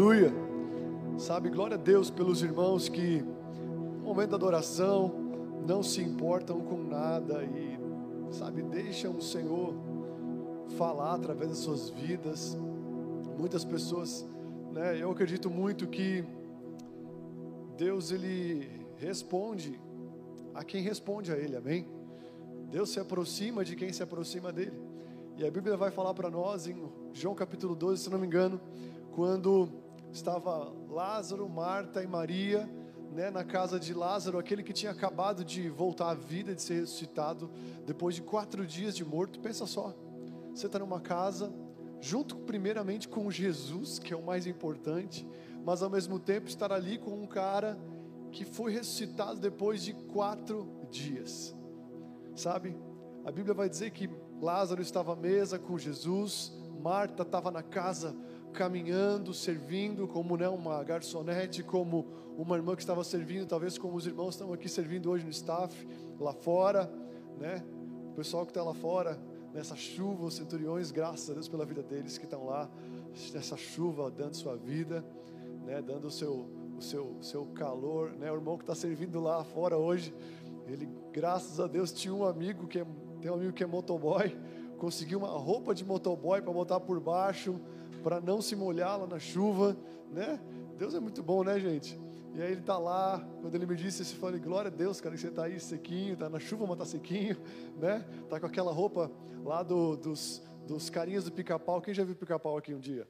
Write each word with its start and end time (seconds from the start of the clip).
Aleluia. 0.00 0.32
Sabe, 1.18 1.50
glória 1.50 1.74
a 1.74 1.78
Deus 1.78 2.08
pelos 2.08 2.40
irmãos 2.42 2.88
que, 2.88 3.22
no 3.98 4.02
momento 4.02 4.30
da 4.30 4.36
adoração, 4.36 5.12
não 5.66 5.82
se 5.82 6.00
importam 6.00 6.58
com 6.62 6.78
nada 6.82 7.44
e, 7.44 7.78
sabe, 8.32 8.62
deixam 8.62 9.14
o 9.18 9.20
Senhor 9.20 9.74
falar 10.78 11.16
através 11.16 11.50
das 11.50 11.58
suas 11.58 11.90
vidas. 11.90 12.56
Muitas 13.38 13.62
pessoas, 13.62 14.26
né, 14.72 14.96
eu 14.98 15.10
acredito 15.10 15.50
muito 15.50 15.86
que 15.86 16.24
Deus, 17.76 18.10
Ele 18.10 18.86
responde 18.96 19.78
a 20.54 20.64
quem 20.64 20.82
responde 20.82 21.30
a 21.30 21.36
Ele, 21.36 21.56
amém? 21.56 21.86
Deus 22.70 22.88
se 22.88 22.98
aproxima 22.98 23.62
de 23.62 23.76
quem 23.76 23.92
se 23.92 24.02
aproxima 24.02 24.50
dEle. 24.50 24.80
E 25.36 25.46
a 25.46 25.50
Bíblia 25.50 25.76
vai 25.76 25.90
falar 25.90 26.14
para 26.14 26.30
nós 26.30 26.66
em 26.66 26.90
João 27.12 27.34
capítulo 27.34 27.74
12, 27.74 28.04
se 28.04 28.08
não 28.08 28.18
me 28.18 28.26
engano, 28.26 28.58
quando 29.12 29.89
estava 30.12 30.72
Lázaro, 30.88 31.48
Marta 31.48 32.02
e 32.02 32.06
Maria, 32.06 32.68
né, 33.12 33.30
na 33.30 33.44
casa 33.44 33.78
de 33.78 33.92
Lázaro, 33.92 34.38
aquele 34.38 34.62
que 34.62 34.72
tinha 34.72 34.92
acabado 34.92 35.44
de 35.44 35.68
voltar 35.68 36.10
à 36.10 36.14
vida, 36.14 36.54
de 36.54 36.62
ser 36.62 36.80
ressuscitado 36.80 37.50
depois 37.84 38.14
de 38.14 38.22
quatro 38.22 38.66
dias 38.66 38.96
de 38.96 39.04
morto. 39.04 39.40
Pensa 39.40 39.66
só, 39.66 39.94
você 40.54 40.66
está 40.66 40.78
numa 40.78 41.00
casa, 41.00 41.52
junto 42.00 42.36
primeiramente 42.36 43.08
com 43.08 43.30
Jesus, 43.30 43.98
que 43.98 44.12
é 44.12 44.16
o 44.16 44.22
mais 44.22 44.46
importante, 44.46 45.26
mas 45.64 45.82
ao 45.82 45.90
mesmo 45.90 46.18
tempo 46.18 46.48
estar 46.48 46.72
ali 46.72 46.98
com 46.98 47.22
um 47.22 47.26
cara 47.26 47.78
que 48.30 48.44
foi 48.44 48.72
ressuscitado 48.72 49.40
depois 49.40 49.82
de 49.82 49.92
quatro 49.92 50.68
dias, 50.90 51.54
sabe? 52.36 52.76
A 53.24 53.32
Bíblia 53.32 53.54
vai 53.54 53.68
dizer 53.68 53.90
que 53.90 54.08
Lázaro 54.40 54.80
estava 54.80 55.12
à 55.12 55.16
mesa 55.16 55.58
com 55.58 55.76
Jesus, 55.76 56.52
Marta 56.80 57.22
estava 57.22 57.50
na 57.50 57.62
casa 57.62 58.16
caminhando, 58.52 59.32
servindo, 59.32 60.06
como 60.06 60.36
né, 60.36 60.48
uma 60.48 60.82
garçonete, 60.82 61.62
como 61.62 62.06
uma 62.36 62.56
irmã 62.56 62.74
que 62.74 62.82
estava 62.82 63.02
servindo, 63.04 63.46
talvez 63.46 63.78
como 63.78 63.96
os 63.96 64.06
irmãos 64.06 64.34
estão 64.34 64.52
aqui 64.52 64.68
servindo 64.68 65.10
hoje 65.10 65.24
no 65.24 65.30
staff, 65.30 65.86
lá 66.18 66.32
fora, 66.32 66.90
né? 67.38 67.64
O 68.10 68.14
pessoal 68.14 68.44
que 68.44 68.50
está 68.50 68.62
lá 68.62 68.74
fora, 68.74 69.18
nessa 69.52 69.76
chuva, 69.76 70.24
os 70.24 70.34
centuriões, 70.34 70.90
graças 70.90 71.30
a 71.30 71.34
Deus 71.34 71.48
pela 71.48 71.64
vida 71.64 71.82
deles 71.82 72.18
que 72.18 72.24
estão 72.24 72.46
lá, 72.46 72.68
nessa 73.32 73.56
chuva, 73.56 74.10
dando 74.10 74.34
sua 74.34 74.56
vida, 74.56 75.04
né? 75.64 75.80
Dando 75.82 76.06
o 76.06 76.10
seu, 76.10 76.48
o 76.76 76.82
seu, 76.82 77.16
seu 77.20 77.46
calor, 77.46 78.12
né? 78.12 78.30
O 78.30 78.34
irmão 78.34 78.56
que 78.56 78.64
está 78.64 78.74
servindo 78.74 79.20
lá 79.20 79.44
fora 79.44 79.76
hoje, 79.76 80.14
ele, 80.66 80.88
graças 81.12 81.60
a 81.60 81.66
Deus, 81.66 81.92
tinha 81.92 82.14
um 82.14 82.24
amigo 82.24 82.66
que 82.66 82.78
é, 82.78 82.86
tem 83.20 83.30
um 83.30 83.34
amigo 83.34 83.52
que 83.52 83.62
é 83.62 83.66
motoboy, 83.66 84.36
conseguiu 84.78 85.18
uma 85.18 85.28
roupa 85.28 85.74
de 85.74 85.84
motoboy 85.84 86.40
para 86.40 86.52
botar 86.52 86.80
por 86.80 86.98
baixo, 87.00 87.60
para 88.02 88.20
não 88.20 88.42
se 88.42 88.56
molhar 88.56 88.98
lá 88.98 89.06
na 89.06 89.18
chuva, 89.18 89.76
né? 90.10 90.40
Deus 90.76 90.94
é 90.94 91.00
muito 91.00 91.22
bom, 91.22 91.44
né, 91.44 91.58
gente? 91.60 91.98
E 92.34 92.40
aí 92.40 92.52
ele 92.52 92.62
tá 92.62 92.78
lá, 92.78 93.18
quando 93.40 93.54
ele 93.54 93.66
me 93.66 93.74
disse, 93.74 94.02
eu 94.02 94.18
falei, 94.18 94.40
glória 94.40 94.70
a 94.70 94.74
Deus, 94.74 95.00
cara, 95.00 95.14
que 95.14 95.20
você 95.20 95.30
tá 95.30 95.44
aí 95.44 95.58
sequinho, 95.58 96.16
tá 96.16 96.28
na 96.28 96.38
chuva, 96.38 96.66
mas 96.66 96.78
tá 96.78 96.84
sequinho, 96.84 97.36
né? 97.76 98.06
Tá 98.28 98.38
com 98.38 98.46
aquela 98.46 98.72
roupa 98.72 99.10
lá 99.44 99.62
do, 99.62 99.96
dos, 99.96 100.42
dos 100.66 100.88
carinhas 100.88 101.24
do 101.24 101.32
pica-pau. 101.32 101.82
Quem 101.82 101.92
já 101.92 102.04
viu 102.04 102.14
pica-pau 102.14 102.56
aqui 102.56 102.72
um 102.72 102.80
dia? 102.80 103.06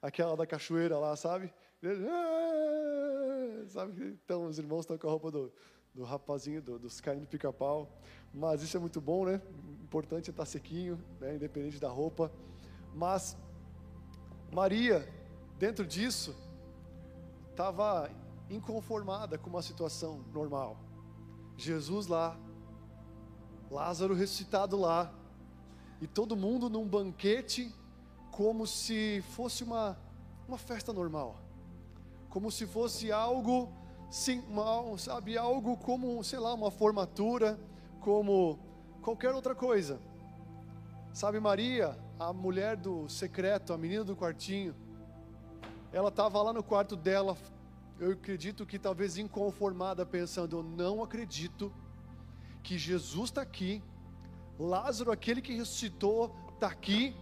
Aquela 0.00 0.34
da 0.36 0.46
cachoeira 0.46 0.98
lá, 0.98 1.14
sabe? 1.14 1.52
Ah", 1.84 3.64
sabe? 3.68 4.18
Então 4.24 4.46
os 4.46 4.58
irmãos 4.58 4.80
estão 4.80 4.96
com 4.96 5.06
a 5.06 5.10
roupa 5.10 5.30
do, 5.30 5.52
do 5.94 6.02
rapazinho, 6.02 6.62
do, 6.62 6.78
dos 6.78 7.00
carinhos 7.00 7.28
do 7.28 7.30
pica-pau. 7.30 7.88
Mas 8.32 8.62
isso 8.62 8.76
é 8.76 8.80
muito 8.80 9.00
bom, 9.00 9.26
né? 9.26 9.42
Importante 9.82 10.30
é 10.30 10.32
estar 10.32 10.42
tá 10.42 10.46
sequinho, 10.46 10.98
né? 11.20 11.34
independente 11.34 11.78
da 11.78 11.88
roupa. 11.88 12.32
Mas 12.94 13.36
Maria, 14.52 15.08
dentro 15.58 15.86
disso, 15.86 16.36
estava 17.50 18.10
inconformada 18.50 19.38
com 19.38 19.48
uma 19.48 19.62
situação 19.62 20.22
normal. 20.30 20.76
Jesus 21.56 22.06
lá, 22.06 22.36
Lázaro 23.70 24.12
ressuscitado 24.14 24.78
lá, 24.78 25.10
e 26.02 26.06
todo 26.06 26.36
mundo 26.36 26.68
num 26.68 26.86
banquete, 26.86 27.74
como 28.30 28.66
se 28.66 29.24
fosse 29.30 29.64
uma, 29.64 29.96
uma 30.46 30.58
festa 30.58 30.92
normal, 30.92 31.40
como 32.28 32.50
se 32.50 32.66
fosse 32.66 33.10
algo, 33.10 33.72
sim, 34.10 34.40
uma, 34.50 34.98
sabe, 34.98 35.38
algo 35.38 35.78
como, 35.78 36.22
sei 36.22 36.38
lá, 36.38 36.52
uma 36.52 36.70
formatura, 36.70 37.58
como 38.00 38.58
qualquer 39.00 39.34
outra 39.34 39.54
coisa. 39.54 39.98
Sabe, 41.10 41.40
Maria, 41.40 41.98
a 42.28 42.32
mulher 42.32 42.76
do 42.76 43.08
secreto, 43.08 43.72
a 43.72 43.78
menina 43.78 44.04
do 44.04 44.16
quartinho, 44.16 44.74
ela 45.92 46.08
estava 46.08 46.40
lá 46.40 46.52
no 46.52 46.62
quarto 46.62 46.96
dela, 46.96 47.36
eu 47.98 48.12
acredito 48.12 48.64
que 48.64 48.78
talvez 48.78 49.18
inconformada, 49.18 50.06
pensando: 50.06 50.58
eu 50.58 50.62
não 50.62 51.02
acredito 51.02 51.72
que 52.62 52.78
Jesus 52.78 53.30
está 53.30 53.42
aqui, 53.42 53.82
Lázaro, 54.58 55.10
aquele 55.10 55.42
que 55.42 55.54
ressuscitou, 55.54 56.34
está 56.54 56.68
aqui, 56.68 57.14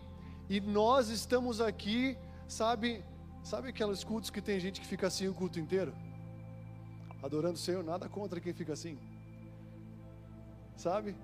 e 0.48 0.60
nós 0.60 1.08
estamos 1.08 1.60
aqui, 1.60 2.16
sabe, 2.46 3.04
sabe 3.42 3.68
aqueles 3.68 4.04
cultos 4.04 4.30
que 4.30 4.42
tem 4.42 4.60
gente 4.60 4.80
que 4.80 4.86
fica 4.86 5.06
assim 5.06 5.28
o 5.28 5.34
culto 5.34 5.58
inteiro? 5.58 5.94
Adorando 7.22 7.54
o 7.54 7.58
Senhor, 7.58 7.82
nada 7.82 8.08
contra 8.08 8.40
quem 8.40 8.52
fica 8.52 8.72
assim, 8.72 8.98
sabe? 10.76 11.16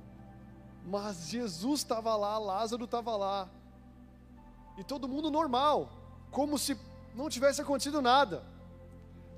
Mas 0.87 1.29
Jesus 1.29 1.81
estava 1.81 2.15
lá, 2.17 2.39
Lázaro 2.39 2.85
estava 2.85 3.17
lá, 3.17 3.51
e 4.77 4.85
todo 4.85 5.09
mundo 5.09 5.31
normal, 5.31 5.91
como 6.31 6.59
se 6.59 6.77
não 7.15 7.29
tivesse 7.29 7.61
acontecido 7.61 8.03
nada. 8.03 8.43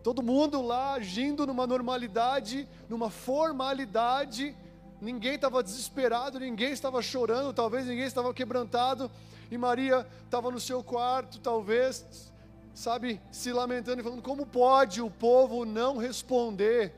Todo 0.03 0.23
mundo 0.23 0.63
lá 0.63 0.95
agindo 0.95 1.47
numa 1.47 1.67
normalidade, 1.67 2.69
numa 2.89 3.11
formalidade, 3.11 4.57
ninguém 5.01 5.35
estava 5.35 5.63
desesperado, 5.63 6.41
ninguém 6.41 6.73
estava 6.73 7.01
chorando, 7.03 7.53
talvez 7.53 7.87
ninguém 7.87 8.07
estava 8.07 8.33
quebrantado, 8.33 9.11
e 9.51 9.57
Maria 9.57 10.07
estava 10.25 10.51
no 10.51 10.61
seu 10.61 10.83
quarto, 10.83 11.39
talvez, 11.39 12.33
sabe, 12.75 13.21
se 13.31 13.53
lamentando 13.53 14.01
e 14.01 14.05
falando: 14.05 14.23
como 14.23 14.47
pode 14.47 15.01
o 15.01 15.11
povo 15.11 15.65
não 15.65 15.97
responder? 15.97 16.95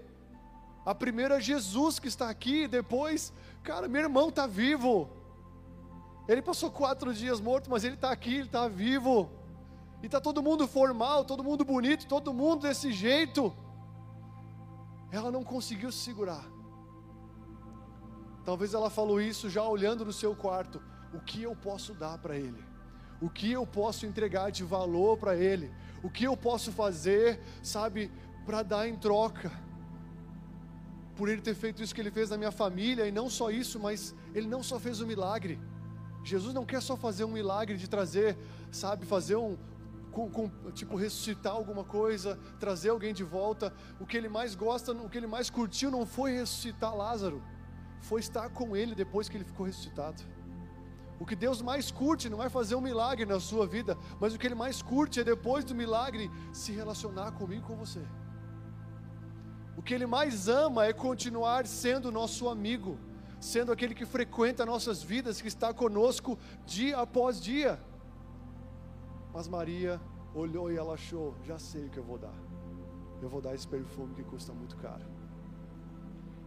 A 0.85 0.95
primeira 0.95 1.39
é 1.39 1.41
Jesus 1.41 1.99
que 1.99 2.09
está 2.09 2.29
aqui, 2.29 2.67
depois, 2.67 3.33
cara, 3.63 3.87
meu 3.87 4.03
irmão 4.03 4.29
está 4.29 4.47
vivo. 4.47 5.11
Ele 6.31 6.41
passou 6.41 6.71
quatro 6.71 7.13
dias 7.13 7.41
morto, 7.41 7.69
mas 7.69 7.83
ele 7.83 7.97
está 7.97 8.13
aqui, 8.13 8.35
ele 8.35 8.45
está 8.45 8.69
vivo. 8.69 9.29
E 10.01 10.07
está 10.07 10.21
todo 10.21 10.41
mundo 10.41 10.69
formal, 10.69 11.25
todo 11.25 11.43
mundo 11.43 11.65
bonito, 11.65 12.07
todo 12.07 12.33
mundo 12.33 12.63
desse 12.69 12.93
jeito. 12.93 13.53
Ela 15.11 15.33
não 15.33 15.43
conseguiu 15.43 15.91
se 15.91 15.99
segurar. 15.99 16.45
Talvez 18.45 18.75
ela 18.75 18.89
falou 18.89 19.21
isso 19.21 19.51
já 19.51 19.65
olhando 19.65 20.05
no 20.05 20.13
seu 20.13 20.37
quarto. 20.37 20.81
O 21.13 21.19
que 21.19 21.43
eu 21.43 21.57
posso 21.57 21.95
dar 21.95 22.17
para 22.19 22.37
ele? 22.37 22.63
O 23.21 23.29
que 23.29 23.51
eu 23.51 23.67
posso 23.67 24.07
entregar 24.07 24.53
de 24.53 24.63
valor 24.63 25.19
para 25.19 25.35
ele? 25.37 25.75
O 26.01 26.09
que 26.09 26.23
eu 26.23 26.37
posso 26.37 26.71
fazer, 26.71 27.41
sabe, 27.61 28.09
para 28.47 28.63
dar 28.63 28.89
em 28.89 28.97
troca? 28.97 29.51
Por 31.17 31.29
ele 31.29 31.43
ter 31.43 31.57
feito 31.57 31.83
isso 31.83 31.93
que 31.93 32.01
ele 32.01 32.13
fez 32.13 32.31
na 32.31 32.39
minha 32.39 32.53
família, 32.53 33.09
e 33.09 33.11
não 33.11 33.29
só 33.29 33.51
isso, 33.51 33.81
mas 33.81 34.15
ele 34.33 34.47
não 34.47 34.63
só 34.63 34.79
fez 34.79 35.01
o 35.01 35.05
um 35.05 35.09
milagre, 35.09 35.59
Jesus 36.23 36.53
não 36.55 36.65
quer 36.65 36.83
só 36.83 36.97
fazer 36.97 37.25
um 37.25 37.33
milagre 37.33 37.77
de 37.77 37.89
trazer, 37.89 38.37
sabe, 38.71 39.07
fazer 39.07 39.37
um, 39.37 39.57
com, 40.11 40.31
com, 40.31 40.51
tipo, 40.73 40.97
ressuscitar 40.97 41.53
alguma 41.53 41.85
coisa, 41.85 42.39
trazer 42.59 42.91
alguém 42.91 43.15
de 43.15 43.25
volta. 43.25 43.73
O 43.99 44.07
que 44.07 44.17
ele 44.17 44.29
mais 44.29 44.55
gosta, 44.55 44.93
o 44.93 45.09
que 45.09 45.19
ele 45.19 45.27
mais 45.27 45.49
curtiu 45.49 45.91
não 45.91 46.05
foi 46.05 46.33
ressuscitar 46.33 46.95
Lázaro, 46.95 47.43
foi 48.01 48.21
estar 48.21 48.51
com 48.51 48.77
ele 48.77 48.95
depois 48.95 49.29
que 49.29 49.37
ele 49.37 49.45
ficou 49.45 49.67
ressuscitado. 49.67 50.23
O 51.21 51.27
que 51.27 51.37
Deus 51.37 51.61
mais 51.61 51.91
curte 51.91 52.31
não 52.31 52.43
é 52.43 52.49
fazer 52.49 52.75
um 52.75 52.81
milagre 52.81 53.27
na 53.27 53.39
sua 53.39 53.67
vida, 53.67 53.97
mas 54.19 54.35
o 54.35 54.39
que 54.39 54.47
Ele 54.47 54.55
mais 54.55 54.81
curte 54.81 55.21
é 55.21 55.25
depois 55.25 55.63
do 55.67 55.75
milagre 55.75 56.31
se 56.51 56.73
relacionar 56.73 57.33
comigo 57.33 57.67
com 57.67 57.77
você. 57.77 58.01
O 59.77 59.83
que 59.83 59.93
Ele 59.93 60.07
mais 60.07 60.49
ama 60.49 60.87
é 60.87 60.95
continuar 60.95 61.67
sendo 61.67 62.11
nosso 62.11 62.49
amigo 62.49 62.99
sendo 63.41 63.73
aquele 63.73 63.95
que 63.95 64.05
frequenta 64.05 64.67
nossas 64.67 65.03
vidas, 65.03 65.41
que 65.41 65.49
está 65.49 65.73
conosco 65.73 66.39
dia 66.67 66.99
após 66.99 67.41
dia. 67.41 67.81
Mas 69.33 69.49
Maria 69.49 70.01
olhou 70.35 70.71
e 70.71 70.77
ela 70.77 70.95
achou: 70.95 71.35
já 71.45 71.59
sei 71.59 71.87
o 71.87 71.91
que 71.91 71.99
eu 71.99 72.05
vou 72.05 72.19
dar. 72.19 72.35
Eu 73.23 73.29
vou 73.29 73.41
dar 73.41 73.55
esse 73.55 73.67
perfume 73.67 74.15
que 74.15 74.23
custa 74.23 74.53
muito 74.53 74.77
caro. 74.77 75.05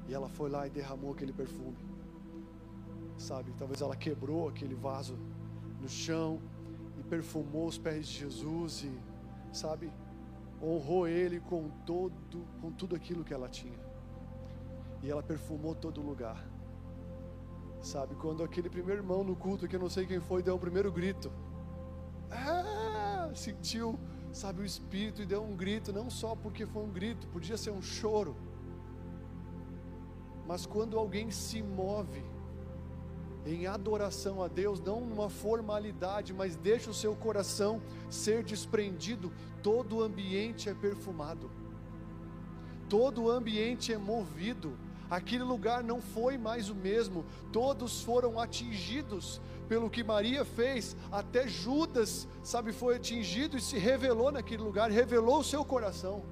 E 0.08 0.14
ela 0.14 0.30
foi 0.30 0.50
lá 0.50 0.68
e 0.68 0.70
derramou 0.70 1.12
aquele 1.14 1.34
perfume. 1.34 1.78
Sabe, 3.18 3.54
talvez 3.58 3.82
ela 3.82 3.96
quebrou 3.96 4.50
aquele 4.50 4.76
vaso 4.76 5.18
no 5.82 5.88
chão 5.88 6.42
e 6.98 7.04
perfumou 7.04 7.68
os 7.68 7.78
pés 7.78 8.08
de 8.08 8.20
Jesus 8.20 8.84
e, 8.84 9.56
sabe, 9.56 9.92
honrou 10.62 11.08
ele 11.08 11.40
com 11.40 11.70
todo, 11.86 12.14
com 12.60 12.72
tudo 12.72 12.96
aquilo 12.96 13.24
que 13.24 13.34
ela 13.34 13.48
tinha. 13.48 13.80
E 15.02 15.10
ela 15.10 15.22
perfumou 15.22 15.76
todo 15.76 16.02
lugar. 16.02 16.53
Sabe, 17.84 18.16
quando 18.16 18.44
aquele 18.44 18.70
primeiro 18.70 19.02
irmão 19.02 19.24
no 19.24 19.36
culto, 19.36 19.68
que 19.68 19.76
eu 19.76 19.80
não 19.80 19.90
sei 19.90 20.08
quem 20.08 20.20
foi, 20.20 20.42
deu 20.42 20.56
o 20.56 20.60
primeiro 20.60 20.92
grito. 20.92 21.32
Ah, 22.32 23.30
sentiu 23.36 24.00
sabe, 24.34 24.64
o 24.64 24.66
Espírito 24.66 25.22
e 25.22 25.26
deu 25.26 25.44
um 25.44 25.56
grito, 25.56 25.94
não 25.94 26.10
só 26.10 26.36
porque 26.36 26.66
foi 26.66 26.84
um 26.84 26.90
grito, 26.90 27.28
podia 27.28 27.56
ser 27.56 27.70
um 27.70 27.82
choro, 27.82 28.36
mas 30.48 30.66
quando 30.66 30.98
alguém 30.98 31.30
se 31.30 31.62
move 31.62 32.24
em 33.46 33.68
adoração 33.68 34.42
a 34.42 34.48
Deus, 34.48 34.80
não 34.80 35.02
numa 35.02 35.30
formalidade, 35.30 36.34
mas 36.34 36.56
deixa 36.56 36.90
o 36.90 36.94
seu 36.94 37.16
coração 37.16 37.82
ser 38.10 38.44
desprendido, 38.44 39.32
todo 39.62 39.98
o 39.98 40.02
ambiente 40.02 40.68
é 40.68 40.74
perfumado, 40.74 41.52
todo 42.90 43.24
o 43.24 43.30
ambiente 43.30 43.94
é 43.94 43.98
movido, 43.98 44.76
aquele 45.10 45.44
lugar 45.44 45.84
não 45.84 46.02
foi 46.02 46.38
mais 46.38 46.70
o 46.70 46.76
mesmo, 46.76 47.26
todos 47.52 48.02
foram 48.02 48.40
atingidos 48.40 49.42
pelo 49.68 49.90
que 49.90 50.04
Maria 50.04 50.44
fez, 50.46 50.96
até 51.12 51.48
Judas, 51.48 52.28
sabe, 52.44 52.72
foi 52.72 52.96
atingido 52.96 53.58
e 53.58 53.62
se 53.62 53.78
revelou 53.78 54.32
naquele 54.32 54.62
lugar, 54.62 54.92
revelou 54.92 55.40
o 55.40 55.44
seu 55.44 55.64
coração. 55.64 56.24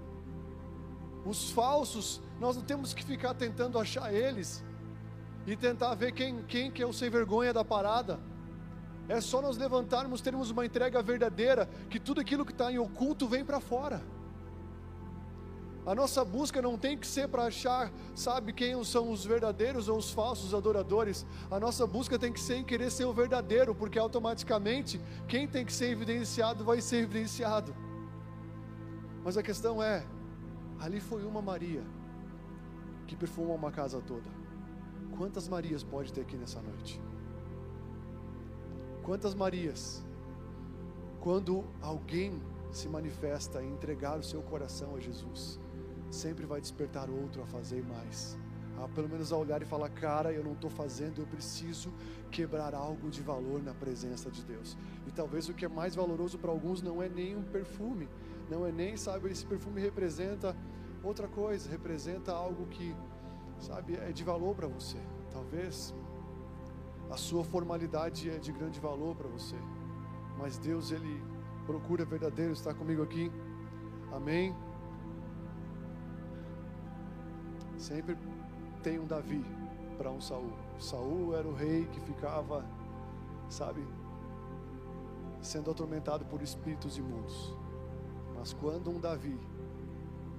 Os 1.25 1.51
falsos, 1.51 2.21
nós 2.39 2.55
não 2.55 2.63
temos 2.63 2.93
que 2.93 3.03
ficar 3.03 3.33
tentando 3.33 3.79
achar 3.79 4.13
eles 4.13 4.63
e 5.45 5.55
tentar 5.55 5.95
ver 5.95 6.11
quem, 6.11 6.43
quem 6.43 6.71
que 6.71 6.81
é 6.81 6.85
o 6.85 6.93
sem 6.93 7.09
vergonha 7.09 7.53
da 7.53 7.63
parada. 7.63 8.19
É 9.07 9.19
só 9.19 9.41
nós 9.41 9.57
levantarmos, 9.57 10.21
termos 10.21 10.51
uma 10.51 10.65
entrega 10.65 11.01
verdadeira, 11.01 11.69
que 11.89 11.99
tudo 11.99 12.21
aquilo 12.21 12.45
que 12.45 12.51
está 12.51 12.71
em 12.71 12.79
oculto 12.79 13.27
vem 13.27 13.43
para 13.43 13.59
fora. 13.59 14.01
A 15.85 15.95
nossa 15.95 16.23
busca 16.23 16.61
não 16.61 16.77
tem 16.77 16.95
que 16.95 17.07
ser 17.07 17.27
para 17.27 17.45
achar, 17.45 17.91
sabe, 18.13 18.53
quem 18.53 18.81
são 18.83 19.11
os 19.11 19.25
verdadeiros 19.25 19.89
ou 19.89 19.97
os 19.97 20.11
falsos 20.11 20.53
adoradores. 20.53 21.25
A 21.49 21.59
nossa 21.59 21.87
busca 21.87 22.19
tem 22.19 22.31
que 22.31 22.39
ser 22.39 22.57
em 22.57 22.63
querer 22.63 22.91
ser 22.91 23.05
o 23.05 23.13
verdadeiro, 23.13 23.73
porque 23.73 23.97
automaticamente 23.97 25.01
quem 25.27 25.47
tem 25.47 25.65
que 25.65 25.73
ser 25.73 25.89
evidenciado 25.89 26.63
vai 26.63 26.81
ser 26.81 26.97
evidenciado. 26.97 27.75
Mas 29.23 29.37
a 29.37 29.43
questão 29.43 29.81
é: 29.81 30.05
ali 30.79 30.99
foi 30.99 31.25
uma 31.25 31.41
Maria 31.41 31.83
que 33.07 33.15
perfumou 33.15 33.55
uma 33.55 33.71
casa 33.71 33.99
toda. 34.01 34.29
Quantas 35.17 35.47
Marias 35.47 35.83
pode 35.83 36.13
ter 36.13 36.21
aqui 36.21 36.37
nessa 36.37 36.61
noite? 36.61 37.01
Quantas 39.03 39.33
Marias, 39.33 40.03
quando 41.19 41.65
alguém 41.81 42.39
se 42.71 42.87
manifesta 42.87 43.63
em 43.63 43.73
entregar 43.73 44.17
o 44.19 44.23
seu 44.23 44.41
coração 44.43 44.95
a 44.95 44.99
Jesus, 44.99 45.59
sempre 46.11 46.45
vai 46.45 46.61
despertar 46.61 47.09
outro 47.09 47.41
a 47.41 47.45
fazer 47.45 47.83
mais. 47.83 48.37
A 48.77 48.87
pelo 48.87 49.07
menos 49.07 49.31
a 49.31 49.37
olhar 49.37 49.61
e 49.61 49.65
falar, 49.65 49.89
cara, 49.89 50.31
eu 50.31 50.43
não 50.43 50.53
estou 50.53 50.69
fazendo, 50.69 51.21
eu 51.21 51.27
preciso 51.27 51.93
quebrar 52.31 52.73
algo 52.73 53.09
de 53.09 53.21
valor 53.21 53.61
na 53.61 53.73
presença 53.73 54.29
de 54.29 54.43
Deus. 54.43 54.77
E 55.07 55.11
talvez 55.11 55.49
o 55.49 55.53
que 55.53 55.65
é 55.65 55.67
mais 55.67 55.95
valoroso 55.95 56.37
para 56.37 56.51
alguns 56.51 56.81
não 56.81 57.01
é 57.01 57.07
nem 57.07 57.35
um 57.35 57.43
perfume, 57.43 58.09
não 58.49 58.65
é 58.65 58.71
nem, 58.71 58.97
sabe, 58.97 59.29
esse 59.29 59.45
perfume 59.45 59.79
representa 59.79 60.55
outra 61.03 61.27
coisa, 61.27 61.69
representa 61.69 62.31
algo 62.31 62.65
que, 62.67 62.95
sabe, 63.59 63.95
é 63.95 64.11
de 64.11 64.23
valor 64.23 64.55
para 64.55 64.67
você. 64.67 64.97
Talvez 65.31 65.93
a 67.09 67.17
sua 67.17 67.43
formalidade 67.43 68.29
é 68.29 68.37
de 68.37 68.51
grande 68.51 68.79
valor 68.79 69.15
para 69.15 69.27
você, 69.27 69.55
mas 70.37 70.57
Deus, 70.57 70.91
Ele 70.91 71.21
procura 71.65 72.03
verdadeiro 72.03 72.53
estar 72.53 72.73
comigo 72.73 73.03
aqui. 73.03 73.31
Amém. 74.11 74.55
Sempre 77.81 78.15
tem 78.83 78.99
um 78.99 79.07
Davi 79.07 79.43
para 79.97 80.11
um 80.11 80.21
Saul. 80.21 80.51
Saul 80.77 81.35
era 81.35 81.47
o 81.47 81.51
rei 81.53 81.87
que 81.87 81.99
ficava, 82.01 82.63
sabe, 83.49 83.83
sendo 85.41 85.71
atormentado 85.71 86.23
por 86.25 86.43
espíritos 86.43 86.99
imundos. 86.99 87.55
Mas 88.37 88.53
quando 88.53 88.91
um 88.91 88.99
Davi 88.99 89.35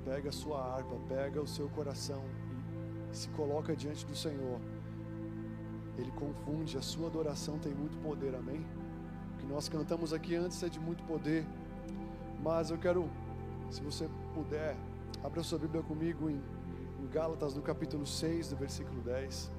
pega 0.05 0.29
a 0.29 0.33
sua 0.33 0.62
harpa, 0.65 0.94
pega 1.09 1.43
o 1.43 1.47
seu 1.47 1.69
coração 1.71 2.23
e 3.12 3.17
se 3.17 3.29
coloca 3.31 3.75
diante 3.75 4.06
do 4.06 4.15
Senhor, 4.15 4.61
ele 5.99 6.12
confunde, 6.12 6.79
a 6.79 6.83
sua 6.83 7.09
adoração 7.09 7.59
tem 7.59 7.75
muito 7.75 8.00
poder, 8.00 8.37
amém? 8.37 8.65
O 9.35 9.39
que 9.39 9.47
nós 9.47 9.69
cantamos 9.69 10.12
aqui 10.12 10.37
antes 10.37 10.62
é 10.62 10.69
de 10.69 10.79
muito 10.79 11.03
poder, 11.09 11.44
mas 12.41 12.71
eu 12.71 12.79
quero, 12.79 13.11
se 13.69 13.83
você 13.83 14.09
puder, 14.33 14.77
abra 15.25 15.43
sua 15.43 15.59
Bíblia 15.59 15.83
comigo 15.83 16.31
em 16.31 16.41
em 17.03 17.09
Gálatas, 17.09 17.55
no 17.55 17.63
capítulo 17.63 18.07
6, 18.07 18.51
do 18.51 18.57
versículo 18.57 19.01
10. 19.03 19.51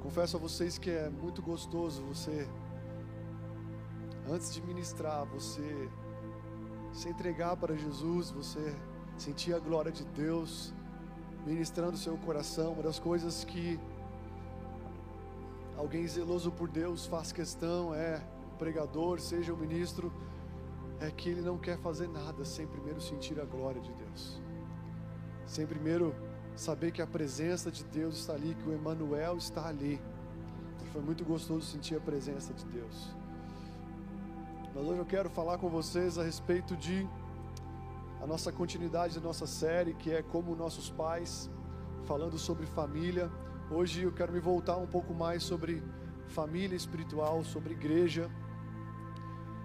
Confesso 0.00 0.36
a 0.36 0.40
vocês 0.40 0.76
que 0.76 0.90
é 0.90 1.08
muito 1.08 1.40
gostoso 1.40 2.02
você, 2.02 2.48
antes 4.28 4.52
de 4.52 4.60
ministrar, 4.60 5.24
você 5.26 5.88
se 6.92 7.08
entregar 7.08 7.56
para 7.56 7.76
Jesus, 7.76 8.30
você 8.30 8.74
sentir 9.16 9.54
a 9.54 9.58
glória 9.60 9.92
de 9.92 10.04
Deus 10.04 10.74
ministrando 11.46 11.92
o 11.92 11.98
seu 11.98 12.16
coração. 12.18 12.72
Uma 12.72 12.82
das 12.82 12.98
coisas 12.98 13.44
que 13.44 13.78
alguém 15.76 16.06
zeloso 16.08 16.50
por 16.50 16.68
Deus 16.68 17.06
faz 17.06 17.30
questão 17.30 17.94
é 17.94 18.20
o 18.52 18.56
pregador, 18.58 19.20
seja 19.20 19.54
o 19.54 19.56
ministro, 19.56 20.12
é 20.98 21.08
que 21.10 21.28
ele 21.28 21.42
não 21.42 21.56
quer 21.56 21.78
fazer 21.78 22.08
nada 22.08 22.44
sem 22.44 22.66
primeiro 22.66 23.00
sentir 23.00 23.38
a 23.40 23.44
glória 23.44 23.80
de 23.80 23.92
Deus 23.92 24.45
sem 25.46 25.66
primeiro 25.66 26.14
saber 26.54 26.90
que 26.90 27.00
a 27.00 27.06
presença 27.06 27.70
de 27.70 27.84
Deus 27.84 28.16
está 28.16 28.32
ali, 28.34 28.54
que 28.54 28.68
o 28.68 28.74
Emmanuel 28.74 29.36
está 29.36 29.68
ali. 29.68 30.00
Foi 30.92 31.00
muito 31.00 31.24
gostoso 31.24 31.66
sentir 31.66 31.96
a 31.96 32.00
presença 32.00 32.52
de 32.52 32.64
Deus. 32.66 33.14
Mas 34.74 34.84
hoje 34.84 34.98
eu 34.98 35.06
quero 35.06 35.30
falar 35.30 35.58
com 35.58 35.68
vocês 35.68 36.18
a 36.18 36.22
respeito 36.22 36.76
de 36.76 37.06
a 38.20 38.26
nossa 38.26 38.50
continuidade 38.50 39.14
da 39.14 39.20
nossa 39.20 39.46
série, 39.46 39.94
que 39.94 40.10
é 40.10 40.22
como 40.22 40.56
nossos 40.56 40.90
pais, 40.90 41.50
falando 42.04 42.38
sobre 42.38 42.66
família. 42.66 43.30
Hoje 43.70 44.02
eu 44.02 44.12
quero 44.12 44.32
me 44.32 44.40
voltar 44.40 44.76
um 44.76 44.86
pouco 44.86 45.14
mais 45.14 45.42
sobre 45.42 45.82
família 46.28 46.76
espiritual, 46.76 47.44
sobre 47.44 47.74
igreja. 47.74 48.30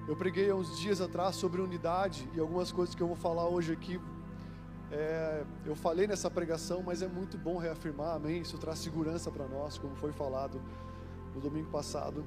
Eu 0.07 0.15
preguei 0.15 0.49
há 0.49 0.55
uns 0.55 0.77
dias 0.79 0.99
atrás 0.99 1.35
sobre 1.35 1.61
unidade 1.61 2.29
e 2.33 2.39
algumas 2.39 2.71
coisas 2.71 2.93
que 2.93 3.01
eu 3.01 3.07
vou 3.07 3.15
falar 3.15 3.47
hoje 3.47 3.71
aqui 3.71 3.99
é, 4.91 5.45
eu 5.65 5.75
falei 5.75 6.05
nessa 6.05 6.29
pregação, 6.29 6.83
mas 6.83 7.01
é 7.01 7.07
muito 7.07 7.37
bom 7.37 7.57
reafirmar, 7.57 8.15
amém? 8.15 8.41
Isso 8.41 8.57
traz 8.57 8.79
segurança 8.79 9.31
para 9.31 9.47
nós, 9.47 9.77
como 9.77 9.95
foi 9.95 10.11
falado 10.11 10.61
no 11.33 11.39
domingo 11.39 11.69
passado. 11.69 12.25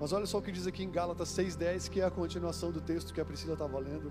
Mas 0.00 0.12
olha 0.12 0.24
só 0.24 0.38
o 0.38 0.42
que 0.42 0.50
diz 0.50 0.66
aqui 0.66 0.82
em 0.82 0.90
Gálatas 0.90 1.28
6,10, 1.28 1.90
que 1.90 2.00
é 2.00 2.04
a 2.04 2.10
continuação 2.10 2.72
do 2.72 2.80
texto 2.80 3.12
que 3.12 3.20
a 3.20 3.24
Priscila 3.24 3.52
estava 3.52 3.78
lendo. 3.78 4.10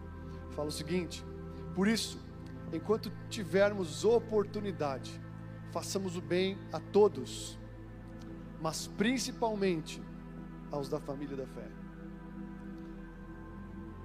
Fala 0.51 0.69
o 0.69 0.71
seguinte: 0.71 1.25
Por 1.73 1.87
isso, 1.87 2.19
enquanto 2.71 3.11
tivermos 3.29 4.05
oportunidade, 4.05 5.19
façamos 5.71 6.15
o 6.15 6.21
bem 6.21 6.57
a 6.71 6.79
todos, 6.79 7.57
mas 8.61 8.87
principalmente 8.87 10.01
aos 10.71 10.89
da 10.89 10.99
família 10.99 11.37
da 11.37 11.47
fé. 11.47 11.67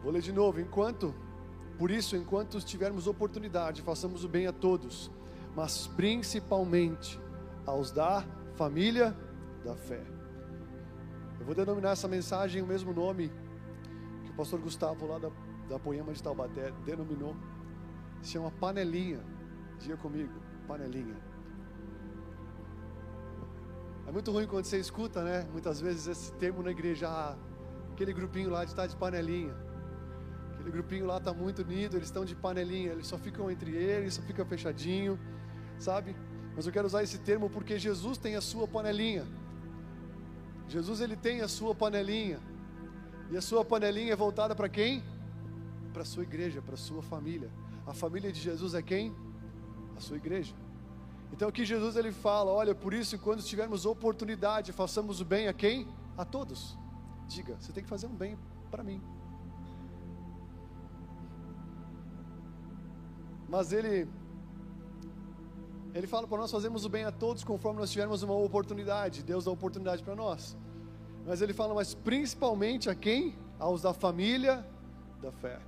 Vou 0.02 0.10
ler 0.10 0.22
de 0.22 0.32
novo: 0.32 0.58
enquanto 0.58 1.14
por 1.80 1.90
isso, 1.90 2.14
enquanto 2.14 2.60
tivermos 2.60 3.06
oportunidade, 3.06 3.80
façamos 3.80 4.22
o 4.22 4.28
bem 4.28 4.46
a 4.46 4.52
todos, 4.52 5.10
mas 5.56 5.87
principalmente 5.87 7.18
aos 7.64 7.90
da 7.90 8.22
família 8.54 9.16
da 9.64 9.75
fé. 9.75 10.04
Eu 11.38 11.46
vou 11.46 11.54
denominar 11.54 11.92
essa 11.92 12.06
mensagem 12.06 12.60
o 12.60 12.66
mesmo 12.66 12.92
nome 12.92 13.32
que 14.26 14.30
o 14.30 14.34
pastor 14.34 14.60
Gustavo, 14.60 15.06
lá 15.06 15.18
da, 15.18 15.30
da 15.70 15.78
Poema 15.78 16.12
de 16.12 16.22
Taubaté, 16.22 16.70
denominou. 16.84 17.34
Se 18.20 18.32
chama 18.32 18.50
panelinha. 18.50 19.25
Diga 19.78 19.96
comigo, 19.96 20.34
panelinha. 20.68 21.16
É 24.06 24.12
muito 24.12 24.30
ruim 24.30 24.46
quando 24.46 24.66
você 24.66 24.78
escuta, 24.78 25.25
né? 25.25 25.49
Muitas 25.50 25.80
vezes 25.80 26.06
esse 26.06 26.30
termo 26.34 26.62
na 26.62 26.72
igreja, 26.72 27.08
ah, 27.08 27.38
aquele 27.92 28.12
grupinho 28.12 28.50
lá 28.50 28.66
de 28.66 28.72
estar 28.72 28.82
tá 28.82 28.88
de 28.88 28.96
panelinha. 28.96 29.69
Aquele 30.60 30.72
grupinho 30.72 31.06
lá 31.06 31.16
está 31.16 31.32
muito 31.32 31.62
unido, 31.62 31.96
eles 31.96 32.08
estão 32.08 32.22
de 32.22 32.34
panelinha, 32.34 32.92
eles 32.92 33.06
só 33.06 33.16
ficam 33.16 33.50
entre 33.50 33.74
eles, 33.74 34.14
só 34.14 34.22
fica 34.22 34.44
fechadinho, 34.44 35.18
sabe? 35.78 36.14
Mas 36.54 36.66
eu 36.66 36.72
quero 36.72 36.86
usar 36.86 37.02
esse 37.02 37.18
termo 37.18 37.48
porque 37.48 37.78
Jesus 37.78 38.18
tem 38.18 38.36
a 38.36 38.42
sua 38.42 38.68
panelinha. 38.68 39.26
Jesus 40.68 41.00
ele 41.00 41.16
tem 41.16 41.40
a 41.40 41.48
sua 41.48 41.74
panelinha. 41.74 42.38
E 43.30 43.36
a 43.38 43.40
sua 43.40 43.64
panelinha 43.64 44.12
é 44.12 44.16
voltada 44.16 44.54
para 44.54 44.68
quem? 44.68 45.02
Para 45.94 46.02
a 46.02 46.04
sua 46.04 46.24
igreja, 46.24 46.60
para 46.60 46.74
a 46.74 46.78
sua 46.78 47.02
família. 47.02 47.50
A 47.86 47.94
família 47.94 48.30
de 48.30 48.38
Jesus 48.38 48.74
é 48.74 48.82
quem? 48.82 49.14
A 49.96 50.00
sua 50.00 50.18
igreja. 50.18 50.54
Então 51.32 51.48
aqui 51.48 51.64
Jesus 51.64 51.96
ele 51.96 52.12
fala, 52.12 52.50
olha, 52.50 52.74
por 52.74 52.92
isso 52.92 53.18
quando 53.18 53.42
tivermos 53.42 53.86
oportunidade, 53.86 54.72
façamos 54.72 55.22
o 55.22 55.24
bem 55.24 55.48
a 55.48 55.54
quem? 55.54 55.88
A 56.18 56.24
todos. 56.24 56.76
Diga, 57.26 57.56
você 57.58 57.72
tem 57.72 57.82
que 57.82 57.88
fazer 57.88 58.06
um 58.06 58.14
bem 58.14 58.38
para 58.70 58.82
mim. 58.82 59.00
Mas 63.50 63.73
ele 63.73 64.09
ele 65.92 66.07
fala 66.07 66.26
para 66.26 66.38
nós 66.38 66.52
fazermos 66.52 66.85
o 66.85 66.88
bem 66.88 67.04
a 67.04 67.11
todos 67.11 67.42
conforme 67.42 67.80
nós 67.80 67.90
tivermos 67.90 68.23
uma 68.23 68.35
oportunidade. 68.35 69.25
Deus 69.25 69.45
dá 69.45 69.50
oportunidade 69.50 70.04
para 70.04 70.14
nós. 70.14 70.57
Mas 71.26 71.42
ele 71.42 71.52
fala, 71.52 71.75
mas 71.75 71.95
principalmente 71.95 72.88
a 72.88 72.95
quem? 72.95 73.37
Aos 73.59 73.83
da 73.83 73.92
família 73.92 74.64
da 75.21 75.33
fé. 75.33 75.61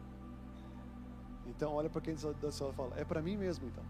Então, 1.47 1.75
olha 1.75 1.91
para 1.91 2.01
quem 2.01 2.15
da 2.41 2.53
sua 2.53 2.73
fala, 2.73 2.93
é 2.97 3.05
para 3.05 3.21
mim 3.21 3.37
mesmo 3.37 3.67
então. 3.67 3.85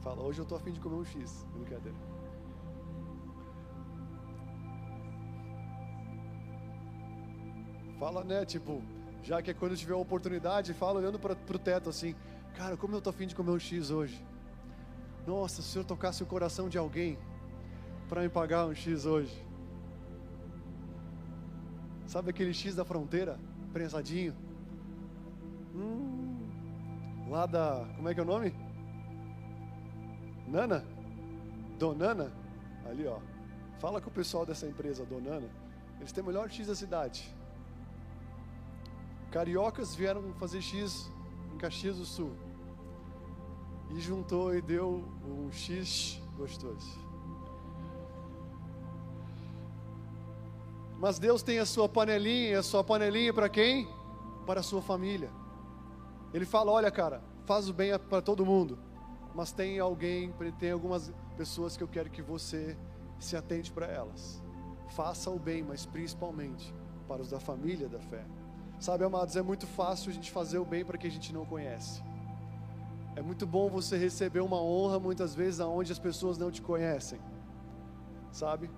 Fala, 0.00 0.22
hoje 0.22 0.40
eu 0.40 0.44
estou 0.44 0.56
afim 0.56 0.72
de 0.72 0.80
comer 0.80 0.96
um 0.96 1.04
X. 1.04 1.46
Brincadeira. 1.52 2.15
Fala, 7.98 8.22
né? 8.22 8.44
Tipo, 8.44 8.82
já 9.22 9.40
que 9.40 9.50
é 9.50 9.54
quando 9.54 9.76
tiver 9.76 9.94
a 9.94 9.98
oportunidade, 9.98 10.74
fala 10.74 11.00
olhando 11.00 11.18
para 11.18 11.32
o 11.32 11.58
teto 11.58 11.90
assim: 11.90 12.14
Cara, 12.54 12.76
como 12.76 12.94
eu 12.94 12.98
estou 12.98 13.10
afim 13.10 13.26
de 13.26 13.34
comer 13.34 13.50
um 13.50 13.58
X 13.58 13.90
hoje. 13.90 14.24
Nossa, 15.26 15.60
se 15.60 15.68
o 15.68 15.72
Senhor 15.72 15.84
tocasse 15.84 16.22
o 16.22 16.26
coração 16.26 16.68
de 16.68 16.78
alguém 16.78 17.18
para 18.08 18.22
me 18.22 18.28
pagar 18.28 18.66
um 18.66 18.74
X 18.74 19.04
hoje. 19.04 19.44
Sabe 22.06 22.30
aquele 22.30 22.54
X 22.54 22.74
da 22.74 22.84
fronteira, 22.84 23.38
prensadinho? 23.72 24.34
Hum, 25.74 26.48
lá 27.28 27.46
da. 27.46 27.86
Como 27.96 28.08
é 28.08 28.14
que 28.14 28.20
é 28.20 28.22
o 28.22 28.26
nome? 28.26 28.54
Nana? 30.46 30.84
Donana? 31.78 32.32
Ali, 32.88 33.06
ó. 33.06 33.18
Fala 33.78 34.00
com 34.00 34.08
o 34.08 34.12
pessoal 34.12 34.46
dessa 34.46 34.66
empresa, 34.66 35.04
Donana. 35.04 35.48
Eles 35.98 36.12
têm 36.12 36.22
o 36.22 36.26
melhor 36.26 36.48
X 36.48 36.68
da 36.68 36.74
cidade. 36.74 37.35
Cariocas 39.36 39.94
vieram 39.94 40.32
fazer 40.38 40.62
X 40.62 41.12
em 41.52 41.58
Caxias 41.58 41.98
do 41.98 42.06
Sul. 42.06 42.32
E 43.90 44.00
juntou 44.00 44.54
e 44.54 44.62
deu 44.62 45.04
um 45.28 45.52
X 45.52 46.18
gostoso. 46.38 46.98
Mas 50.98 51.18
Deus 51.18 51.42
tem 51.42 51.58
a 51.58 51.66
sua 51.66 51.86
panelinha, 51.86 52.60
a 52.60 52.62
sua 52.62 52.82
panelinha 52.82 53.30
para 53.34 53.50
quem? 53.50 53.86
Para 54.46 54.60
a 54.60 54.62
sua 54.62 54.80
família. 54.80 55.30
Ele 56.32 56.46
fala: 56.46 56.72
olha, 56.72 56.90
cara, 56.90 57.22
faz 57.44 57.68
o 57.68 57.74
bem 57.74 57.92
para 57.98 58.22
todo 58.22 58.46
mundo, 58.46 58.78
mas 59.34 59.52
tem 59.52 59.78
alguém, 59.78 60.32
tem 60.58 60.70
algumas 60.70 61.12
pessoas 61.36 61.76
que 61.76 61.82
eu 61.82 61.88
quero 61.88 62.08
que 62.08 62.22
você 62.22 62.74
se 63.20 63.36
atente 63.36 63.70
para 63.70 63.86
elas. 63.86 64.42
Faça 64.88 65.28
o 65.28 65.38
bem, 65.38 65.62
mas 65.62 65.84
principalmente 65.84 66.74
para 67.06 67.20
os 67.20 67.28
da 67.28 67.38
família 67.38 67.86
da 67.86 68.00
fé. 68.00 68.24
Sabe, 68.78 69.04
amados, 69.04 69.36
é 69.36 69.42
muito 69.42 69.66
fácil 69.66 70.10
a 70.10 70.14
gente 70.14 70.30
fazer 70.30 70.58
o 70.58 70.64
bem 70.64 70.84
para 70.84 70.98
quem 70.98 71.08
a 71.08 71.12
gente 71.12 71.32
não 71.32 71.44
conhece. 71.46 72.02
É 73.14 73.22
muito 73.22 73.46
bom 73.46 73.70
você 73.70 73.96
receber 73.96 74.40
uma 74.40 74.60
honra 74.60 74.98
muitas 75.00 75.34
vezes 75.34 75.60
aonde 75.60 75.90
as 75.90 75.98
pessoas 75.98 76.36
não 76.36 76.50
te 76.50 76.60
conhecem. 76.60 77.18
Sabe? 78.30 78.70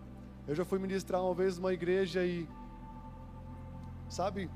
Eu 0.46 0.54
já 0.54 0.64
fui 0.64 0.78
ministrar 0.78 1.20
uma 1.22 1.34
vez 1.34 1.58
numa 1.58 1.72
igreja 1.72 2.24
e 2.24 2.48
sabe? 4.08 4.48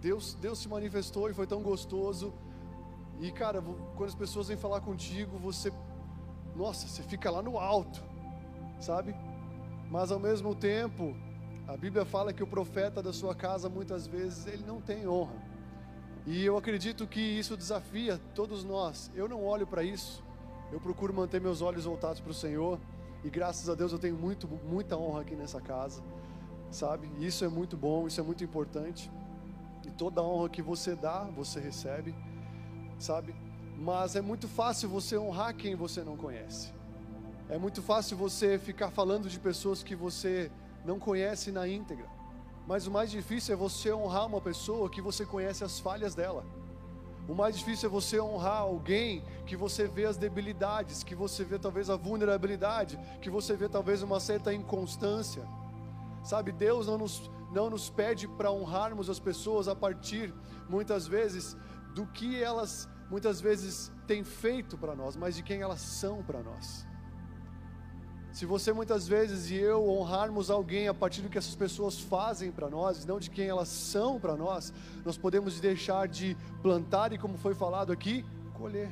Deus, 0.00 0.34
Deus 0.34 0.60
se 0.60 0.68
manifestou 0.68 1.28
e 1.28 1.34
foi 1.34 1.46
tão 1.46 1.62
gostoso. 1.62 2.32
E 3.20 3.32
cara, 3.32 3.60
quando 3.96 4.08
as 4.08 4.14
pessoas 4.14 4.48
vêm 4.48 4.56
falar 4.56 4.80
contigo, 4.80 5.36
você 5.38 5.72
nossa, 6.54 6.86
você 6.86 7.02
fica 7.02 7.30
lá 7.30 7.42
no 7.42 7.58
alto, 7.58 8.02
sabe? 8.78 9.14
Mas 9.90 10.12
ao 10.12 10.18
mesmo 10.18 10.54
tempo, 10.54 11.16
a 11.66 11.76
Bíblia 11.76 12.04
fala 12.04 12.32
que 12.32 12.42
o 12.42 12.46
profeta 12.46 13.02
da 13.02 13.12
sua 13.12 13.34
casa 13.34 13.68
muitas 13.68 14.06
vezes 14.06 14.46
ele 14.46 14.64
não 14.66 14.80
tem 14.80 15.06
honra. 15.06 15.34
E 16.26 16.44
eu 16.44 16.56
acredito 16.56 17.06
que 17.06 17.20
isso 17.20 17.56
desafia 17.56 18.20
todos 18.34 18.64
nós. 18.64 19.10
Eu 19.14 19.28
não 19.28 19.44
olho 19.44 19.66
para 19.66 19.82
isso. 19.82 20.22
Eu 20.72 20.80
procuro 20.80 21.12
manter 21.12 21.40
meus 21.40 21.62
olhos 21.62 21.84
voltados 21.84 22.20
para 22.20 22.30
o 22.30 22.34
Senhor. 22.34 22.78
E 23.24 23.30
graças 23.30 23.68
a 23.68 23.74
Deus 23.74 23.92
eu 23.92 23.98
tenho 23.98 24.16
muito, 24.16 24.48
muita 24.48 24.96
honra 24.96 25.20
aqui 25.20 25.36
nessa 25.36 25.60
casa, 25.60 26.02
sabe? 26.70 27.08
Isso 27.20 27.44
é 27.44 27.48
muito 27.48 27.76
bom, 27.76 28.06
isso 28.06 28.20
é 28.20 28.22
muito 28.22 28.42
importante. 28.42 29.10
E 29.86 29.90
toda 29.90 30.22
honra 30.22 30.48
que 30.48 30.62
você 30.62 30.96
dá, 30.96 31.24
você 31.24 31.60
recebe, 31.60 32.14
sabe? 32.98 33.34
Mas 33.78 34.16
é 34.16 34.20
muito 34.20 34.48
fácil 34.48 34.88
você 34.88 35.16
honrar 35.16 35.54
quem 35.54 35.76
você 35.76 36.02
não 36.02 36.16
conhece. 36.16 36.72
É 37.48 37.58
muito 37.58 37.82
fácil 37.82 38.16
você 38.16 38.58
ficar 38.58 38.90
falando 38.90 39.28
de 39.28 39.38
pessoas 39.38 39.82
que 39.82 39.94
você 39.94 40.50
não 40.84 40.98
conhece 40.98 41.50
na 41.50 41.66
íntegra. 41.66 42.08
Mas 42.66 42.86
o 42.86 42.90
mais 42.90 43.10
difícil 43.10 43.54
é 43.54 43.56
você 43.56 43.92
honrar 43.92 44.26
uma 44.26 44.40
pessoa 44.40 44.88
que 44.88 45.00
você 45.00 45.26
conhece 45.26 45.64
as 45.64 45.80
falhas 45.80 46.14
dela. 46.14 46.44
O 47.28 47.34
mais 47.34 47.56
difícil 47.56 47.88
é 47.88 47.92
você 47.92 48.20
honrar 48.20 48.58
alguém 48.58 49.24
que 49.46 49.56
você 49.56 49.86
vê 49.86 50.04
as 50.04 50.16
debilidades, 50.16 51.02
que 51.02 51.14
você 51.14 51.44
vê 51.44 51.58
talvez 51.58 51.88
a 51.88 51.96
vulnerabilidade, 51.96 52.98
que 53.20 53.30
você 53.30 53.54
vê 53.54 53.68
talvez 53.68 54.02
uma 54.02 54.18
certa 54.18 54.52
inconstância. 54.52 55.46
Sabe, 56.24 56.52
Deus 56.52 56.86
não 56.86 56.98
nos, 56.98 57.30
não 57.52 57.70
nos 57.70 57.90
pede 57.90 58.26
para 58.26 58.50
honrarmos 58.50 59.08
as 59.08 59.20
pessoas 59.20 59.68
a 59.68 59.74
partir, 59.74 60.34
muitas 60.68 61.06
vezes, 61.06 61.56
do 61.94 62.06
que 62.06 62.40
elas 62.40 62.88
muitas 63.10 63.42
vezes 63.42 63.92
têm 64.06 64.24
feito 64.24 64.78
para 64.78 64.96
nós, 64.96 65.16
mas 65.16 65.36
de 65.36 65.42
quem 65.42 65.60
elas 65.60 65.80
são 65.80 66.22
para 66.22 66.42
nós. 66.42 66.86
Se 68.32 68.46
você 68.46 68.72
muitas 68.72 69.06
vezes 69.06 69.50
e 69.50 69.56
eu 69.56 69.86
honrarmos 69.86 70.50
alguém 70.50 70.88
a 70.88 70.94
partir 70.94 71.20
do 71.20 71.28
que 71.28 71.36
essas 71.36 71.54
pessoas 71.54 72.00
fazem 72.00 72.50
para 72.50 72.70
nós, 72.70 73.04
não 73.04 73.20
de 73.20 73.28
quem 73.28 73.46
elas 73.46 73.68
são 73.68 74.18
para 74.18 74.34
nós, 74.34 74.72
nós 75.04 75.18
podemos 75.18 75.60
deixar 75.60 76.08
de 76.08 76.34
plantar 76.62 77.12
e, 77.12 77.18
como 77.18 77.36
foi 77.36 77.54
falado 77.54 77.92
aqui, 77.92 78.24
colher. 78.54 78.90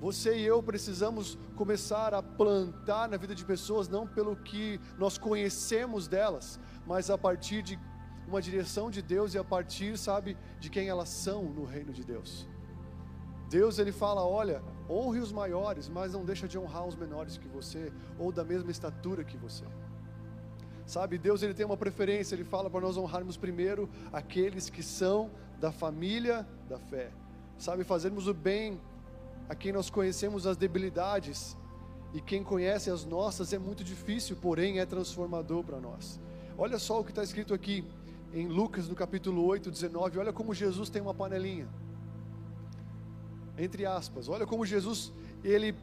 Você 0.00 0.36
e 0.38 0.44
eu 0.44 0.60
precisamos 0.60 1.38
começar 1.54 2.12
a 2.14 2.22
plantar 2.22 3.08
na 3.08 3.16
vida 3.16 3.32
de 3.32 3.44
pessoas, 3.44 3.88
não 3.88 4.08
pelo 4.08 4.34
que 4.34 4.80
nós 4.98 5.16
conhecemos 5.16 6.08
delas, 6.08 6.58
mas 6.84 7.10
a 7.10 7.16
partir 7.16 7.62
de 7.62 7.78
uma 8.26 8.42
direção 8.42 8.90
de 8.90 9.00
Deus 9.00 9.34
e 9.34 9.38
a 9.38 9.44
partir, 9.44 9.96
sabe, 9.96 10.36
de 10.58 10.68
quem 10.68 10.88
elas 10.88 11.10
são 11.10 11.44
no 11.44 11.64
reino 11.64 11.92
de 11.92 12.02
Deus. 12.02 12.48
Deus 13.48 13.78
ele 13.78 13.92
fala: 13.92 14.24
olha, 14.24 14.62
honre 14.88 15.20
os 15.20 15.32
maiores, 15.32 15.88
mas 15.88 16.12
não 16.12 16.24
deixa 16.24 16.48
de 16.48 16.58
honrar 16.58 16.86
os 16.86 16.96
menores 16.96 17.36
que 17.36 17.48
você, 17.48 17.92
ou 18.18 18.32
da 18.32 18.44
mesma 18.44 18.70
estatura 18.70 19.24
que 19.24 19.36
você. 19.36 19.64
Sabe, 20.86 21.16
Deus 21.16 21.42
ele 21.42 21.54
tem 21.54 21.64
uma 21.64 21.76
preferência, 21.76 22.34
ele 22.34 22.44
fala 22.44 22.68
para 22.68 22.80
nós 22.80 22.96
honrarmos 22.96 23.36
primeiro 23.36 23.88
aqueles 24.12 24.68
que 24.68 24.82
são 24.82 25.30
da 25.58 25.72
família 25.72 26.46
da 26.68 26.78
fé. 26.78 27.10
Sabe, 27.58 27.84
fazermos 27.84 28.28
o 28.28 28.34
bem 28.34 28.78
a 29.48 29.54
quem 29.54 29.72
nós 29.72 29.88
conhecemos 29.88 30.46
as 30.46 30.56
debilidades 30.56 31.56
e 32.12 32.20
quem 32.20 32.44
conhece 32.44 32.90
as 32.90 33.04
nossas 33.04 33.52
é 33.52 33.58
muito 33.58 33.82
difícil, 33.82 34.36
porém 34.36 34.78
é 34.78 34.84
transformador 34.84 35.64
para 35.64 35.80
nós. 35.80 36.20
Olha 36.58 36.78
só 36.78 37.00
o 37.00 37.04
que 37.04 37.10
está 37.10 37.22
escrito 37.22 37.54
aqui 37.54 37.82
em 38.32 38.46
Lucas 38.46 38.86
no 38.86 38.94
capítulo 38.94 39.44
8, 39.46 39.70
19. 39.70 40.18
Olha 40.18 40.32
como 40.32 40.52
Jesus 40.52 40.90
tem 40.90 41.00
uma 41.00 41.14
panelinha 41.14 41.66
entre 43.58 43.86
aspas. 43.86 44.28
Olha 44.28 44.46
como 44.46 44.64
Jesus 44.66 45.12
ele 45.42 45.74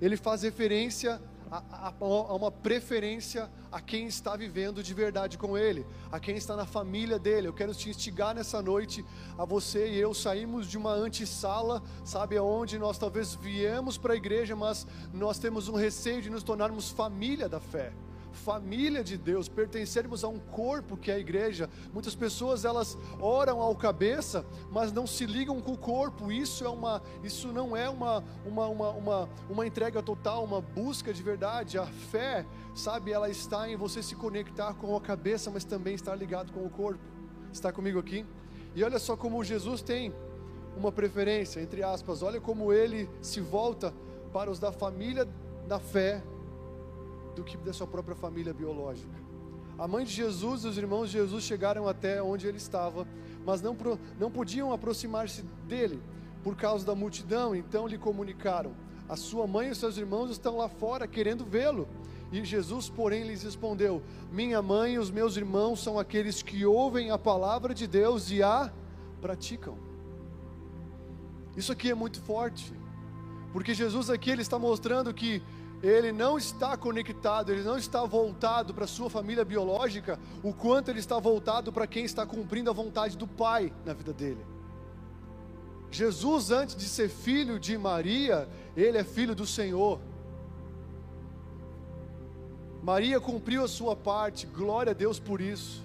ele 0.00 0.16
faz 0.16 0.42
referência 0.42 1.20
a, 1.50 1.62
a, 1.70 1.94
a, 2.00 2.34
uma 2.34 2.50
preferência 2.50 3.50
a 3.70 3.80
quem 3.80 4.06
está 4.06 4.36
vivendo 4.36 4.82
de 4.82 4.92
verdade 4.92 5.38
com 5.38 5.56
Ele, 5.56 5.86
a 6.10 6.18
quem 6.18 6.36
está 6.36 6.56
na 6.56 6.66
família 6.66 7.18
dele. 7.18 7.48
Eu 7.48 7.52
quero 7.52 7.74
te 7.74 7.88
instigar 7.88 8.34
nessa 8.34 8.60
noite 8.60 9.04
a 9.38 9.44
você 9.44 9.90
e 9.90 9.98
eu 9.98 10.12
saímos 10.12 10.66
de 10.66 10.76
uma 10.76 10.92
antessala, 10.92 11.82
sabe, 12.04 12.36
aonde 12.36 12.78
nós 12.78 12.98
talvez 12.98 13.34
viemos 13.34 13.96
para 13.96 14.14
a 14.14 14.16
igreja, 14.16 14.56
mas 14.56 14.86
nós 15.12 15.38
temos 15.38 15.68
um 15.68 15.76
receio 15.76 16.20
de 16.20 16.30
nos 16.30 16.42
tornarmos 16.42 16.90
família 16.90 17.48
da 17.48 17.60
fé 17.60 17.92
família 18.36 19.02
de 19.02 19.16
Deus, 19.16 19.48
pertencermos 19.48 20.22
a 20.22 20.28
um 20.28 20.38
corpo 20.38 20.96
que 20.96 21.10
é 21.10 21.14
a 21.14 21.18
igreja. 21.18 21.68
Muitas 21.92 22.14
pessoas 22.14 22.64
elas 22.64 22.96
oram 23.20 23.60
ao 23.60 23.74
cabeça, 23.74 24.46
mas 24.70 24.92
não 24.92 25.06
se 25.06 25.26
ligam 25.26 25.60
com 25.60 25.72
o 25.72 25.78
corpo. 25.78 26.30
Isso 26.30 26.64
é 26.64 26.68
uma, 26.68 27.02
isso 27.24 27.48
não 27.48 27.76
é 27.76 27.88
uma, 27.88 28.22
uma, 28.44 28.66
uma, 28.68 28.90
uma, 28.90 29.28
uma 29.50 29.66
entrega 29.66 30.02
total, 30.02 30.44
uma 30.44 30.60
busca 30.60 31.12
de 31.12 31.22
verdade. 31.22 31.78
A 31.78 31.86
fé, 31.86 32.46
sabe, 32.74 33.10
ela 33.10 33.28
está 33.28 33.68
em 33.68 33.76
você 33.76 34.02
se 34.02 34.14
conectar 34.14 34.74
com 34.74 34.94
a 34.94 35.00
cabeça, 35.00 35.50
mas 35.50 35.64
também 35.64 35.94
estar 35.94 36.14
ligado 36.14 36.52
com 36.52 36.64
o 36.64 36.70
corpo. 36.70 37.00
Está 37.52 37.72
comigo 37.72 37.98
aqui? 37.98 38.24
E 38.74 38.84
olha 38.84 38.98
só 38.98 39.16
como 39.16 39.42
Jesus 39.42 39.80
tem 39.80 40.14
uma 40.76 40.92
preferência, 40.92 41.60
entre 41.60 41.82
aspas. 41.82 42.22
Olha 42.22 42.40
como 42.40 42.72
ele 42.72 43.08
se 43.22 43.40
volta 43.40 43.92
para 44.32 44.50
os 44.50 44.58
da 44.58 44.70
família 44.70 45.26
da 45.66 45.80
fé 45.80 46.22
do 47.36 47.44
que 47.44 47.56
da 47.58 47.72
sua 47.72 47.86
própria 47.86 48.16
família 48.16 48.52
biológica. 48.52 49.14
A 49.78 49.86
mãe 49.86 50.04
de 50.04 50.10
Jesus 50.10 50.64
e 50.64 50.68
os 50.68 50.78
irmãos 50.78 51.10
de 51.10 51.18
Jesus 51.18 51.44
chegaram 51.44 51.86
até 51.86 52.22
onde 52.22 52.46
ele 52.46 52.56
estava, 52.56 53.06
mas 53.44 53.60
não, 53.60 53.76
não 54.18 54.30
podiam 54.30 54.72
aproximar-se 54.72 55.42
dele 55.68 56.02
por 56.42 56.56
causa 56.56 56.84
da 56.84 56.94
multidão, 56.94 57.54
então 57.54 57.86
lhe 57.86 57.98
comunicaram: 57.98 58.72
A 59.06 59.16
sua 59.16 59.46
mãe 59.46 59.68
e 59.68 59.74
seus 59.74 59.98
irmãos 59.98 60.30
estão 60.30 60.56
lá 60.56 60.68
fora 60.68 61.06
querendo 61.06 61.44
vê-lo. 61.44 61.86
E 62.32 62.42
Jesus, 62.42 62.88
porém, 62.88 63.24
lhes 63.24 63.42
respondeu: 63.42 64.02
Minha 64.32 64.62
mãe 64.62 64.94
e 64.94 64.98
os 64.98 65.10
meus 65.10 65.36
irmãos 65.36 65.82
são 65.82 65.98
aqueles 65.98 66.42
que 66.42 66.64
ouvem 66.64 67.10
a 67.10 67.18
palavra 67.18 67.74
de 67.74 67.86
Deus 67.86 68.30
e 68.30 68.42
a 68.42 68.72
praticam. 69.20 69.76
Isso 71.54 71.70
aqui 71.70 71.90
é 71.90 71.94
muito 71.94 72.20
forte, 72.20 72.72
porque 73.52 73.74
Jesus 73.74 74.08
aqui 74.08 74.30
ele 74.30 74.42
está 74.42 74.58
mostrando 74.58 75.12
que 75.12 75.42
ele 75.82 76.10
não 76.10 76.38
está 76.38 76.76
conectado, 76.76 77.52
ele 77.52 77.62
não 77.62 77.76
está 77.76 78.04
voltado 78.04 78.72
para 78.72 78.86
sua 78.86 79.10
família 79.10 79.44
biológica, 79.44 80.18
o 80.42 80.52
quanto 80.52 80.90
ele 80.90 81.00
está 81.00 81.18
voltado 81.18 81.72
para 81.72 81.86
quem 81.86 82.04
está 82.04 82.24
cumprindo 82.24 82.70
a 82.70 82.72
vontade 82.72 83.16
do 83.16 83.26
Pai 83.26 83.72
na 83.84 83.92
vida 83.92 84.12
dele. 84.12 84.44
Jesus, 85.90 86.50
antes 86.50 86.74
de 86.76 86.84
ser 86.84 87.08
filho 87.08 87.58
de 87.58 87.76
Maria, 87.78 88.48
ele 88.76 88.98
é 88.98 89.04
filho 89.04 89.34
do 89.34 89.46
Senhor. 89.46 90.00
Maria 92.82 93.20
cumpriu 93.20 93.64
a 93.64 93.68
sua 93.68 93.96
parte, 93.96 94.46
glória 94.46 94.90
a 94.90 94.94
Deus 94.94 95.18
por 95.18 95.40
isso. 95.40 95.84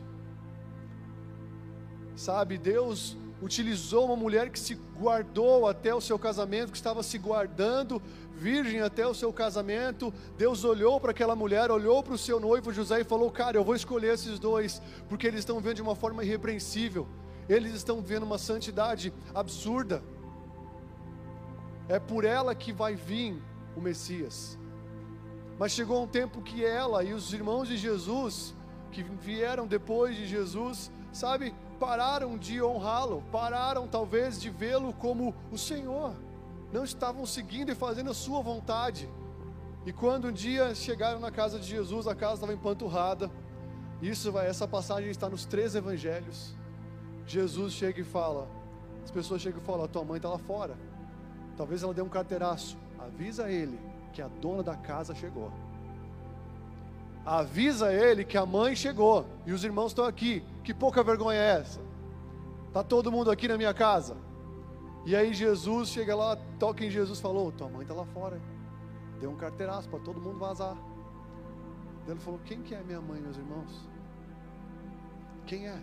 Sabe, 2.16 2.58
Deus 2.58 3.18
utilizou 3.42 4.06
uma 4.06 4.16
mulher 4.16 4.50
que 4.50 4.60
se 4.60 4.76
guardou 4.76 5.68
até 5.68 5.94
o 5.96 6.00
seu 6.00 6.20
casamento, 6.20 6.72
que 6.72 6.78
estava 6.78 7.02
se 7.02 7.18
guardando 7.18 8.02
virgem 8.42 8.82
até 8.82 9.06
o 9.06 9.14
seu 9.14 9.32
casamento. 9.32 10.12
Deus 10.36 10.64
olhou 10.64 11.00
para 11.00 11.12
aquela 11.12 11.36
mulher, 11.36 11.70
olhou 11.70 12.02
para 12.02 12.16
o 12.16 12.18
seu 12.18 12.40
noivo 12.40 12.74
José 12.74 13.02
e 13.02 13.04
falou: 13.04 13.30
Cara, 13.30 13.56
eu 13.56 13.64
vou 13.64 13.76
escolher 13.76 14.16
esses 14.16 14.40
dois, 14.40 14.82
porque 15.08 15.28
eles 15.28 15.42
estão 15.42 15.60
vendo 15.60 15.76
de 15.76 15.82
uma 15.84 15.96
forma 15.96 16.24
irrepreensível, 16.24 17.08
eles 17.48 17.74
estão 17.76 18.02
vendo 18.02 18.24
uma 18.24 18.40
santidade 18.40 19.14
absurda. 19.36 20.04
É 21.88 22.00
por 22.00 22.26
ela 22.26 22.56
que 22.56 22.74
vai 22.74 22.96
vir 22.96 23.40
o 23.76 23.82
Messias. 23.82 24.58
Mas 25.60 25.74
chegou 25.74 26.02
um 26.02 26.08
tempo 26.08 26.42
que 26.42 26.66
ela 26.66 27.04
e 27.04 27.14
os 27.14 27.32
irmãos 27.34 27.68
de 27.68 27.78
Jesus, 27.78 28.56
que 28.92 29.04
vieram 29.04 29.68
depois 29.68 30.16
de 30.16 30.26
Jesus, 30.26 30.92
sabe, 31.14 31.54
pararam 31.80 32.38
de 32.38 32.62
honrá-lo, 32.64 33.24
pararam 33.32 33.88
talvez 33.88 34.42
de 34.42 34.50
vê-lo 34.50 34.94
como 34.94 35.36
o 35.52 35.58
Senhor, 35.58 36.16
não 36.72 36.84
estavam 36.84 37.26
seguindo 37.26 37.72
e 37.72 37.76
fazendo 37.76 38.10
a 38.10 38.14
sua 38.14 38.42
vontade. 38.42 39.10
E 39.86 39.92
quando 39.92 40.28
um 40.28 40.32
dia 40.32 40.74
chegaram 40.76 41.20
na 41.20 41.32
casa 41.32 41.60
de 41.60 41.68
Jesus, 41.68 42.08
a 42.08 42.16
casa 42.16 42.36
estava 42.36 42.54
empanturrada. 42.54 43.32
Isso 44.02 44.38
essa 44.40 44.68
passagem 44.68 45.10
está 45.10 45.30
nos 45.30 45.46
três 45.46 45.76
evangelhos. 45.76 46.56
Jesus 47.26 47.74
chega 47.74 48.02
e 48.02 48.04
fala, 48.04 48.48
as 49.04 49.12
pessoas 49.12 49.42
chegam 49.42 49.62
e 49.62 49.66
falam: 49.66 49.88
tua 49.88 50.04
mãe 50.04 50.18
está 50.18 50.30
lá 50.30 50.38
fora. 50.38 50.78
Talvez 51.58 51.84
ela 51.84 51.94
dê 51.94 52.02
um 52.02 52.10
carteiraço. 52.10 52.78
Avisa 53.00 53.50
ele 53.50 53.80
que 54.14 54.22
a 54.22 54.28
dona 54.28 54.64
da 54.64 54.76
casa 54.76 55.14
chegou 55.16 55.52
avisa 57.26 57.94
ele 57.94 58.24
que 58.24 58.38
a 58.38 58.46
mãe 58.46 58.76
chegou 58.76 59.26
e 59.46 59.52
os 59.52 59.64
irmãos 59.64 59.88
estão 59.88 60.06
aqui. 60.06 60.44
Que 60.64 60.74
pouca 60.74 61.04
vergonha 61.04 61.40
é 61.40 61.60
essa? 61.60 61.80
Tá 62.74 62.84
todo 62.84 63.12
mundo 63.12 63.30
aqui 63.30 63.48
na 63.48 63.58
minha 63.58 63.74
casa. 63.74 64.16
E 65.06 65.16
aí 65.16 65.34
Jesus 65.34 65.90
chega 65.90 66.16
lá, 66.16 66.36
toca 66.60 66.86
em 66.86 66.90
Jesus, 66.90 67.20
falou: 67.20 67.52
"Tua 67.52 67.70
mãe 67.70 67.82
está 67.82 67.94
lá 67.94 68.06
fora". 68.06 68.40
Deu 69.20 69.32
um 69.32 69.36
carteiraço 69.36 69.90
para 69.90 70.00
todo 70.00 70.22
mundo 70.22 70.38
vazar. 70.38 70.78
Ele 72.08 72.20
falou: 72.20 72.40
"Quem 72.46 72.62
que 72.62 72.76
é 72.76 72.84
minha 72.84 73.02
mãe, 73.02 73.22
meus 73.22 73.38
irmãos? 73.38 73.90
Quem 75.46 75.68
é?" 75.68 75.80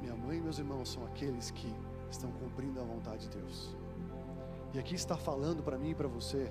Minha 0.00 0.14
mãe 0.14 0.38
e 0.38 0.40
meus 0.40 0.58
irmãos 0.58 0.90
são 0.90 1.04
aqueles 1.06 1.50
que 1.50 1.74
estão 2.10 2.30
cumprindo 2.32 2.80
a 2.80 2.84
vontade 2.84 3.28
de 3.28 3.38
Deus. 3.38 3.74
E 4.72 4.78
aqui 4.78 4.94
está 4.94 5.16
falando 5.16 5.62
para 5.62 5.78
mim 5.78 5.90
e 5.90 5.94
para 5.94 6.08
você 6.08 6.50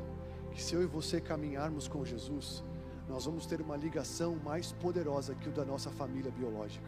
que 0.52 0.62
se 0.62 0.74
eu 0.74 0.82
e 0.82 0.88
você 0.88 1.22
caminharmos 1.22 1.88
com 1.88 2.04
Jesus, 2.04 2.64
nós 3.08 3.26
vamos 3.26 3.46
ter 3.46 3.62
uma 3.62 3.78
ligação 3.78 4.36
mais 4.44 4.72
poderosa 4.72 5.36
que 5.36 5.48
o 5.48 5.52
da 5.52 5.64
nossa 5.64 5.90
família 5.92 6.32
biológica. 6.32 6.88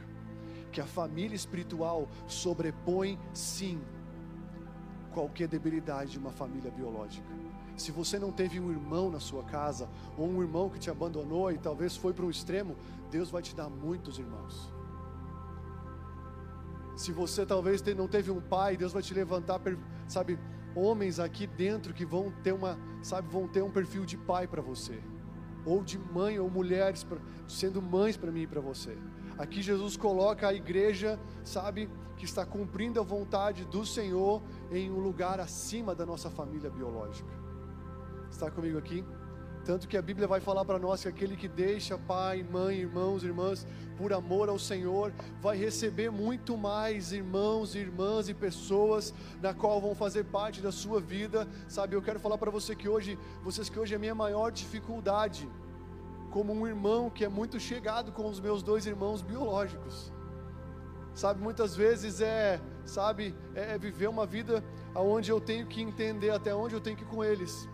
Que 0.72 0.82
a 0.82 0.86
família 0.86 1.36
espiritual 1.36 2.08
sobrepõe, 2.28 3.18
sim, 3.34 3.80
qualquer 5.10 5.48
debilidade 5.48 6.12
de 6.12 6.20
uma 6.20 6.32
família 6.32 6.72
biológica. 6.72 7.28
Se 7.76 7.92
você 7.92 8.20
não 8.20 8.32
teve 8.32 8.60
um 8.60 8.70
irmão 8.70 9.10
na 9.10 9.20
sua 9.20 9.44
casa, 9.44 9.88
ou 10.18 10.28
um 10.28 10.42
irmão 10.42 10.70
que 10.70 10.80
te 10.80 10.90
abandonou 10.90 11.52
e 11.52 11.58
talvez 11.58 11.96
foi 11.96 12.14
para 12.14 12.26
um 12.26 12.30
extremo, 12.30 12.76
Deus 13.10 13.30
vai 13.30 13.42
te 13.42 13.56
dar 13.56 13.70
muitos 13.70 14.20
irmãos. 14.20 14.72
Se 16.96 17.14
você 17.14 17.46
talvez 17.46 17.82
não 17.96 18.08
teve 18.08 18.30
um 18.30 18.42
pai, 18.42 18.76
Deus 18.76 18.92
vai 18.92 19.02
te 19.02 19.14
levantar, 19.14 19.62
sabe, 20.08 20.38
homens 20.76 21.20
aqui 21.20 21.48
dentro 21.48 21.94
que 21.94 22.06
vão 22.06 22.32
ter 22.44 22.52
uma, 22.52 22.78
sabe, 23.02 23.30
vão 23.30 23.48
ter 23.48 23.64
um 23.64 23.72
perfil 23.72 24.06
de 24.06 24.18
pai 24.18 24.48
para 24.48 24.62
você 24.62 25.02
ou 25.66 25.84
de 25.84 25.98
mãe 25.98 26.40
ou 26.40 26.50
mulheres 26.50 27.04
pra, 27.04 27.18
sendo 27.48 27.82
mães 27.82 28.18
para 28.18 28.32
mim 28.32 28.42
e 28.42 28.48
para 28.48 28.62
você. 28.62 28.98
Aqui 29.38 29.62
Jesus 29.62 29.96
coloca 29.96 30.48
a 30.48 30.54
igreja, 30.54 31.20
sabe, 31.44 31.90
que 32.20 32.26
está 32.26 32.46
cumprindo 32.46 33.00
a 33.00 33.04
vontade 33.04 33.64
do 33.64 33.86
Senhor 33.86 34.44
em 34.70 34.92
um 34.92 35.00
lugar 35.00 35.40
acima 35.40 35.96
da 35.96 36.06
nossa 36.06 36.30
família 36.30 36.70
biológica. 36.70 37.34
Está 38.30 38.52
comigo 38.52 38.78
aqui? 38.78 39.06
Tanto 39.64 39.88
que 39.88 39.96
a 39.96 40.02
Bíblia 40.02 40.28
vai 40.28 40.42
falar 40.42 40.66
para 40.66 40.78
nós 40.78 41.02
que 41.02 41.08
aquele 41.08 41.38
que 41.38 41.48
deixa 41.48 41.98
pai, 41.98 42.44
mãe, 42.44 42.78
irmãos, 42.78 43.24
irmãs, 43.24 43.66
por 43.98 44.12
amor 44.12 44.50
ao 44.50 44.60
Senhor, 44.60 45.14
vai 45.42 45.56
receber 45.56 46.12
muito 46.12 46.58
mais 46.58 47.14
irmãos, 47.14 47.74
irmãs 47.74 48.28
e 48.28 48.34
pessoas 48.34 49.14
na 49.42 49.54
qual 49.54 49.80
vão 49.80 49.96
fazer 49.96 50.26
parte 50.26 50.62
da 50.62 50.74
sua 50.74 51.00
vida. 51.00 51.48
Sabe, 51.70 51.96
eu 51.96 52.02
quero 52.02 52.20
falar 52.20 52.38
para 52.38 52.52
você 52.52 52.76
que 52.76 52.90
hoje, 52.90 53.18
vocês 53.44 53.70
que 53.70 53.80
hoje 53.80 53.94
é 53.94 53.98
a 53.98 54.00
minha 54.00 54.16
maior 54.16 54.52
dificuldade 54.52 55.48
como 56.32 56.52
um 56.54 56.68
irmão 56.68 57.10
que 57.10 57.24
é 57.24 57.30
muito 57.30 57.60
chegado 57.60 58.12
com 58.12 58.28
os 58.28 58.42
meus 58.42 58.62
dois 58.62 58.86
irmãos 58.86 59.22
biológicos. 59.22 60.12
Sabe, 61.14 61.42
muitas 61.42 61.76
vezes 61.76 62.22
é, 62.22 62.62
sabe, 62.86 63.36
é 63.54 63.78
viver 63.78 64.08
uma 64.08 64.26
vida 64.26 64.64
aonde 64.94 65.32
eu 65.32 65.42
tenho 65.42 65.68
que 65.68 65.82
entender 65.82 66.30
até 66.30 66.54
onde 66.56 66.76
eu 66.76 66.82
tenho 66.82 66.96
que 66.96 67.04
ir 67.04 67.08
com 67.08 67.24
eles 67.24 67.68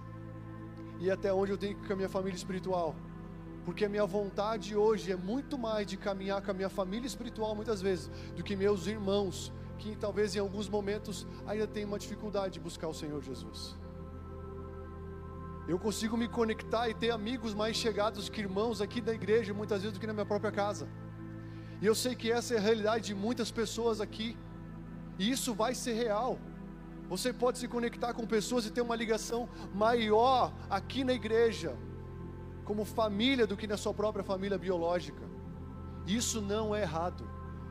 e 0.99 1.11
até 1.11 1.33
onde 1.33 1.51
eu 1.51 1.57
tenho 1.57 1.75
que 1.75 1.83
ir 1.83 1.87
com 1.87 1.93
a 1.93 1.95
minha 1.95 2.09
família 2.09 2.35
espiritual. 2.35 2.95
Porque 3.63 3.85
a 3.85 3.89
minha 3.89 4.05
vontade 4.05 4.75
hoje 4.75 5.11
é 5.11 5.15
muito 5.15 5.57
mais 5.57 5.87
de 5.87 5.97
caminhar 5.97 6.41
com 6.41 6.51
a 6.51 6.53
minha 6.53 6.69
família 6.69 7.07
espiritual, 7.07 7.55
muitas 7.55 7.81
vezes, 7.81 8.09
do 8.35 8.43
que 8.43 8.55
meus 8.55 8.85
irmãos, 8.85 9.51
que 9.77 9.95
talvez 9.95 10.35
em 10.35 10.39
alguns 10.39 10.69
momentos 10.69 11.27
ainda 11.45 11.67
tenham 11.67 11.89
uma 11.89 11.99
dificuldade 11.99 12.55
de 12.55 12.59
buscar 12.59 12.87
o 12.87 12.93
Senhor 12.93 13.21
Jesus. 13.21 13.75
Eu 15.67 15.79
consigo 15.79 16.15
me 16.15 16.27
conectar 16.27 16.87
e 16.89 16.93
ter 16.93 17.09
amigos 17.09 17.55
mais 17.55 17.75
chegados 17.75 18.29
que 18.29 18.39
irmãos 18.39 18.81
aqui 18.81 19.01
da 19.01 19.13
igreja, 19.13 19.51
muitas 19.51 19.81
vezes, 19.81 19.97
do 19.97 19.99
que 19.99 20.05
na 20.05 20.13
minha 20.13 20.25
própria 20.25 20.51
casa. 20.51 20.87
E 21.85 21.87
eu 21.87 21.93
sei 21.93 22.15
que 22.15 22.31
essa 22.31 22.55
é 22.55 22.57
a 22.57 22.61
realidade 22.67 23.05
de 23.05 23.13
muitas 23.13 23.51
pessoas 23.51 24.01
aqui, 24.01 24.35
e 25.19 25.29
isso 25.29 25.53
vai 25.53 25.75
ser 25.75 25.93
real. 25.93 26.39
Você 27.07 27.31
pode 27.31 27.59
se 27.59 27.67
conectar 27.67 28.11
com 28.11 28.25
pessoas 28.25 28.65
e 28.65 28.71
ter 28.71 28.81
uma 28.81 28.95
ligação 28.95 29.47
maior 29.71 30.51
aqui 30.67 31.03
na 31.03 31.13
igreja, 31.13 31.77
como 32.63 32.85
família, 32.85 33.45
do 33.45 33.55
que 33.55 33.67
na 33.67 33.77
sua 33.77 33.93
própria 33.93 34.23
família 34.23 34.57
biológica. 34.57 35.21
Isso 36.07 36.41
não 36.41 36.75
é 36.75 36.81
errado, 36.81 37.23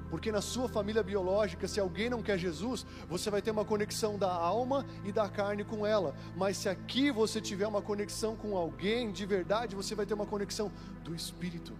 porque 0.09 0.31
na 0.31 0.41
sua 0.41 0.69
família 0.69 1.03
biológica, 1.03 1.67
se 1.67 1.81
alguém 1.81 2.09
não 2.09 2.23
quer 2.23 2.39
Jesus, 2.39 2.87
você 3.09 3.29
vai 3.31 3.43
ter 3.43 3.51
uma 3.51 3.65
conexão 3.65 4.17
da 4.17 4.33
alma 4.33 4.87
e 5.03 5.11
da 5.11 5.29
carne 5.29 5.65
com 5.65 5.85
ela. 5.85 6.15
Mas 6.37 6.57
se 6.57 6.69
aqui 6.69 7.11
você 7.11 7.41
tiver 7.41 7.67
uma 7.67 7.83
conexão 7.83 8.37
com 8.37 8.57
alguém 8.57 9.11
de 9.11 9.27
verdade, 9.27 9.75
você 9.75 9.93
vai 9.93 10.07
ter 10.07 10.15
uma 10.15 10.27
conexão 10.35 10.71
do 11.03 11.17
espírito, 11.17 11.73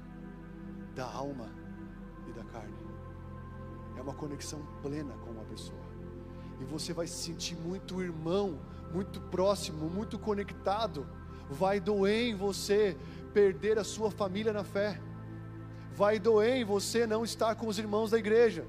da 0.97 1.07
alma 1.07 1.63
carne. 2.55 2.75
É 3.97 4.01
uma 4.01 4.15
conexão 4.15 4.61
plena 4.83 5.15
com 5.23 5.31
uma 5.31 5.45
pessoa 5.45 5.85
e 6.61 6.65
você 6.65 6.93
vai 6.93 7.07
se 7.07 7.17
sentir 7.17 7.57
muito 7.57 8.03
irmão, 8.03 8.59
muito 8.93 9.21
próximo, 9.21 9.91
muito 9.91 10.19
conectado. 10.19 11.07
Vai 11.51 11.81
doer 11.81 12.29
em 12.29 12.35
você 12.35 12.97
perder 13.33 13.79
a 13.79 13.85
sua 13.85 14.11
família 14.11 14.53
na 14.53 14.65
fé. 14.65 15.01
Vai 15.95 16.19
doer 16.19 16.57
em 16.57 16.65
você 16.65 17.07
não 17.07 17.25
estar 17.25 17.55
com 17.57 17.67
os 17.67 17.79
irmãos 17.79 18.11
da 18.13 18.19
igreja. 18.19 18.67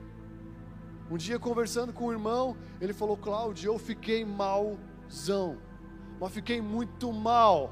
Um 1.10 1.18
dia 1.18 1.38
conversando 1.38 1.94
com 1.94 2.08
um 2.08 2.12
irmão, 2.12 2.58
ele 2.82 2.94
falou: 2.94 3.16
Cláudio, 3.16 3.72
eu 3.72 3.78
fiquei 3.78 4.26
malzão, 4.26 5.58
mas 6.20 6.34
fiquei 6.34 6.60
muito 6.60 7.14
mal, 7.14 7.72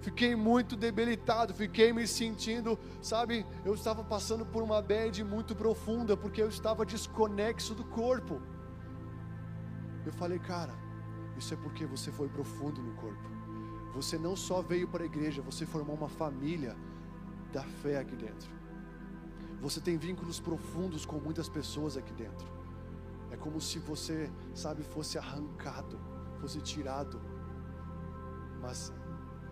fiquei 0.00 0.34
muito 0.36 0.76
debilitado, 0.76 1.52
fiquei 1.54 1.92
me 1.92 2.06
sentindo, 2.06 2.78
sabe, 3.02 3.44
eu 3.64 3.74
estava 3.74 4.04
passando 4.04 4.44
por 4.46 4.62
uma 4.62 4.80
bad 4.80 5.22
muito 5.24 5.54
profunda, 5.54 6.16
porque 6.16 6.42
eu 6.42 6.48
estava 6.48 6.86
desconexo 6.86 7.74
do 7.74 7.84
corpo. 7.84 8.40
Eu 10.06 10.12
falei, 10.12 10.38
cara, 10.38 10.72
isso 11.36 11.52
é 11.54 11.56
porque 11.56 11.84
você 11.86 12.10
foi 12.10 12.28
profundo 12.28 12.82
no 12.82 12.94
corpo. 12.94 13.28
Você 13.94 14.18
não 14.18 14.36
só 14.36 14.62
veio 14.62 14.86
para 14.88 15.02
a 15.02 15.06
igreja, 15.06 15.42
você 15.42 15.66
formou 15.66 15.96
uma 15.96 16.08
família 16.08 16.76
da 17.52 17.62
fé 17.62 17.98
aqui 17.98 18.16
dentro. 18.16 18.50
Você 19.60 19.80
tem 19.80 19.96
vínculos 19.96 20.38
profundos 20.38 21.04
com 21.04 21.16
muitas 21.18 21.48
pessoas 21.48 21.96
aqui 21.96 22.12
dentro. 22.12 22.46
É 23.30 23.36
como 23.36 23.60
se 23.60 23.78
você, 23.78 24.30
sabe, 24.54 24.82
fosse 24.82 25.18
arrancado, 25.18 25.98
fosse 26.40 26.60
tirado. 26.60 27.20
Mas 28.60 28.92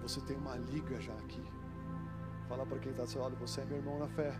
você 0.08 0.20
tem 0.20 0.36
uma 0.36 0.56
liga 0.56 1.00
já 1.00 1.12
aqui. 1.14 1.42
Fala 2.48 2.64
para 2.64 2.78
quem 2.78 2.92
está 2.92 3.02
do 3.02 3.10
seu 3.10 3.20
lado, 3.20 3.34
você 3.36 3.60
é 3.60 3.64
meu 3.64 3.78
irmão 3.78 3.98
na 3.98 4.06
fé. 4.06 4.32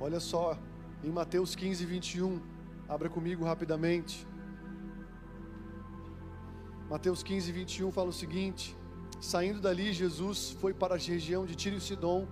Olha 0.00 0.18
só, 0.18 0.58
em 1.04 1.10
Mateus 1.10 1.54
15, 1.54 1.84
21. 1.84 2.40
Abra 2.88 3.10
comigo 3.10 3.44
rapidamente. 3.44 4.26
Mateus 6.88 7.22
15, 7.22 7.52
21 7.52 7.92
fala 7.92 8.08
o 8.08 8.12
seguinte: 8.14 8.74
Saindo 9.20 9.60
dali, 9.60 9.92
Jesus 9.92 10.52
foi 10.52 10.72
para 10.72 10.94
a 10.94 10.98
região 10.98 11.44
de 11.44 11.54
Tiro 11.54 11.76
e 11.76 11.80
Sidom, 11.80 12.26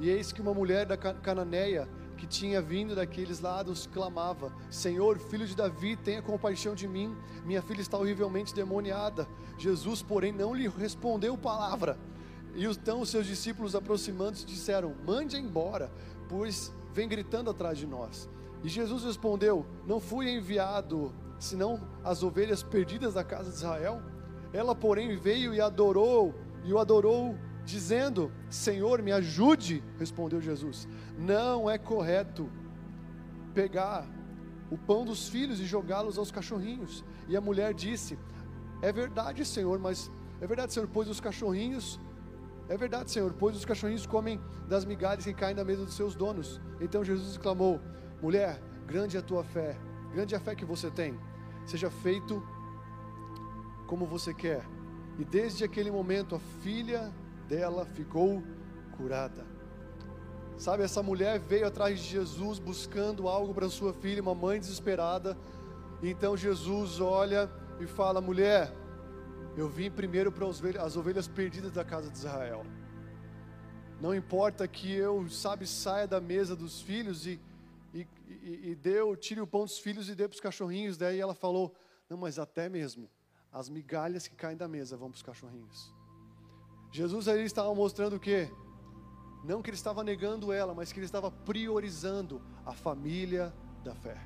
e 0.00 0.10
eis 0.10 0.32
que 0.32 0.42
uma 0.42 0.52
mulher 0.52 0.84
da 0.84 0.96
Cananeia, 0.96 1.88
que 2.22 2.26
tinha 2.28 2.62
vindo 2.62 2.94
daqueles 2.94 3.40
lados, 3.40 3.88
clamava: 3.92 4.52
Senhor, 4.70 5.18
filho 5.18 5.44
de 5.44 5.56
Davi, 5.56 5.96
tenha 5.96 6.22
compaixão 6.22 6.72
de 6.72 6.86
mim, 6.86 7.16
minha 7.44 7.60
filha 7.60 7.80
está 7.80 7.98
horrivelmente 7.98 8.54
demoniada. 8.54 9.26
Jesus, 9.58 10.02
porém, 10.02 10.30
não 10.30 10.54
lhe 10.54 10.68
respondeu 10.68 11.36
palavra. 11.36 11.98
E 12.54 12.64
então 12.64 13.00
os 13.00 13.08
seus 13.08 13.26
discípulos, 13.26 13.74
aproximando-se, 13.74 14.46
disseram: 14.46 14.94
Mande 15.04 15.36
embora, 15.36 15.90
pois 16.28 16.72
vem 16.94 17.08
gritando 17.08 17.50
atrás 17.50 17.76
de 17.76 17.88
nós. 17.88 18.30
E 18.62 18.68
Jesus 18.68 19.02
respondeu: 19.02 19.66
Não 19.84 19.98
fui 19.98 20.30
enviado 20.30 21.12
senão 21.40 21.80
as 22.04 22.22
ovelhas 22.22 22.62
perdidas 22.62 23.14
da 23.14 23.24
casa 23.24 23.50
de 23.50 23.56
Israel? 23.56 24.00
Ela, 24.52 24.76
porém, 24.76 25.16
veio 25.16 25.52
e 25.52 25.60
adorou, 25.60 26.32
e 26.62 26.72
o 26.72 26.78
adorou, 26.78 27.36
dizendo: 27.72 28.30
Senhor, 28.50 28.96
me 29.02 29.12
ajude. 29.12 29.82
Respondeu 29.98 30.40
Jesus: 30.40 30.86
Não 31.18 31.68
é 31.74 31.78
correto 31.78 32.48
pegar 33.54 34.06
o 34.70 34.78
pão 34.88 35.04
dos 35.04 35.28
filhos 35.28 35.58
e 35.60 35.64
jogá-los 35.64 36.18
aos 36.18 36.30
cachorrinhos. 36.30 37.04
E 37.28 37.36
a 37.36 37.40
mulher 37.40 37.72
disse: 37.74 38.18
É 38.80 38.92
verdade, 38.92 39.44
Senhor, 39.44 39.78
mas 39.78 40.10
é 40.40 40.46
verdade, 40.46 40.72
Senhor, 40.72 40.88
pois 40.92 41.08
os 41.08 41.20
cachorrinhos 41.20 41.98
é 42.68 42.76
verdade, 42.76 43.10
Senhor, 43.10 43.34
pois 43.38 43.56
os 43.56 43.64
cachorrinhos 43.64 44.06
comem 44.06 44.40
das 44.68 44.84
migalhas 44.84 45.24
que 45.24 45.34
caem 45.34 45.54
na 45.54 45.64
mesa 45.64 45.84
dos 45.84 45.94
seus 45.94 46.14
donos. 46.14 46.60
Então 46.80 47.04
Jesus 47.04 47.32
exclamou: 47.32 47.80
Mulher, 48.20 48.62
grande 48.86 49.16
é 49.16 49.20
a 49.20 49.22
tua 49.22 49.44
fé, 49.44 49.76
grande 50.12 50.34
é 50.34 50.38
a 50.38 50.40
fé 50.40 50.54
que 50.54 50.64
você 50.64 50.90
tem. 50.90 51.18
Seja 51.66 51.90
feito 51.90 52.42
como 53.86 54.06
você 54.06 54.32
quer. 54.32 54.64
E 55.18 55.24
desde 55.24 55.64
aquele 55.64 55.90
momento 55.90 56.34
a 56.34 56.40
filha 56.62 57.12
dela 57.48 57.84
ficou 57.84 58.42
curada. 58.96 59.44
Sabe, 60.58 60.82
essa 60.82 61.02
mulher 61.02 61.40
veio 61.40 61.66
atrás 61.66 61.98
de 62.00 62.06
Jesus 62.06 62.58
buscando 62.58 63.28
algo 63.28 63.52
para 63.52 63.68
sua 63.68 63.92
filha, 63.92 64.22
uma 64.22 64.34
mãe 64.34 64.60
desesperada. 64.60 65.36
Então 66.02 66.36
Jesus 66.36 67.00
olha 67.00 67.50
e 67.80 67.86
fala: 67.86 68.20
Mulher, 68.20 68.72
eu 69.56 69.68
vim 69.68 69.90
primeiro 69.90 70.30
para 70.30 70.46
as 70.82 70.96
ovelhas 70.96 71.26
perdidas 71.26 71.72
da 71.72 71.84
casa 71.84 72.10
de 72.10 72.16
Israel. 72.16 72.64
Não 74.00 74.14
importa 74.14 74.66
que 74.66 74.92
eu, 74.92 75.28
sabe, 75.28 75.66
saia 75.66 76.06
da 76.06 76.20
mesa 76.20 76.56
dos 76.56 76.80
filhos 76.80 77.26
e, 77.26 77.40
e, 77.94 78.06
e, 78.26 78.70
e 78.70 78.74
deu, 78.74 79.16
tire 79.16 79.40
o 79.40 79.46
pão 79.46 79.64
dos 79.64 79.78
filhos 79.78 80.08
e 80.08 80.14
dê 80.14 80.26
para 80.26 80.34
os 80.34 80.40
cachorrinhos. 80.40 80.96
Daí 80.96 81.20
ela 81.20 81.34
falou: 81.34 81.74
Não, 82.08 82.16
mas 82.16 82.38
até 82.38 82.68
mesmo 82.68 83.08
as 83.52 83.68
migalhas 83.68 84.26
que 84.26 84.34
caem 84.34 84.56
da 84.56 84.66
mesa 84.66 84.96
vão 84.96 85.10
para 85.10 85.16
os 85.16 85.22
cachorrinhos. 85.22 85.92
Jesus 86.92 87.26
ali 87.26 87.42
estava 87.42 87.74
mostrando 87.74 88.16
o 88.16 88.20
quê? 88.20 88.48
Não 89.42 89.60
que 89.60 89.70
ele 89.70 89.76
estava 89.76 90.04
negando 90.04 90.52
ela, 90.52 90.72
mas 90.72 90.92
que 90.92 91.00
ele 91.00 91.06
estava 91.06 91.30
priorizando 91.30 92.40
a 92.64 92.72
família 92.72 93.52
da 93.82 93.94
fé. 93.94 94.16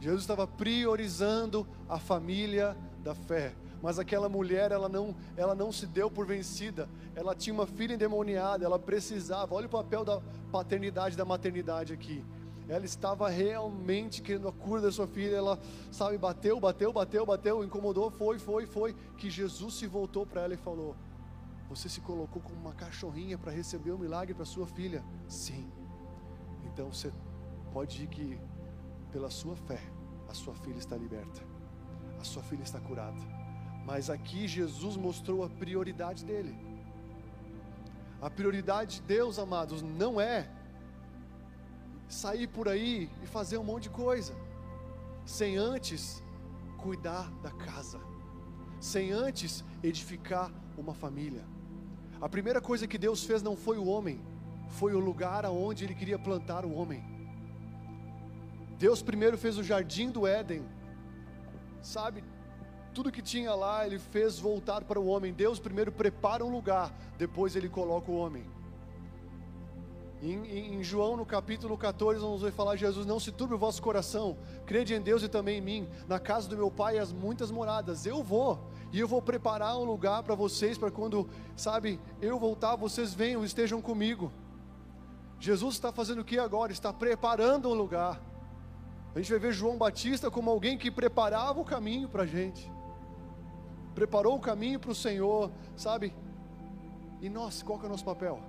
Jesus 0.00 0.22
estava 0.22 0.46
priorizando 0.46 1.64
a 1.88 2.00
família 2.00 2.76
da 2.98 3.14
fé 3.14 3.54
mas 3.84 3.98
aquela 3.98 4.30
mulher, 4.30 4.72
ela 4.72 4.88
não, 4.88 5.14
ela 5.36 5.54
não 5.54 5.70
se 5.70 5.84
deu 5.84 6.10
por 6.10 6.24
vencida. 6.24 6.88
Ela 7.14 7.34
tinha 7.34 7.52
uma 7.52 7.66
filha 7.66 7.92
endemoniada, 7.92 8.64
ela 8.64 8.78
precisava. 8.78 9.54
Olha 9.54 9.66
o 9.66 9.68
papel 9.68 10.02
da 10.02 10.22
paternidade, 10.50 11.18
da 11.18 11.24
maternidade 11.26 11.92
aqui. 11.92 12.24
Ela 12.66 12.86
estava 12.86 13.28
realmente 13.28 14.22
querendo 14.22 14.48
a 14.48 14.52
cura 14.52 14.80
da 14.80 14.90
sua 14.90 15.06
filha. 15.06 15.36
Ela, 15.36 15.58
sabe, 15.92 16.16
bateu, 16.16 16.58
bateu, 16.58 16.94
bateu, 16.94 17.26
bateu, 17.26 17.62
incomodou, 17.62 18.10
foi, 18.10 18.38
foi, 18.38 18.64
foi. 18.64 18.96
Que 19.18 19.28
Jesus 19.28 19.74
se 19.74 19.86
voltou 19.86 20.24
para 20.24 20.40
ela 20.40 20.54
e 20.54 20.56
falou: 20.56 20.96
Você 21.74 21.88
se 21.88 22.00
colocou 22.00 22.40
como 22.40 22.60
uma 22.60 22.72
cachorrinha 22.72 23.36
para 23.36 23.50
receber 23.50 23.90
o 23.90 23.96
um 23.96 23.98
milagre 23.98 24.32
para 24.32 24.44
sua 24.44 24.64
filha? 24.64 25.04
Sim. 25.26 25.68
Então 26.66 26.92
você 26.92 27.12
pode 27.72 28.04
ir 28.04 28.06
que, 28.06 28.38
pela 29.10 29.28
sua 29.28 29.56
fé, 29.56 29.80
a 30.28 30.34
sua 30.34 30.54
filha 30.54 30.78
está 30.78 30.96
liberta, 30.96 31.42
a 32.20 32.22
sua 32.22 32.44
filha 32.44 32.62
está 32.62 32.78
curada. 32.78 33.20
Mas 33.84 34.08
aqui 34.08 34.46
Jesus 34.46 34.96
mostrou 34.96 35.42
a 35.42 35.50
prioridade 35.50 36.24
dele. 36.24 36.56
A 38.22 38.30
prioridade 38.30 39.00
de 39.00 39.02
Deus, 39.02 39.40
amados, 39.40 39.82
não 39.82 40.20
é 40.20 40.48
sair 42.08 42.46
por 42.46 42.68
aí 42.68 43.10
e 43.20 43.26
fazer 43.26 43.58
um 43.58 43.64
monte 43.64 43.84
de 43.84 43.90
coisa, 43.90 44.32
sem 45.26 45.56
antes 45.56 46.22
cuidar 46.78 47.28
da 47.42 47.50
casa, 47.50 48.00
sem 48.78 49.10
antes 49.10 49.64
edificar 49.82 50.52
uma 50.78 50.94
família. 50.94 51.53
A 52.24 52.28
primeira 52.34 52.60
coisa 52.68 52.86
que 52.86 52.98
Deus 53.06 53.22
fez 53.28 53.42
não 53.48 53.54
foi 53.64 53.76
o 53.78 53.86
homem, 53.86 54.18
foi 54.80 54.92
o 54.94 54.98
lugar 55.08 55.42
aonde 55.44 55.84
Ele 55.84 55.94
queria 55.94 56.18
plantar 56.18 56.64
o 56.64 56.72
homem. 56.72 57.00
Deus 58.84 59.02
primeiro 59.02 59.36
fez 59.36 59.58
o 59.58 59.62
jardim 59.70 60.08
do 60.10 60.26
Éden, 60.26 60.62
sabe? 61.82 62.24
tudo 62.94 63.10
que 63.10 63.20
tinha 63.20 63.52
lá, 63.54 63.84
ele 63.84 63.98
fez 63.98 64.38
voltar 64.38 64.84
para 64.84 65.00
o 65.00 65.06
homem. 65.06 65.32
Deus 65.32 65.58
primeiro 65.58 65.90
prepara 65.90 66.44
um 66.44 66.50
lugar, 66.50 66.94
depois 67.18 67.56
ele 67.56 67.68
coloca 67.68 68.10
o 68.10 68.16
homem. 68.16 68.44
Em, 70.22 70.38
em, 70.46 70.74
em, 70.76 70.82
João, 70.82 71.16
no 71.16 71.26
capítulo 71.26 71.76
14, 71.76 72.20
vamos 72.20 72.40
ver 72.40 72.52
falar: 72.52 72.76
Jesus, 72.76 73.04
não 73.04 73.18
se 73.18 73.32
turbe 73.32 73.54
o 73.54 73.58
vosso 73.58 73.82
coração, 73.82 74.38
crede 74.64 74.94
em 74.94 75.00
Deus 75.00 75.22
e 75.22 75.28
também 75.28 75.58
em 75.58 75.60
mim. 75.60 75.88
Na 76.08 76.18
casa 76.20 76.48
do 76.48 76.56
meu 76.56 76.70
pai 76.70 76.96
as 76.98 77.12
muitas 77.12 77.50
moradas. 77.50 78.06
Eu 78.06 78.22
vou, 78.22 78.70
e 78.94 79.00
eu 79.00 79.08
vou 79.08 79.20
preparar 79.20 79.76
um 79.76 79.84
lugar 79.84 80.22
para 80.22 80.34
vocês, 80.34 80.78
para 80.78 80.90
quando, 80.90 81.28
sabe, 81.56 82.00
eu 82.22 82.38
voltar, 82.38 82.76
vocês 82.76 83.12
venham, 83.12 83.44
estejam 83.44 83.82
comigo. 83.82 84.32
Jesus 85.40 85.74
está 85.74 85.92
fazendo 85.92 86.20
o 86.20 86.24
que 86.24 86.38
agora? 86.38 86.72
Está 86.72 86.92
preparando 86.92 87.68
um 87.68 87.74
lugar. 87.74 88.20
A 89.14 89.18
gente 89.18 89.30
vai 89.30 89.38
ver 89.38 89.52
João 89.52 89.76
Batista 89.76 90.30
como 90.30 90.48
alguém 90.48 90.78
que 90.78 90.90
preparava 90.90 91.60
o 91.60 91.64
caminho 91.64 92.08
para 92.08 92.22
a 92.22 92.26
gente 92.26 92.72
preparou 93.94 94.34
o 94.34 94.40
caminho 94.40 94.80
para 94.80 94.90
o 94.90 94.94
Senhor, 94.94 95.50
sabe? 95.76 96.12
E 97.20 97.30
nós, 97.30 97.62
qual 97.62 97.78
que 97.78 97.86
é 97.86 97.88
o 97.88 97.90
nosso 97.90 98.04
papel? 98.04 98.40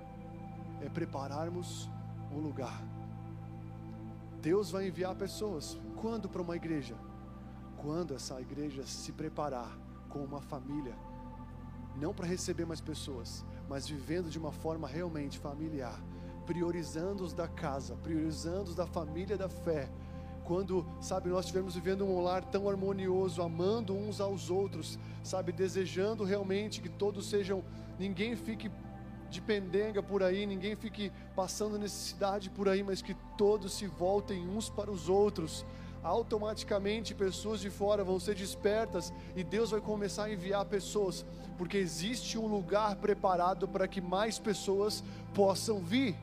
É 0.82 0.88
prepararmos 0.88 1.88
um 2.32 2.40
lugar. 2.40 2.82
Deus 4.42 4.70
vai 4.70 4.88
enviar 4.88 5.14
pessoas. 5.14 5.78
Quando 5.96 6.28
para 6.28 6.42
uma 6.42 6.56
igreja? 6.56 6.96
Quando 7.78 8.14
essa 8.14 8.40
igreja 8.40 8.84
se 8.84 9.12
preparar 9.12 9.85
com 10.16 10.24
uma 10.24 10.40
família, 10.40 10.96
não 12.00 12.14
para 12.14 12.26
receber 12.26 12.64
mais 12.64 12.80
pessoas, 12.80 13.44
mas 13.68 13.86
vivendo 13.86 14.30
de 14.30 14.38
uma 14.38 14.50
forma 14.50 14.88
realmente 14.88 15.38
familiar, 15.38 16.02
priorizando 16.46 17.22
os 17.22 17.34
da 17.34 17.46
casa, 17.46 17.96
priorizando 17.96 18.70
os 18.70 18.74
da 18.74 18.86
família 18.86 19.36
da 19.36 19.48
fé, 19.48 19.90
quando, 20.44 20.86
sabe, 21.00 21.28
nós 21.28 21.40
estivermos 21.40 21.74
vivendo 21.74 22.06
um 22.06 22.22
lar 22.22 22.44
tão 22.44 22.68
harmonioso, 22.68 23.42
amando 23.42 23.94
uns 23.94 24.20
aos 24.20 24.48
outros, 24.48 24.98
sabe, 25.22 25.52
desejando 25.52 26.24
realmente 26.24 26.80
que 26.80 26.88
todos 26.88 27.28
sejam, 27.28 27.62
ninguém 27.98 28.36
fique 28.36 28.70
de 29.28 29.40
pendenga 29.40 30.02
por 30.02 30.22
aí, 30.22 30.46
ninguém 30.46 30.76
fique 30.76 31.12
passando 31.34 31.78
necessidade 31.78 32.48
por 32.48 32.68
aí, 32.68 32.82
mas 32.82 33.02
que 33.02 33.14
todos 33.36 33.74
se 33.74 33.86
voltem 33.86 34.48
uns 34.48 34.70
para 34.70 34.90
os 34.90 35.08
outros. 35.08 35.66
Automaticamente 36.06 37.16
pessoas 37.16 37.60
de 37.60 37.68
fora 37.68 38.04
vão 38.04 38.20
ser 38.20 38.36
despertas 38.36 39.12
e 39.34 39.42
Deus 39.42 39.72
vai 39.72 39.80
começar 39.80 40.26
a 40.26 40.32
enviar 40.32 40.64
pessoas, 40.64 41.26
porque 41.58 41.76
existe 41.76 42.38
um 42.38 42.46
lugar 42.46 42.94
preparado 42.94 43.66
para 43.66 43.88
que 43.88 44.00
mais 44.00 44.38
pessoas 44.38 45.02
possam 45.34 45.80
vir. 45.80 46.14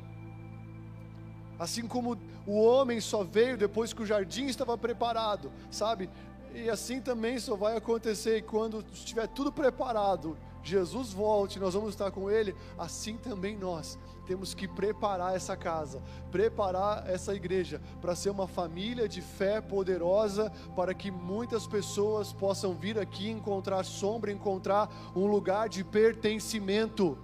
Assim 1.60 1.86
como 1.86 2.17
o 2.48 2.62
homem 2.62 3.02
só 3.02 3.26
veio 3.26 3.58
depois 3.58 3.91
que 3.91 4.02
o 4.02 4.06
jardim 4.06 4.46
estava 4.46 4.78
preparado, 4.78 5.52
sabe? 5.69 6.10
E 6.56 6.69
assim 6.69 7.02
também 7.02 7.38
só 7.38 7.58
vai 7.58 7.76
acontecer 7.76 8.43
quando 8.43 8.86
estiver 8.93 9.28
tudo 9.28 9.52
preparado, 9.52 10.38
Jesus 10.63 11.12
volte, 11.12 11.60
nós 11.60 11.73
vamos 11.73 11.89
estar 11.89 12.10
com 12.10 12.32
Ele. 12.32 12.56
Assim 12.78 13.17
também 13.17 13.58
nós 13.58 13.99
temos 14.26 14.54
que 14.54 14.67
preparar 14.67 15.36
essa 15.36 15.58
casa, 15.58 16.02
preparar 16.32 17.10
essa 17.10 17.36
igreja 17.36 17.82
para 17.99 18.15
ser 18.15 18.30
uma 18.30 18.47
família 18.47 19.08
de 19.08 19.21
fé 19.21 19.60
poderosa, 19.60 20.49
para 20.76 20.93
que 20.93 21.12
muitas 21.12 21.67
pessoas 21.67 22.32
possam 22.32 22.73
vir 22.73 22.97
aqui 22.97 23.30
encontrar 23.30 23.84
sombra, 23.84 24.32
encontrar 24.32 24.89
um 25.13 25.28
lugar 25.28 25.67
de 25.67 25.84
pertencimento. 25.84 27.17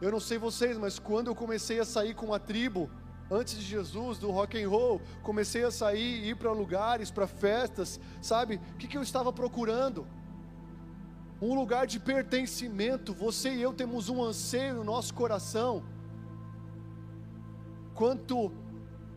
Eu 0.00 0.12
não 0.12 0.20
sei 0.20 0.38
vocês, 0.38 0.78
mas 0.78 0.98
quando 0.98 1.28
eu 1.28 1.34
comecei 1.34 1.80
a 1.80 1.84
sair 1.84 2.14
com 2.14 2.32
a 2.32 2.38
tribo, 2.38 2.88
antes 3.30 3.56
de 3.56 3.62
Jesus, 3.62 4.18
do 4.18 4.30
rock 4.30 4.62
and 4.62 4.68
roll, 4.68 5.00
comecei 5.22 5.64
a 5.64 5.70
sair, 5.70 6.28
ir 6.28 6.36
para 6.36 6.52
lugares, 6.52 7.10
para 7.10 7.26
festas, 7.26 7.98
sabe? 8.22 8.60
O 8.74 8.76
que, 8.76 8.86
que 8.86 8.96
eu 8.96 9.02
estava 9.02 9.32
procurando? 9.32 10.06
Um 11.40 11.54
lugar 11.54 11.86
de 11.86 12.00
pertencimento. 12.00 13.12
Você 13.14 13.54
e 13.54 13.62
eu 13.62 13.72
temos 13.72 14.08
um 14.08 14.22
anseio 14.22 14.76
no 14.76 14.84
nosso 14.84 15.12
coração. 15.12 15.84
Quanto 17.94 18.52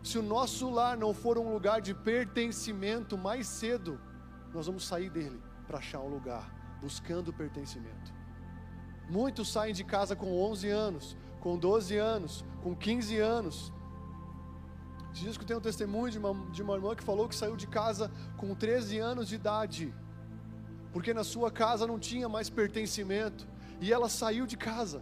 se 0.03 0.17
o 0.17 0.23
nosso 0.23 0.69
lar 0.69 0.97
não 0.97 1.13
for 1.13 1.37
um 1.37 1.51
lugar 1.53 1.81
de 1.81 1.93
pertencimento, 1.93 3.17
mais 3.17 3.47
cedo 3.47 3.99
nós 4.53 4.65
vamos 4.65 4.85
sair 4.85 5.09
dele 5.09 5.39
para 5.67 5.77
achar 5.77 5.99
um 5.99 6.07
lugar, 6.07 6.53
buscando 6.81 7.31
pertencimento. 7.31 8.13
Muitos 9.09 9.51
saem 9.51 9.73
de 9.73 9.83
casa 9.83 10.15
com 10.15 10.41
11 10.41 10.69
anos, 10.69 11.17
com 11.39 11.57
12 11.57 11.97
anos, 11.97 12.45
com 12.63 12.75
15 12.75 13.17
anos. 13.19 13.73
Diz 15.11 15.37
que 15.37 15.45
tem 15.45 15.57
um 15.57 15.61
testemunho 15.61 16.11
de 16.11 16.17
uma, 16.17 16.33
de 16.51 16.61
uma 16.61 16.75
irmã 16.75 16.95
que 16.95 17.03
falou 17.03 17.27
que 17.27 17.35
saiu 17.35 17.55
de 17.55 17.67
casa 17.67 18.11
com 18.37 18.53
13 18.53 18.99
anos 18.99 19.27
de 19.27 19.35
idade, 19.35 19.93
porque 20.91 21.13
na 21.13 21.23
sua 21.23 21.51
casa 21.51 21.85
não 21.85 21.99
tinha 21.99 22.27
mais 22.27 22.49
pertencimento, 22.49 23.47
e 23.81 23.93
ela 23.93 24.09
saiu 24.09 24.45
de 24.45 24.57
casa, 24.57 25.01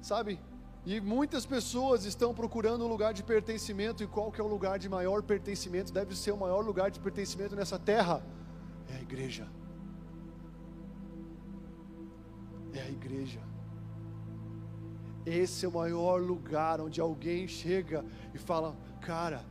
sabe? 0.00 0.40
E 0.84 1.00
muitas 1.00 1.46
pessoas 1.46 2.04
estão 2.04 2.34
procurando 2.34 2.84
um 2.84 2.88
lugar 2.88 3.14
de 3.14 3.22
pertencimento, 3.22 4.02
e 4.02 4.06
qual 4.06 4.32
que 4.32 4.40
é 4.40 4.44
o 4.44 4.48
lugar 4.48 4.78
de 4.78 4.88
maior 4.88 5.22
pertencimento? 5.22 5.92
Deve 5.92 6.16
ser 6.16 6.32
o 6.32 6.36
maior 6.36 6.64
lugar 6.64 6.90
de 6.90 6.98
pertencimento 6.98 7.54
nessa 7.54 7.78
terra? 7.78 8.24
É 8.88 8.96
a 8.96 9.00
igreja. 9.00 9.46
É 12.74 12.80
a 12.80 12.88
igreja. 12.88 13.40
Esse 15.24 15.64
é 15.64 15.68
o 15.68 15.72
maior 15.72 16.20
lugar 16.20 16.80
onde 16.80 17.00
alguém 17.00 17.46
chega 17.46 18.04
e 18.34 18.38
fala: 18.38 18.76
Cara, 19.00 19.44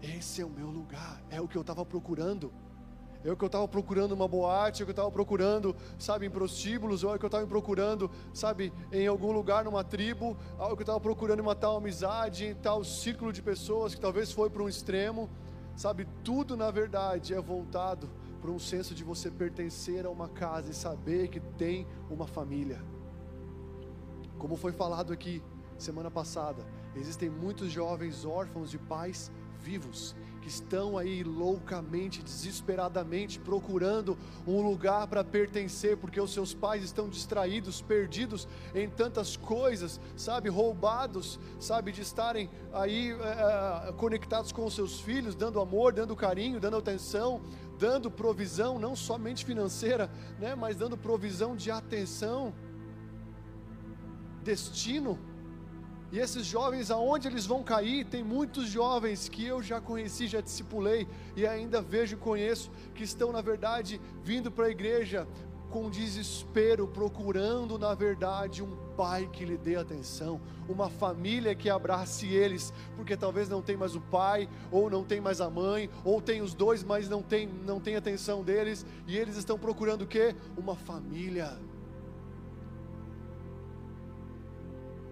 esse 0.00 0.40
é 0.40 0.46
o 0.46 0.50
meu 0.50 0.70
lugar, 0.70 1.22
é 1.28 1.40
o 1.42 1.48
que 1.48 1.56
eu 1.56 1.60
estava 1.60 1.84
procurando. 1.84 2.50
O 3.22 3.36
que 3.36 3.44
eu 3.44 3.46
estava 3.46 3.68
procurando 3.68 4.12
uma 4.12 4.26
boate, 4.26 4.82
o 4.82 4.86
que 4.86 4.90
eu 4.90 4.92
estava 4.92 5.10
procurando, 5.10 5.76
sabe, 5.98 6.26
em 6.26 6.30
prostíbulos, 6.30 7.04
ou 7.04 7.14
o 7.14 7.18
que 7.18 7.24
eu 7.24 7.28
estava 7.28 7.46
procurando, 7.46 8.10
sabe, 8.32 8.72
em 8.90 9.06
algum 9.06 9.30
lugar 9.30 9.64
numa 9.64 9.84
tribo, 9.84 10.36
é 10.58 10.62
o 10.62 10.68
que 10.68 10.80
eu 10.80 10.84
estava 10.84 11.00
procurando 11.00 11.40
uma 11.40 11.54
tal 11.54 11.76
amizade, 11.76 12.46
em 12.46 12.54
tal 12.54 12.82
círculo 12.82 13.30
de 13.30 13.42
pessoas 13.42 13.94
que 13.94 14.00
talvez 14.00 14.32
foi 14.32 14.48
para 14.48 14.62
um 14.62 14.68
extremo, 14.68 15.28
sabe, 15.76 16.08
tudo 16.24 16.56
na 16.56 16.70
verdade 16.70 17.34
é 17.34 17.40
voltado 17.40 18.08
para 18.40 18.50
um 18.50 18.58
senso 18.58 18.94
de 18.94 19.04
você 19.04 19.30
pertencer 19.30 20.06
a 20.06 20.10
uma 20.10 20.28
casa 20.28 20.70
e 20.70 20.74
saber 20.74 21.28
que 21.28 21.40
tem 21.40 21.86
uma 22.08 22.26
família. 22.26 22.82
Como 24.38 24.56
foi 24.56 24.72
falado 24.72 25.12
aqui 25.12 25.42
semana 25.76 26.10
passada, 26.10 26.64
existem 26.96 27.28
muitos 27.28 27.70
jovens 27.70 28.24
órfãos 28.24 28.70
de 28.70 28.78
pais 28.78 29.30
vivos 29.60 30.16
que 30.40 30.48
estão 30.48 30.96
aí 30.96 31.22
loucamente, 31.22 32.22
desesperadamente 32.22 33.38
procurando 33.38 34.16
um 34.46 34.60
lugar 34.62 35.06
para 35.06 35.22
pertencer, 35.22 35.96
porque 35.96 36.20
os 36.20 36.32
seus 36.32 36.54
pais 36.54 36.82
estão 36.82 37.08
distraídos, 37.08 37.80
perdidos 37.82 38.48
em 38.74 38.88
tantas 38.88 39.36
coisas, 39.36 40.00
sabe, 40.16 40.48
roubados, 40.48 41.38
sabe, 41.58 41.92
de 41.92 42.02
estarem 42.02 42.48
aí 42.72 43.12
é, 43.12 43.92
conectados 43.92 44.52
com 44.52 44.64
os 44.64 44.74
seus 44.74 45.00
filhos, 45.00 45.34
dando 45.34 45.60
amor, 45.60 45.92
dando 45.92 46.16
carinho, 46.16 46.58
dando 46.58 46.76
atenção, 46.76 47.40
dando 47.78 48.10
provisão, 48.10 48.78
não 48.78 48.96
somente 48.96 49.44
financeira, 49.44 50.10
né, 50.38 50.54
mas 50.54 50.76
dando 50.76 50.96
provisão 50.96 51.56
de 51.56 51.70
atenção, 51.70 52.52
destino 54.42 55.18
e 56.12 56.18
esses 56.18 56.44
jovens, 56.44 56.90
aonde 56.90 57.28
eles 57.28 57.46
vão 57.46 57.62
cair? 57.62 58.04
Tem 58.04 58.22
muitos 58.22 58.68
jovens 58.68 59.28
que 59.28 59.46
eu 59.46 59.62
já 59.62 59.80
conheci, 59.80 60.26
já 60.26 60.40
discipulei 60.40 61.06
e 61.36 61.46
ainda 61.46 61.80
vejo 61.80 62.16
e 62.16 62.18
conheço 62.18 62.70
que 62.94 63.04
estão, 63.04 63.30
na 63.30 63.40
verdade, 63.40 64.00
vindo 64.22 64.50
para 64.50 64.66
a 64.66 64.70
igreja 64.70 65.26
com 65.70 65.88
desespero, 65.88 66.88
procurando, 66.88 67.78
na 67.78 67.94
verdade, 67.94 68.60
um 68.60 68.76
pai 68.96 69.28
que 69.32 69.44
lhe 69.44 69.56
dê 69.56 69.76
atenção, 69.76 70.40
uma 70.68 70.90
família 70.90 71.54
que 71.54 71.70
abrace 71.70 72.26
eles, 72.26 72.72
porque 72.96 73.16
talvez 73.16 73.48
não 73.48 73.62
tem 73.62 73.76
mais 73.76 73.94
o 73.94 74.00
pai, 74.00 74.48
ou 74.70 74.90
não 74.90 75.04
tem 75.04 75.20
mais 75.20 75.40
a 75.40 75.48
mãe, 75.48 75.88
ou 76.04 76.20
tem 76.20 76.42
os 76.42 76.54
dois, 76.54 76.82
mas 76.82 77.08
não 77.08 77.22
tem, 77.22 77.48
não 77.64 77.78
tem 77.78 77.94
atenção 77.94 78.42
deles, 78.42 78.84
e 79.06 79.16
eles 79.16 79.36
estão 79.36 79.56
procurando 79.56 80.02
o 80.02 80.06
quê? 80.08 80.34
Uma 80.56 80.74
família 80.74 81.56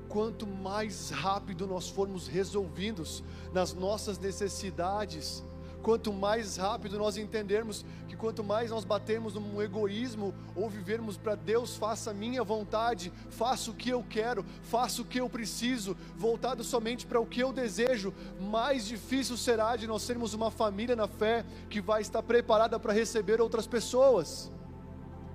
quanto 0.09 0.47
mais 0.47 1.11
rápido 1.11 1.67
nós 1.67 1.89
formos 1.89 2.27
resolvidos 2.27 3.23
nas 3.53 3.75
nossas 3.75 4.19
necessidades, 4.19 5.45
quanto 5.83 6.13
mais 6.13 6.57
rápido 6.57 6.99
nós 6.99 7.17
entendermos 7.17 7.85
que 8.09 8.17
quanto 8.17 8.43
mais 8.43 8.71
nós 8.71 8.85
batermos 8.85 9.35
num 9.35 9.63
egoísmo 9.63 10.35
ou 10.57 10.69
vivermos 10.69 11.17
para 11.17 11.35
Deus, 11.35 11.77
faça 11.77 12.11
a 12.11 12.15
minha 12.15 12.43
vontade, 12.43 13.13
faça 13.31 13.71
o 13.71 13.75
que 13.75 13.91
eu 13.91 14.05
quero, 14.09 14.45
faça 14.63 15.03
o 15.03 15.05
que 15.05 15.21
eu 15.21 15.29
preciso, 15.29 15.97
voltado 16.17 16.65
somente 16.65 17.07
para 17.07 17.21
o 17.21 17.27
que 17.27 17.41
eu 17.41 17.53
desejo, 17.53 18.13
mais 18.41 18.87
difícil 18.87 19.37
será 19.37 19.77
de 19.77 19.87
nós 19.87 20.03
sermos 20.03 20.35
uma 20.35 20.51
família 20.51 20.97
na 20.97 21.07
fé 21.07 21.45
que 21.71 21.81
vai 21.81 22.01
estar 22.01 22.23
preparada 22.23 22.79
para 22.79 22.93
receber 22.93 23.41
outras 23.41 23.67
pessoas 23.67 24.51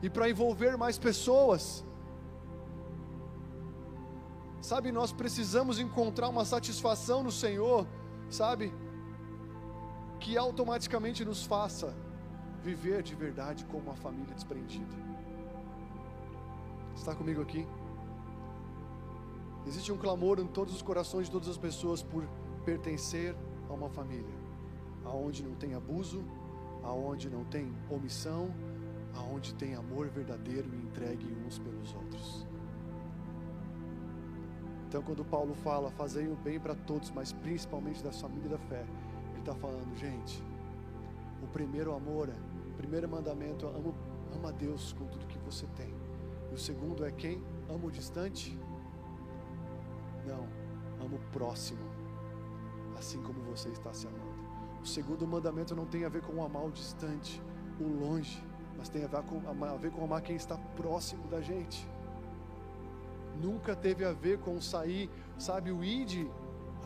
e 0.01 0.09
para 0.09 0.29
envolver 0.29 0.77
mais 0.77 0.97
pessoas. 0.97 1.85
Sabe, 4.63 4.93
nós 4.93 5.11
precisamos 5.11 5.77
encontrar 5.77 6.29
uma 6.29 6.45
satisfação 6.45 7.21
no 7.21 7.33
Senhor, 7.33 7.85
sabe? 8.29 8.73
Que 10.21 10.37
automaticamente 10.37 11.25
nos 11.25 11.43
faça 11.43 11.93
viver 12.63 13.03
de 13.03 13.13
verdade 13.13 13.65
como 13.65 13.83
uma 13.83 13.95
família 13.97 14.33
desprendida. 14.33 14.95
Está 16.95 17.13
comigo 17.13 17.41
aqui? 17.41 17.67
Existe 19.67 19.91
um 19.91 19.97
clamor 19.97 20.39
em 20.39 20.47
todos 20.47 20.73
os 20.73 20.81
corações 20.81 21.25
de 21.25 21.31
todas 21.33 21.49
as 21.49 21.57
pessoas 21.57 22.01
por 22.01 22.25
pertencer 22.63 23.35
a 23.69 23.73
uma 23.73 23.89
família, 23.89 24.35
aonde 25.03 25.43
não 25.43 25.55
tem 25.55 25.73
abuso, 25.73 26.23
aonde 26.81 27.29
não 27.29 27.43
tem 27.43 27.75
omissão, 27.89 28.49
aonde 29.13 29.53
tem 29.55 29.75
amor 29.75 30.07
verdadeiro 30.07 30.69
e 30.73 30.77
entregue 30.77 31.27
uns 31.45 31.59
pelos 31.59 31.93
outros. 31.93 32.12
Então, 34.93 35.01
quando 35.01 35.25
Paulo 35.25 35.55
fala, 35.55 35.89
fazei 35.89 36.27
o 36.27 36.35
bem 36.35 36.59
para 36.59 36.75
todos, 36.75 37.09
mas 37.09 37.33
principalmente 37.33 38.03
da 38.03 38.11
família 38.11 38.47
da 38.47 38.59
fé, 38.59 38.85
ele 39.31 39.39
está 39.39 39.55
falando, 39.55 39.97
gente, 39.97 40.43
o 41.41 41.47
primeiro 41.47 41.95
amor, 41.95 42.29
é, 42.29 42.35
o 42.69 42.73
primeiro 42.77 43.09
mandamento 43.09 43.65
é 43.65 43.69
ama, 43.69 43.91
ama 44.35 44.53
Deus 44.53 44.93
com 44.93 45.07
tudo 45.07 45.25
que 45.25 45.39
você 45.39 45.65
tem. 45.75 45.91
E 46.51 46.53
o 46.53 46.59
segundo 46.59 47.03
é 47.03 47.11
quem? 47.11 47.43
Ama 47.67 47.87
o 47.87 47.89
distante? 47.89 48.55
Não, 50.27 50.47
ama 51.03 51.15
o 51.15 51.31
próximo, 51.31 51.81
assim 52.95 53.19
como 53.23 53.41
você 53.45 53.69
está 53.69 53.91
se 53.95 54.05
amando. 54.05 54.43
O 54.83 54.85
segundo 54.85 55.25
mandamento 55.25 55.75
não 55.75 55.87
tem 55.87 56.05
a 56.05 56.09
ver 56.09 56.21
com 56.21 56.45
amar 56.45 56.65
o 56.65 56.71
distante, 56.71 57.41
o 57.79 57.83
longe, 57.83 58.45
mas 58.77 58.89
tem 58.89 59.03
a 59.03 59.75
ver 59.75 59.89
com 59.89 60.03
amar 60.03 60.21
quem 60.21 60.35
está 60.35 60.55
próximo 60.55 61.27
da 61.29 61.41
gente 61.41 61.91
nunca 63.41 63.75
teve 63.75 64.03
a 64.05 64.11
ver 64.11 64.39
com 64.39 64.59
sair, 64.61 65.09
sabe, 65.37 65.71
o 65.71 65.83
id 65.83 66.27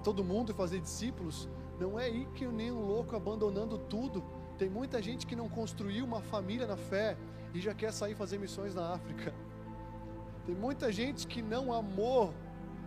todo 0.03 0.23
mundo 0.23 0.53
fazer 0.53 0.79
discípulos. 0.79 1.49
Não 1.79 1.99
é 1.99 2.09
ir 2.09 2.27
que 2.29 2.45
nem 2.47 2.71
um 2.71 2.79
louco 2.79 3.15
abandonando 3.15 3.77
tudo. 3.77 4.23
Tem 4.57 4.69
muita 4.69 5.01
gente 5.01 5.27
que 5.27 5.35
não 5.35 5.49
construiu 5.49 6.05
uma 6.05 6.21
família 6.21 6.65
na 6.65 6.77
fé 6.77 7.17
e 7.53 7.59
já 7.59 7.73
quer 7.73 7.91
sair 7.91 8.15
fazer 8.15 8.37
missões 8.37 8.73
na 8.73 8.93
África. 8.93 9.33
Tem 10.45 10.55
muita 10.55 10.91
gente 10.91 11.27
que 11.27 11.41
não 11.41 11.73
amou 11.73 12.33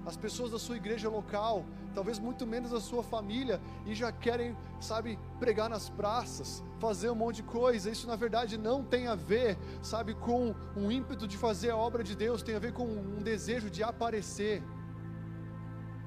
as 0.07 0.17
pessoas 0.17 0.51
da 0.51 0.59
sua 0.59 0.77
igreja 0.77 1.09
local, 1.09 1.65
talvez 1.95 2.19
muito 2.19 2.47
menos 2.47 2.73
a 2.73 2.81
sua 2.81 3.03
família, 3.03 3.61
e 3.87 3.95
já 3.95 4.11
querem, 4.11 4.57
sabe, 4.81 5.19
pregar 5.41 5.69
nas 5.69 5.89
praças, 5.89 6.63
fazer 6.79 7.11
um 7.11 7.15
monte 7.15 7.37
de 7.37 7.43
coisa. 7.43 7.91
Isso 7.91 8.07
na 8.07 8.15
verdade 8.15 8.59
não 8.59 8.85
tem 8.85 9.09
a 9.09 9.15
ver, 9.15 9.59
sabe, 9.83 10.15
com 10.15 10.55
um 10.77 10.93
ímpeto 10.93 11.27
de 11.27 11.37
fazer 11.37 11.71
a 11.71 11.77
obra 11.77 12.05
de 12.05 12.15
Deus, 12.15 12.43
tem 12.43 12.55
a 12.55 12.65
ver 12.67 12.73
com 12.73 12.87
um 12.87 13.23
desejo 13.23 13.71
de 13.71 13.83
aparecer, 13.83 14.63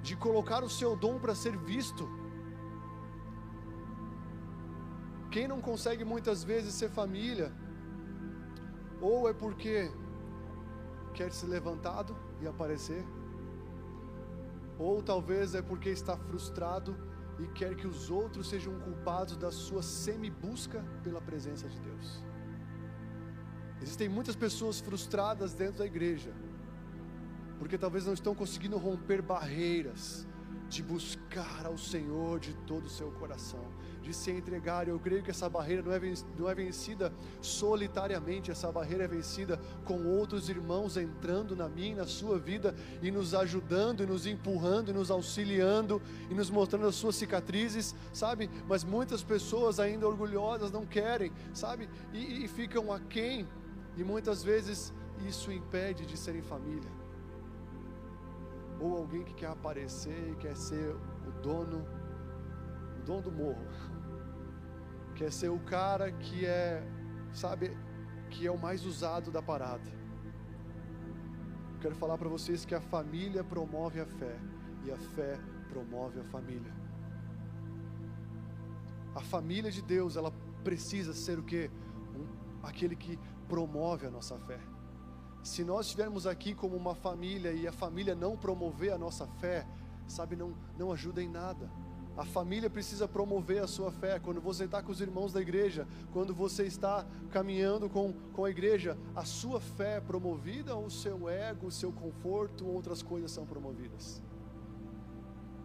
de 0.02 0.15
colocar 0.15 0.63
o 0.63 0.69
seu 0.69 0.96
dom 0.96 1.19
para 1.19 1.34
ser 1.34 1.58
visto. 1.58 2.08
Quem 5.32 5.48
não 5.48 5.60
consegue 5.60 6.06
muitas 6.06 6.43
vezes 6.43 6.76
ser 6.76 6.89
família, 6.89 7.52
ou 9.02 9.28
é 9.28 9.34
porque 9.34 9.91
quer 11.15 11.32
ser 11.32 11.48
levantado 11.48 12.15
e 12.39 12.48
aparecer, 12.48 13.04
ou 14.78 15.02
talvez 15.02 15.56
é 15.56 15.62
porque 15.62 15.89
está 15.89 16.15
frustrado 16.17 16.96
e 17.39 17.48
quer 17.48 17.76
que 17.76 17.88
os 17.88 18.10
outros 18.10 18.48
sejam 18.50 18.80
culpados 18.80 19.38
da 19.38 19.52
sua 19.52 19.82
semi-busca 19.82 20.84
pela 21.04 21.22
presença 21.22 21.67
de 21.67 21.80
Deus. 21.80 22.24
Existem 23.82 24.08
muitas 24.08 24.36
pessoas 24.36 24.80
frustradas 24.80 25.54
dentro 25.54 25.80
da 25.80 25.86
igreja, 25.86 26.34
porque 27.60 27.78
talvez 27.78 28.06
não 28.06 28.13
estão 28.13 28.34
conseguindo 28.34 28.78
romper 28.78 29.22
barreiras 29.22 30.28
de 30.69 30.82
buscar 30.82 31.65
ao 31.65 31.78
Senhor 31.78 32.39
de 32.39 32.54
todo 32.65 32.86
o 32.86 32.89
seu 32.89 33.12
coração, 33.12 33.65
de 34.04 34.13
se 34.13 34.30
entregar. 34.30 34.88
Eu 34.88 35.00
creio 35.00 35.24
que 35.24 35.32
essa 35.32 35.50
barreira 35.50 35.82
não 35.82 35.94
é, 35.94 36.00
não 36.38 36.50
é 36.50 36.54
vencida 36.54 37.12
solitariamente, 37.42 38.52
essa 38.52 38.72
barreira 38.72 39.06
é 39.06 39.08
vencida 39.08 39.60
com 39.86 40.06
outros 40.06 40.50
irmãos 40.50 40.98
entrando 40.98 41.56
na 41.56 41.70
minha 41.70 41.94
e 41.94 41.96
na 41.96 42.06
sua 42.06 42.38
vida 42.38 42.76
e 43.02 43.10
nos 43.10 43.34
ajudando, 43.34 44.04
e 44.04 44.06
nos 44.06 44.28
empurrando, 44.28 44.92
e 44.92 44.94
nos 44.94 45.10
auxiliando, 45.10 46.02
e 46.30 46.34
nos 46.34 46.50
mostrando 46.50 46.86
as 46.86 46.96
suas 46.96 47.16
cicatrizes, 47.16 47.96
sabe? 48.12 48.50
Mas 48.68 48.84
muitas 48.84 49.24
pessoas 49.24 49.80
ainda 49.80 50.08
orgulhosas 50.08 50.72
não 50.72 50.86
querem, 50.86 51.32
sabe? 51.54 51.89
E, 52.12 52.44
e 52.44 52.48
ficam 52.48 52.92
aquém, 52.92 53.48
e 53.96 54.04
muitas 54.04 54.44
vezes 54.44 54.94
isso 55.26 55.52
impede 55.52 56.06
de 56.06 56.18
serem 56.18 56.42
família. 56.42 56.92
Ou 58.80 58.98
alguém 58.98 59.24
que 59.24 59.34
quer 59.34 59.48
aparecer 59.48 60.32
e 60.32 60.36
quer 60.36 60.56
ser 60.58 60.96
o 61.28 61.32
dono, 61.42 61.86
o 63.00 63.06
dono 63.06 63.22
do 63.22 63.32
morro. 63.32 63.63
Quer 65.15 65.32
ser 65.32 65.49
o 65.49 65.60
cara 65.60 66.12
que 66.12 66.45
é, 66.45 66.84
sabe, 67.32 67.78
que 68.30 68.47
é 68.47 68.52
o 68.52 68.58
mais 68.58 68.86
usado 68.86 69.32
da 69.32 69.41
parada. 69.41 69.91
Quero 71.82 71.95
falar 71.95 72.17
para 72.17 72.30
vocês 72.30 72.65
que 72.65 72.73
a 72.73 72.82
família 72.82 73.43
promove 73.43 73.99
a 73.99 74.06
fé 74.06 74.39
e 74.86 74.91
a 74.91 74.97
fé 74.97 75.38
promove 75.69 76.19
a 76.19 76.23
família. 76.23 76.73
A 79.13 79.21
família 79.21 79.69
de 79.69 79.82
Deus, 79.82 80.15
ela 80.15 80.32
precisa 80.63 81.13
ser 81.13 81.38
o 81.38 81.43
que? 81.43 81.69
Um, 82.15 82.26
aquele 82.63 82.95
que 82.95 83.19
promove 83.47 84.08
a 84.08 84.10
nossa 84.10 84.38
fé. 84.39 84.60
Se 85.43 85.63
nós 85.63 85.88
estivermos 85.88 86.26
aqui 86.26 86.56
como 86.56 86.76
uma 86.76 86.95
família 86.95 87.52
e 87.52 87.67
a 87.67 87.71
família 87.71 88.15
não 88.15 88.38
promover 88.38 88.93
a 88.93 88.97
nossa 88.97 89.28
fé, 89.28 89.67
sabe, 90.08 90.36
não, 90.36 90.56
não 90.78 90.91
ajuda 90.91 91.21
em 91.21 91.30
nada. 91.30 91.69
A 92.15 92.23
família 92.23 92.69
precisa 92.69 93.08
promover 93.08 93.63
a 93.63 93.67
sua 93.67 93.91
fé. 93.91 94.19
Quando 94.19 94.39
você 94.39 94.65
está 94.65 94.84
com 94.84 94.91
os 94.91 95.02
irmãos 95.02 95.34
da 95.34 95.41
igreja, 95.41 95.88
quando 96.12 96.34
você 96.34 96.63
está 96.63 97.06
caminhando 97.32 97.89
com, 97.89 98.13
com 98.34 98.45
a 98.45 98.49
igreja, 98.49 98.97
a 99.15 99.26
sua 99.26 99.60
fé 99.60 99.97
é 99.97 100.02
promovida 100.02 100.76
ou 100.76 100.86
o 100.86 100.91
seu 100.91 101.28
ego, 101.28 101.67
o 101.67 101.71
seu 101.71 101.91
conforto, 101.91 102.67
outras 102.67 103.02
coisas 103.02 103.32
são 103.32 103.45
promovidas? 103.45 104.21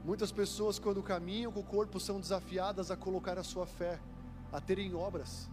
Muitas 0.05 0.33
pessoas, 0.33 0.79
quando 0.79 1.03
caminham 1.03 1.53
com 1.53 1.61
o 1.61 1.65
corpo, 1.65 2.01
são 2.01 2.19
desafiadas 2.19 2.91
a 2.91 2.97
colocar 2.97 3.39
a 3.39 3.43
sua 3.43 3.67
fé, 3.67 4.01
a 4.51 4.59
terem 4.59 4.95
obras 4.95 5.51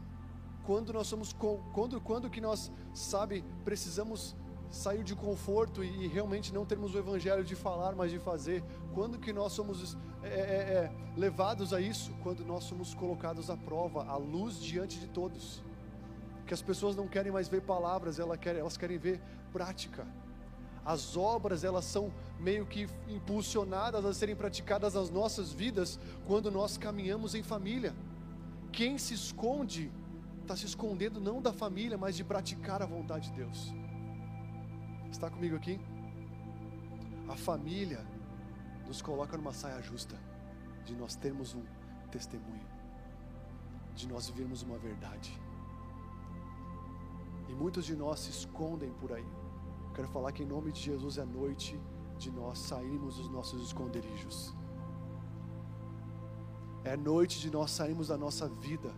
quando 0.66 0.92
nós 0.92 1.08
somos 1.08 1.34
quando 1.74 2.02
quando 2.02 2.30
que 2.30 2.42
nós 2.42 2.72
sabe 2.94 3.44
precisamos 3.64 4.36
sair 4.76 5.04
de 5.04 5.16
conforto 5.16 5.84
e, 5.84 6.08
realmente 6.08 6.54
não 6.54 6.66
termos 6.66 6.94
o 6.94 6.98
evangelho 6.98 7.44
de 7.44 7.56
falar 7.56 7.96
mas 7.96 8.12
de 8.12 8.20
fazer. 8.20 8.64
Quando 8.94 9.18
que 9.18 9.32
nós 9.32 9.54
somos 9.54 9.98
é, 10.22 10.28
é, 10.28 10.32
é, 10.32 10.92
levados 11.16 11.74
a 11.74 11.80
isso? 11.80 12.12
Quando 12.22 12.46
nós 12.46 12.66
somos 12.66 12.94
colocados 12.94 13.50
à 13.50 13.58
prova 13.58 14.06
à 14.06 14.18
luz 14.18 14.60
diante 14.60 15.00
de 15.00 15.08
todos. 15.08 15.64
Que 16.46 16.54
as 16.54 16.62
pessoas 16.62 16.96
não 16.96 17.08
querem 17.08 17.32
mais 17.32 17.48
ver 17.48 17.62
palavras 17.62 18.20
elas 18.20 18.38
querem 18.38 18.60
elas 18.60 18.78
querem 18.78 18.98
ver 18.98 19.22
prática. 19.52 20.06
As 20.84 21.18
obras 21.18 21.64
elas 21.64 21.86
são 21.86 22.14
meio 22.40 22.66
que 22.66 22.88
impulsionadas 23.08 24.06
a 24.06 24.14
serem 24.14 24.36
praticadas 24.36 24.94
nas 24.94 25.10
nossas 25.10 25.52
vidas 25.52 25.98
quando 26.28 26.52
nós 26.52 26.78
caminhamos 26.78 27.34
em 27.34 27.42
família. 27.42 27.96
Quem 28.72 28.98
se 28.98 29.14
esconde 29.14 29.92
está 30.42 30.56
se 30.56 30.66
escondendo 30.66 31.20
não 31.20 31.42
da 31.42 31.52
família, 31.52 31.98
mas 31.98 32.16
de 32.16 32.24
praticar 32.24 32.84
a 32.84 32.86
vontade 32.86 33.32
de 33.32 33.38
Deus. 33.38 33.74
Está 35.16 35.30
comigo 35.30 35.56
aqui? 35.56 35.80
A 37.30 37.38
família 37.38 38.06
nos 38.86 39.02
coloca 39.02 39.38
numa 39.38 39.54
saia 39.54 39.82
justa, 39.82 40.18
de 40.84 40.94
nós 40.94 41.16
termos 41.16 41.56
um 41.56 41.64
testemunho, 42.12 42.68
de 43.96 44.10
nós 44.10 44.28
vivermos 44.28 44.62
uma 44.62 44.78
verdade. 44.78 45.40
E 47.48 47.54
muitos 47.54 47.86
de 47.86 47.96
nós 47.96 48.20
se 48.20 48.30
escondem 48.30 48.92
por 48.96 49.14
aí. 49.14 49.26
Quero 49.94 50.10
falar 50.10 50.34
que 50.34 50.44
em 50.44 50.46
nome 50.46 50.74
de 50.74 50.82
Jesus 50.82 51.18
é 51.18 51.24
noite 51.24 51.80
de 52.18 52.30
nós 52.30 52.60
sairmos 52.60 53.16
dos 53.16 53.30
nossos 53.30 53.66
esconderijos. 53.66 54.54
É 56.84 56.98
noite 56.98 57.40
de 57.40 57.50
nós 57.50 57.72
sairmos 57.72 58.10
da 58.10 58.18
nossa 58.18 58.50
vida 58.50 58.94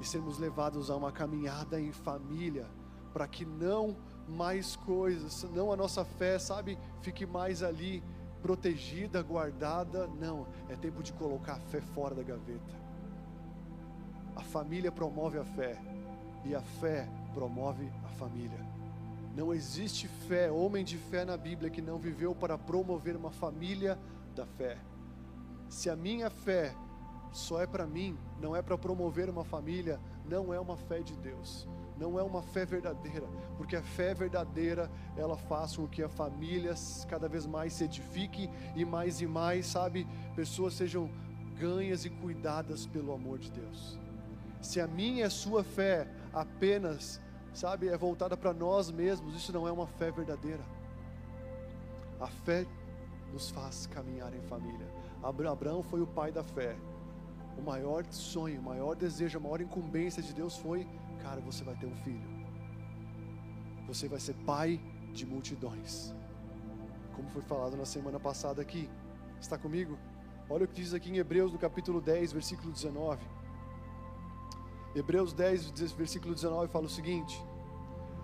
e 0.00 0.04
sermos 0.04 0.38
levados 0.38 0.88
a 0.88 0.94
uma 0.94 1.10
caminhada 1.10 1.80
em 1.80 1.90
família, 1.90 2.70
para 3.12 3.26
que 3.26 3.44
não 3.44 3.96
mais 4.28 4.76
coisas, 4.76 5.42
não 5.54 5.72
a 5.72 5.76
nossa 5.76 6.04
fé, 6.04 6.38
sabe, 6.38 6.78
fique 7.00 7.26
mais 7.26 7.62
ali 7.62 8.02
protegida, 8.42 9.22
guardada. 9.22 10.06
Não, 10.06 10.46
é 10.68 10.76
tempo 10.76 11.02
de 11.02 11.12
colocar 11.12 11.54
a 11.54 11.60
fé 11.60 11.80
fora 11.80 12.14
da 12.14 12.22
gaveta. 12.22 12.82
A 14.34 14.42
família 14.42 14.90
promove 14.90 15.38
a 15.38 15.44
fé 15.44 15.78
e 16.44 16.54
a 16.54 16.60
fé 16.60 17.08
promove 17.32 17.88
a 18.04 18.08
família. 18.08 18.60
Não 19.34 19.54
existe 19.54 20.08
fé, 20.08 20.50
homem 20.50 20.84
de 20.84 20.98
fé 20.98 21.24
na 21.24 21.36
Bíblia 21.36 21.70
que 21.70 21.80
não 21.80 21.98
viveu 21.98 22.34
para 22.34 22.58
promover 22.58 23.16
uma 23.16 23.30
família 23.30 23.98
da 24.34 24.44
fé. 24.44 24.76
Se 25.68 25.88
a 25.88 25.96
minha 25.96 26.28
fé 26.28 26.74
só 27.32 27.60
é 27.60 27.66
para 27.66 27.86
mim, 27.86 28.18
não 28.40 28.54
é 28.54 28.60
para 28.60 28.76
promover 28.76 29.30
uma 29.30 29.44
família, 29.44 29.98
não 30.28 30.52
é 30.52 30.60
uma 30.60 30.76
fé 30.76 31.00
de 31.00 31.16
Deus, 31.16 31.66
não 32.02 32.18
é 32.18 32.22
uma 32.22 32.42
fé 32.42 32.66
verdadeira, 32.66 33.28
porque 33.56 33.76
a 33.76 33.82
fé 33.82 34.12
verdadeira 34.12 34.90
ela 35.16 35.36
faz 35.36 35.76
com 35.76 35.86
que 35.86 36.02
a 36.02 36.08
família 36.08 36.74
cada 37.08 37.28
vez 37.28 37.46
mais 37.46 37.74
se 37.74 37.84
edifique 37.84 38.50
e 38.74 38.84
mais 38.84 39.20
e 39.20 39.26
mais, 39.26 39.66
sabe, 39.66 40.04
pessoas 40.34 40.74
sejam 40.74 41.08
ganhas 41.56 42.04
e 42.04 42.10
cuidadas 42.10 42.86
pelo 42.86 43.12
amor 43.12 43.38
de 43.38 43.52
Deus. 43.52 43.96
Se 44.60 44.80
a 44.80 44.86
minha 44.88 45.20
e 45.20 45.22
a 45.22 45.30
sua 45.30 45.62
fé 45.62 46.08
apenas, 46.32 47.20
sabe, 47.54 47.86
é 47.86 47.96
voltada 47.96 48.36
para 48.36 48.52
nós 48.52 48.90
mesmos, 48.90 49.36
isso 49.36 49.52
não 49.52 49.68
é 49.68 49.70
uma 49.70 49.86
fé 49.86 50.10
verdadeira. 50.10 50.64
A 52.20 52.26
fé 52.26 52.66
nos 53.32 53.48
faz 53.48 53.86
caminhar 53.86 54.34
em 54.34 54.42
família. 54.42 54.88
Abraão 55.22 55.84
foi 55.84 56.00
o 56.00 56.06
pai 56.06 56.32
da 56.32 56.42
fé 56.42 56.76
o 57.56 57.62
maior 57.62 58.04
sonho, 58.10 58.60
o 58.60 58.64
maior 58.64 58.94
desejo, 58.94 59.38
a 59.38 59.40
maior 59.40 59.60
incumbência 59.60 60.22
de 60.22 60.32
Deus 60.32 60.56
foi: 60.56 60.86
cara, 61.20 61.40
você 61.40 61.64
vai 61.64 61.74
ter 61.76 61.86
um 61.86 61.96
filho, 61.96 62.28
você 63.86 64.08
vai 64.08 64.20
ser 64.20 64.34
pai 64.46 64.80
de 65.12 65.26
multidões, 65.26 66.14
como 67.14 67.28
foi 67.30 67.42
falado 67.42 67.76
na 67.76 67.84
semana 67.84 68.18
passada 68.18 68.62
aqui. 68.62 68.88
Está 69.40 69.58
comigo? 69.58 69.98
Olha 70.48 70.64
o 70.64 70.68
que 70.68 70.74
diz 70.74 70.94
aqui 70.94 71.10
em 71.10 71.16
Hebreus, 71.16 71.52
no 71.52 71.58
capítulo 71.58 72.00
10, 72.00 72.32
versículo 72.32 72.72
19. 72.72 73.20
Hebreus 74.94 75.32
10, 75.32 75.70
versículo 75.92 76.34
19 76.34 76.70
fala 76.70 76.86
o 76.86 76.90
seguinte: 76.90 77.42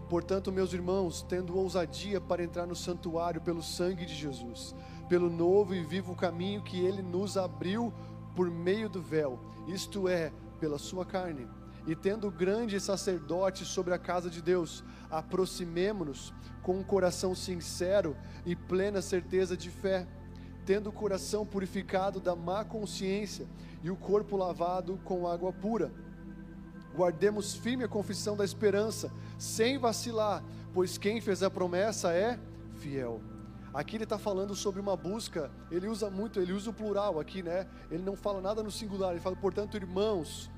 Portanto, 0.09 0.53
meus 0.53 0.73
irmãos, 0.73 1.23
tendo 1.23 1.57
ousadia 1.57 2.21
para 2.21 2.43
entrar 2.43 2.67
no 2.67 2.77
santuário 2.77 3.41
pelo 3.41 3.63
sangue 3.63 4.07
de 4.07 4.15
Jesus, 4.15 4.75
pelo 5.09 5.29
novo 5.29 5.75
e 5.75 5.83
vivo 5.83 6.15
caminho 6.15 6.63
que 6.63 6.79
ele 6.79 7.03
nos 7.03 7.37
abriu 7.37 7.93
por 8.35 8.51
meio 8.51 8.89
do 8.89 9.03
véu, 9.03 9.39
isto 9.67 10.09
é, 10.09 10.33
pela 10.61 10.79
sua 10.79 11.05
carne. 11.05 11.47
E 11.89 11.97
tendo 11.97 12.31
grande 12.31 12.79
sacerdote 12.79 13.65
sobre 13.65 13.95
a 13.95 13.99
casa 13.99 14.29
de 14.29 14.43
Deus, 14.43 14.85
aproximemo-nos 15.11 16.35
com 16.63 16.79
um 16.79 16.85
coração 16.85 17.35
sincero 17.35 18.15
e 18.45 18.55
plena 18.55 19.01
certeza 19.01 19.57
de 19.57 19.71
fé, 19.71 20.07
tendo 20.67 20.91
o 20.91 20.93
coração 20.93 21.47
purificado 21.47 22.21
da 22.21 22.37
má 22.37 22.63
consciência 22.63 23.47
e 23.83 23.91
o 23.91 23.97
corpo 23.97 24.37
lavado 24.37 25.01
com 25.03 25.27
água 25.27 25.51
pura. 25.51 25.91
Guardemos 26.95 27.55
firme 27.55 27.85
a 27.85 27.89
confissão 27.89 28.37
da 28.37 28.45
esperança, 28.45 29.11
sem 29.39 29.79
vacilar, 29.79 30.45
pois 30.75 30.99
quem 30.99 31.23
fez 31.23 31.43
a 31.43 31.49
promessa 31.49 32.13
é 32.13 32.39
fiel. 32.75 33.23
Aqui 33.73 33.97
ele 33.97 34.05
está 34.05 34.19
falando 34.19 34.55
sobre 34.55 34.79
uma 34.79 34.95
busca, 34.95 35.51
ele 35.71 35.89
usa 35.89 36.11
muito, 36.11 36.39
ele 36.39 36.53
usa 36.53 36.69
o 36.69 36.75
plural 36.75 37.19
aqui, 37.19 37.43
né? 37.43 37.67
Ele 37.91 38.03
não 38.03 38.15
fala 38.15 38.43
nada 38.43 38.63
no 38.63 38.71
singular, 38.71 39.13
ele 39.13 39.21
fala, 39.21 39.37
portanto, 39.37 39.75
irmãos, 39.75 40.51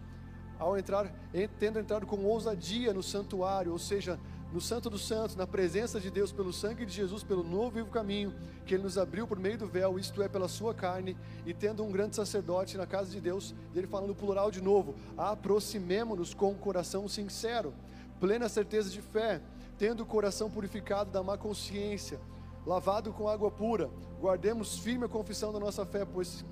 ao 0.61 0.79
entrar, 0.79 1.13
tendo 1.59 1.81
entrado 1.81 2.07
com 2.07 2.25
ousadia 2.25 2.95
no 2.95 3.03
santuário, 3.03 3.73
ou 3.73 3.79
seja, 3.79 4.21
no 4.53 4.61
Santo 4.61 4.91
dos 4.91 5.07
Santos, 5.07 5.35
na 5.35 5.47
presença 5.47 5.99
de 5.99 6.11
Deus, 6.11 6.33
pelo 6.33 6.53
sangue 6.53 6.85
de 6.85 6.93
Jesus, 6.93 7.23
pelo 7.23 7.43
novo 7.43 7.79
e 7.79 7.83
vivo 7.83 7.91
caminho 7.91 8.35
que 8.67 8.75
Ele 8.75 8.83
nos 8.83 8.99
abriu 8.99 9.27
por 9.27 9.39
meio 9.39 9.57
do 9.57 9.67
véu, 9.67 9.99
isto 9.99 10.23
é, 10.23 10.29
pela 10.29 10.49
Sua 10.49 10.75
carne, 10.75 11.17
e 11.47 11.55
tendo 11.55 11.83
um 11.83 11.91
grande 11.91 12.15
sacerdote 12.15 12.77
na 12.77 12.87
casa 12.87 13.11
de 13.11 13.21
Deus, 13.21 13.55
Ele 13.75 13.87
falando 13.87 14.15
plural 14.15 14.51
de 14.51 14.61
novo: 14.61 14.95
aproximemo-nos 15.17 16.35
com 16.35 16.53
o 16.53 16.59
coração 16.59 17.09
sincero, 17.09 17.73
plena 18.21 18.49
certeza 18.49 18.91
de 18.91 19.01
fé, 19.01 19.41
tendo 19.79 20.03
o 20.03 20.07
coração 20.07 20.51
purificado 20.51 21.11
da 21.11 21.23
má 21.23 21.39
consciência 21.39 22.21
lavado 22.67 23.13
com 23.13 23.29
água 23.29 23.51
pura, 23.51 23.91
guardemos 24.21 24.79
firme 24.79 25.05
a 25.05 25.09
confissão 25.09 25.53
da 25.53 25.59
nossa 25.59 25.87
fé, 25.87 26.05
pois 26.05 26.45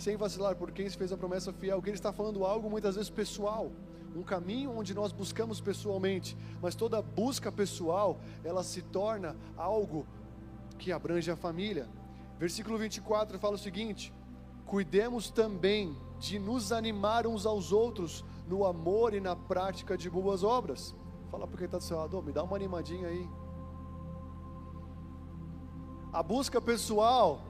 sem 0.00 0.16
vacilar, 0.16 0.56
por 0.56 0.72
quem 0.72 0.88
se 0.88 0.96
fez 0.96 1.12
a 1.12 1.16
promessa 1.16 1.52
fiel, 1.52 1.80
que 1.82 1.90
ele 1.90 1.96
está 1.96 2.12
falando 2.12 2.44
algo 2.44 2.70
muitas 2.70 2.94
vezes 2.96 3.10
pessoal, 3.10 3.70
um 4.16 4.22
caminho 4.22 4.76
onde 4.76 4.94
nós 4.94 5.12
buscamos 5.12 5.60
pessoalmente, 5.60 6.36
mas 6.60 6.74
toda 6.74 7.02
busca 7.02 7.52
pessoal, 7.52 8.18
ela 8.42 8.64
se 8.64 8.82
torna 8.82 9.36
algo 9.56 10.06
que 10.78 10.90
abrange 10.90 11.30
a 11.30 11.36
família. 11.36 11.88
Versículo 12.38 12.78
24 12.78 13.38
fala 13.38 13.54
o 13.54 13.58
seguinte: 13.58 14.12
cuidemos 14.66 15.30
também 15.30 15.94
de 16.18 16.38
nos 16.38 16.72
animar 16.72 17.26
uns 17.26 17.44
aos 17.44 17.70
outros 17.70 18.24
no 18.48 18.64
amor 18.64 19.14
e 19.14 19.20
na 19.20 19.36
prática 19.36 19.96
de 19.96 20.08
boas 20.08 20.42
obras. 20.42 20.94
Fala 21.30 21.46
para 21.46 21.58
quem 21.58 21.66
está 21.66 21.78
do 21.78 21.84
seu 21.84 21.98
lado, 21.98 22.22
me 22.22 22.32
dá 22.32 22.42
uma 22.42 22.56
animadinha 22.56 23.06
aí. 23.06 23.28
A 26.12 26.22
busca 26.22 26.60
pessoal 26.60 27.49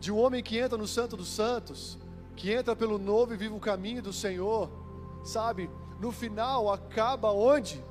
de 0.00 0.10
um 0.10 0.18
homem 0.18 0.42
que 0.42 0.58
entra 0.58 0.78
no 0.78 0.88
Santo 0.88 1.16
dos 1.16 1.28
Santos, 1.28 1.98
que 2.34 2.50
entra 2.50 2.74
pelo 2.74 2.98
novo 2.98 3.34
e 3.34 3.36
vivo 3.36 3.60
caminho 3.60 4.02
do 4.02 4.12
Senhor, 4.12 4.70
sabe, 5.22 5.70
no 6.00 6.10
final 6.10 6.72
acaba 6.72 7.30
onde? 7.30 7.84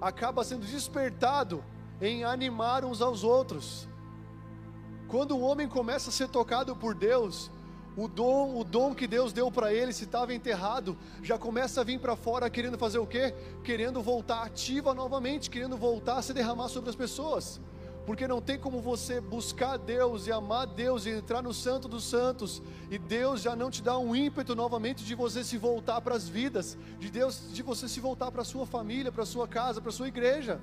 Acaba 0.00 0.42
sendo 0.42 0.66
despertado 0.66 1.64
em 2.00 2.24
animar 2.24 2.84
uns 2.84 3.00
aos 3.00 3.22
outros. 3.22 3.88
Quando 5.06 5.36
o 5.36 5.40
homem 5.40 5.68
começa 5.68 6.10
a 6.10 6.12
ser 6.12 6.28
tocado 6.28 6.74
por 6.74 6.96
Deus, 6.96 7.48
o 7.96 8.08
dom, 8.08 8.58
o 8.58 8.64
dom 8.64 8.92
que 8.92 9.06
Deus 9.06 9.32
deu 9.32 9.52
para 9.52 9.72
ele, 9.72 9.92
se 9.92 10.02
estava 10.02 10.34
enterrado, 10.34 10.98
já 11.22 11.38
começa 11.38 11.80
a 11.80 11.84
vir 11.84 12.00
para 12.00 12.16
fora 12.16 12.50
querendo 12.50 12.76
fazer 12.76 12.98
o 12.98 13.06
quê? 13.06 13.32
Querendo 13.62 14.02
voltar 14.02 14.42
ativa 14.42 14.92
novamente, 14.92 15.48
querendo 15.48 15.76
voltar 15.76 16.16
a 16.16 16.22
se 16.22 16.32
derramar 16.32 16.68
sobre 16.68 16.90
as 16.90 16.96
pessoas. 16.96 17.60
Porque 18.06 18.28
não 18.28 18.40
tem 18.40 18.58
como 18.58 18.80
você 18.80 19.20
buscar 19.20 19.78
Deus 19.78 20.26
e 20.26 20.32
amar 20.32 20.66
Deus 20.66 21.06
e 21.06 21.10
entrar 21.10 21.42
no 21.42 21.54
Santo 21.54 21.88
dos 21.88 22.04
Santos, 22.04 22.62
e 22.90 22.98
Deus 22.98 23.40
já 23.40 23.56
não 23.56 23.70
te 23.70 23.82
dá 23.82 23.98
um 23.98 24.14
ímpeto 24.14 24.54
novamente 24.54 25.04
de 25.04 25.14
você 25.14 25.42
se 25.42 25.56
voltar 25.56 26.00
para 26.00 26.14
as 26.14 26.28
vidas, 26.28 26.76
de 26.98 27.10
Deus, 27.10 27.42
de 27.52 27.62
você 27.62 27.88
se 27.88 28.00
voltar 28.00 28.30
para 28.30 28.42
a 28.42 28.44
sua 28.44 28.66
família, 28.66 29.10
para 29.10 29.22
a 29.22 29.26
sua 29.26 29.48
casa, 29.48 29.80
para 29.80 29.90
a 29.90 29.92
sua 29.92 30.08
igreja. 30.08 30.60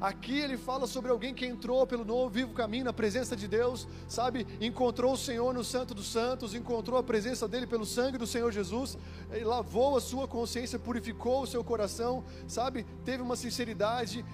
Aqui 0.00 0.38
ele 0.38 0.56
fala 0.56 0.86
sobre 0.86 1.10
alguém 1.10 1.32
que 1.32 1.46
entrou 1.46 1.86
pelo 1.86 2.04
novo 2.04 2.28
vivo 2.28 2.52
caminho 2.52 2.84
na 2.84 2.92
presença 2.92 3.36
de 3.36 3.46
Deus, 3.46 3.86
sabe? 4.08 4.46
Encontrou 4.60 5.14
o 5.14 5.16
Senhor 5.16 5.54
no 5.54 5.62
Santo 5.62 5.94
dos 5.94 6.06
Santos, 6.06 6.52
encontrou 6.52 6.98
a 6.98 7.02
presença 7.02 7.46
dele 7.46 7.66
pelo 7.66 7.86
sangue 7.86 8.18
do 8.18 8.26
Senhor 8.26 8.50
Jesus, 8.52 8.98
ele 9.30 9.44
lavou 9.44 9.96
a 9.96 10.00
sua 10.00 10.26
consciência, 10.26 10.78
purificou 10.78 11.42
o 11.42 11.46
seu 11.46 11.62
coração, 11.62 12.24
sabe? 12.46 12.84
Teve 13.04 13.22
uma 13.22 13.36
sinceridade, 13.36 14.24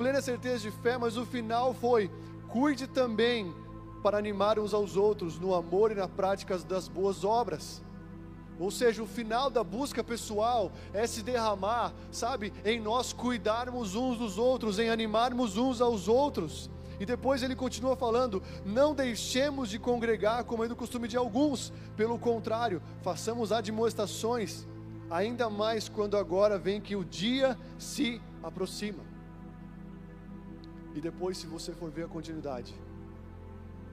plena 0.00 0.22
certeza 0.22 0.60
de 0.60 0.70
fé, 0.70 0.96
mas 0.96 1.18
o 1.18 1.26
final 1.26 1.74
foi: 1.74 2.10
cuide 2.48 2.86
também 2.86 3.54
para 4.02 4.16
animar 4.16 4.58
uns 4.58 4.72
aos 4.72 4.96
outros 4.96 5.38
no 5.38 5.54
amor 5.54 5.92
e 5.92 5.94
na 5.94 6.08
prática 6.08 6.56
das 6.56 6.88
boas 6.88 7.22
obras. 7.22 7.82
Ou 8.58 8.70
seja, 8.70 9.02
o 9.02 9.06
final 9.06 9.50
da 9.50 9.62
busca 9.62 10.02
pessoal 10.02 10.72
é 10.94 11.06
se 11.06 11.22
derramar, 11.22 11.92
sabe, 12.10 12.50
em 12.64 12.80
nós 12.80 13.12
cuidarmos 13.12 13.94
uns 13.94 14.16
dos 14.16 14.38
outros, 14.38 14.78
em 14.78 14.88
animarmos 14.88 15.58
uns 15.58 15.82
aos 15.82 16.08
outros. 16.08 16.70
E 16.98 17.04
depois 17.04 17.42
ele 17.42 17.54
continua 17.54 17.94
falando: 17.94 18.42
não 18.64 18.94
deixemos 18.94 19.68
de 19.68 19.78
congregar 19.78 20.44
como 20.44 20.64
é 20.64 20.68
do 20.68 20.74
costume 20.74 21.08
de 21.08 21.18
alguns, 21.18 21.74
pelo 21.94 22.18
contrário, 22.18 22.80
façamos 23.02 23.52
admoestações, 23.52 24.66
ainda 25.10 25.50
mais 25.50 25.90
quando 25.90 26.16
agora 26.16 26.56
vem 26.56 26.80
que 26.80 26.96
o 26.96 27.04
dia 27.04 27.54
se 27.78 28.18
aproxima. 28.42 29.09
E 30.94 31.00
depois, 31.00 31.38
se 31.38 31.46
você 31.46 31.72
for 31.72 31.90
ver 31.90 32.04
a 32.04 32.08
continuidade, 32.08 32.74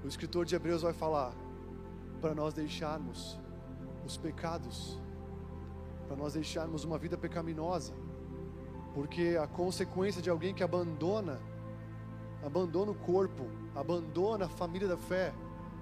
o 0.03 0.07
escritor 0.07 0.45
de 0.45 0.55
Hebreus 0.55 0.81
vai 0.81 0.93
falar 0.93 1.33
para 2.21 2.33
nós 2.33 2.53
deixarmos 2.53 3.39
os 4.05 4.17
pecados, 4.17 4.99
para 6.07 6.15
nós 6.15 6.33
deixarmos 6.33 6.83
uma 6.83 6.97
vida 6.97 7.17
pecaminosa, 7.17 7.93
porque 8.93 9.37
a 9.39 9.45
consequência 9.45 10.21
de 10.21 10.29
alguém 10.29 10.53
que 10.53 10.63
abandona, 10.63 11.39
abandona 12.43 12.91
o 12.91 12.95
corpo, 12.95 13.45
abandona 13.75 14.45
a 14.45 14.49
família 14.49 14.87
da 14.87 14.97
fé, 14.97 15.33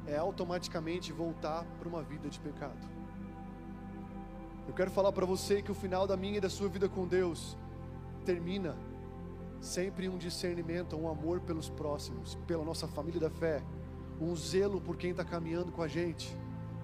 é 0.08 0.18
automaticamente 0.18 1.14
voltar 1.14 1.64
para 1.80 1.88
uma 1.88 2.04
vida 2.04 2.30
de 2.30 2.40
pecado. 2.40 2.96
Eu 4.68 4.74
quero 4.74 4.92
falar 4.92 5.12
para 5.12 5.26
você 5.26 5.62
que 5.62 5.72
o 5.72 5.76
final 5.76 6.06
da 6.08 6.18
minha 6.18 6.38
e 6.38 6.42
da 6.42 6.50
sua 6.50 6.68
vida 6.68 6.90
com 6.90 7.08
Deus 7.08 7.56
termina 8.26 8.76
sempre 9.66 10.08
um 10.08 10.18
discernimento, 10.18 10.96
um 10.96 11.10
amor 11.10 11.42
pelos 11.42 11.70
próximos, 11.70 12.36
pela 12.48 12.64
nossa 12.64 12.88
família 12.88 13.20
da 13.20 13.30
fé, 13.30 13.64
um 14.22 14.36
zelo 14.36 14.80
por 14.80 14.96
quem 14.96 15.12
está 15.12 15.26
caminhando 15.26 15.72
com 15.72 15.82
a 15.82 15.88
gente, 15.88 16.38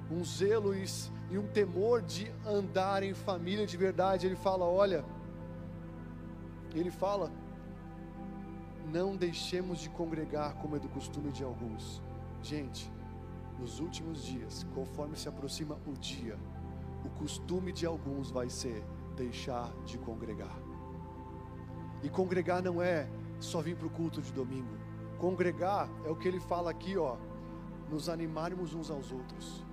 um 0.10 0.24
zelo 0.26 0.74
e, 0.76 1.38
um 1.38 1.48
temor 1.48 2.02
de 2.02 2.30
andar 2.46 3.04
em 3.04 3.14
família 3.14 3.66
de 3.66 3.78
verdade. 3.78 4.26
Ele 4.26 4.36
fala: 4.36 4.66
olha, 4.66 5.06
ele 6.74 6.92
fala, 6.92 7.32
não 8.92 9.16
deixemos 9.16 9.80
de 9.80 9.90
congregar 9.90 10.56
como 10.56 10.76
é 10.76 10.80
do 10.80 10.90
costume 10.90 11.32
de 11.32 11.44
alguns. 11.44 12.02
Gente, 12.42 12.92
nos 13.60 13.80
últimos 13.80 14.26
dias, 14.26 14.66
conforme 14.74 15.16
se 15.16 15.30
aproxima 15.30 15.78
o 15.86 15.94
dia, 15.94 16.38
o 17.06 17.10
costume 17.12 17.72
de 17.72 17.86
alguns 17.86 18.32
vai 18.32 18.50
ser 18.50 18.84
deixar 19.16 19.72
de 19.86 19.98
congregar. 20.00 20.71
E 22.04 22.10
congregar 22.10 22.62
não 22.62 22.82
é 22.82 23.08
só 23.40 23.62
vir 23.62 23.76
para 23.76 23.88
o 23.88 23.90
culto 23.90 24.22
de 24.22 24.32
domingo. 24.32 24.76
Congregar 25.18 25.90
é 26.06 26.10
o 26.10 26.16
que 26.16 26.28
ele 26.28 26.40
fala 26.40 26.72
aqui, 26.72 26.98
ó, 26.98 27.18
nos 27.90 28.10
animarmos 28.10 28.74
uns 28.74 28.90
aos 28.90 29.12
outros 29.12 29.64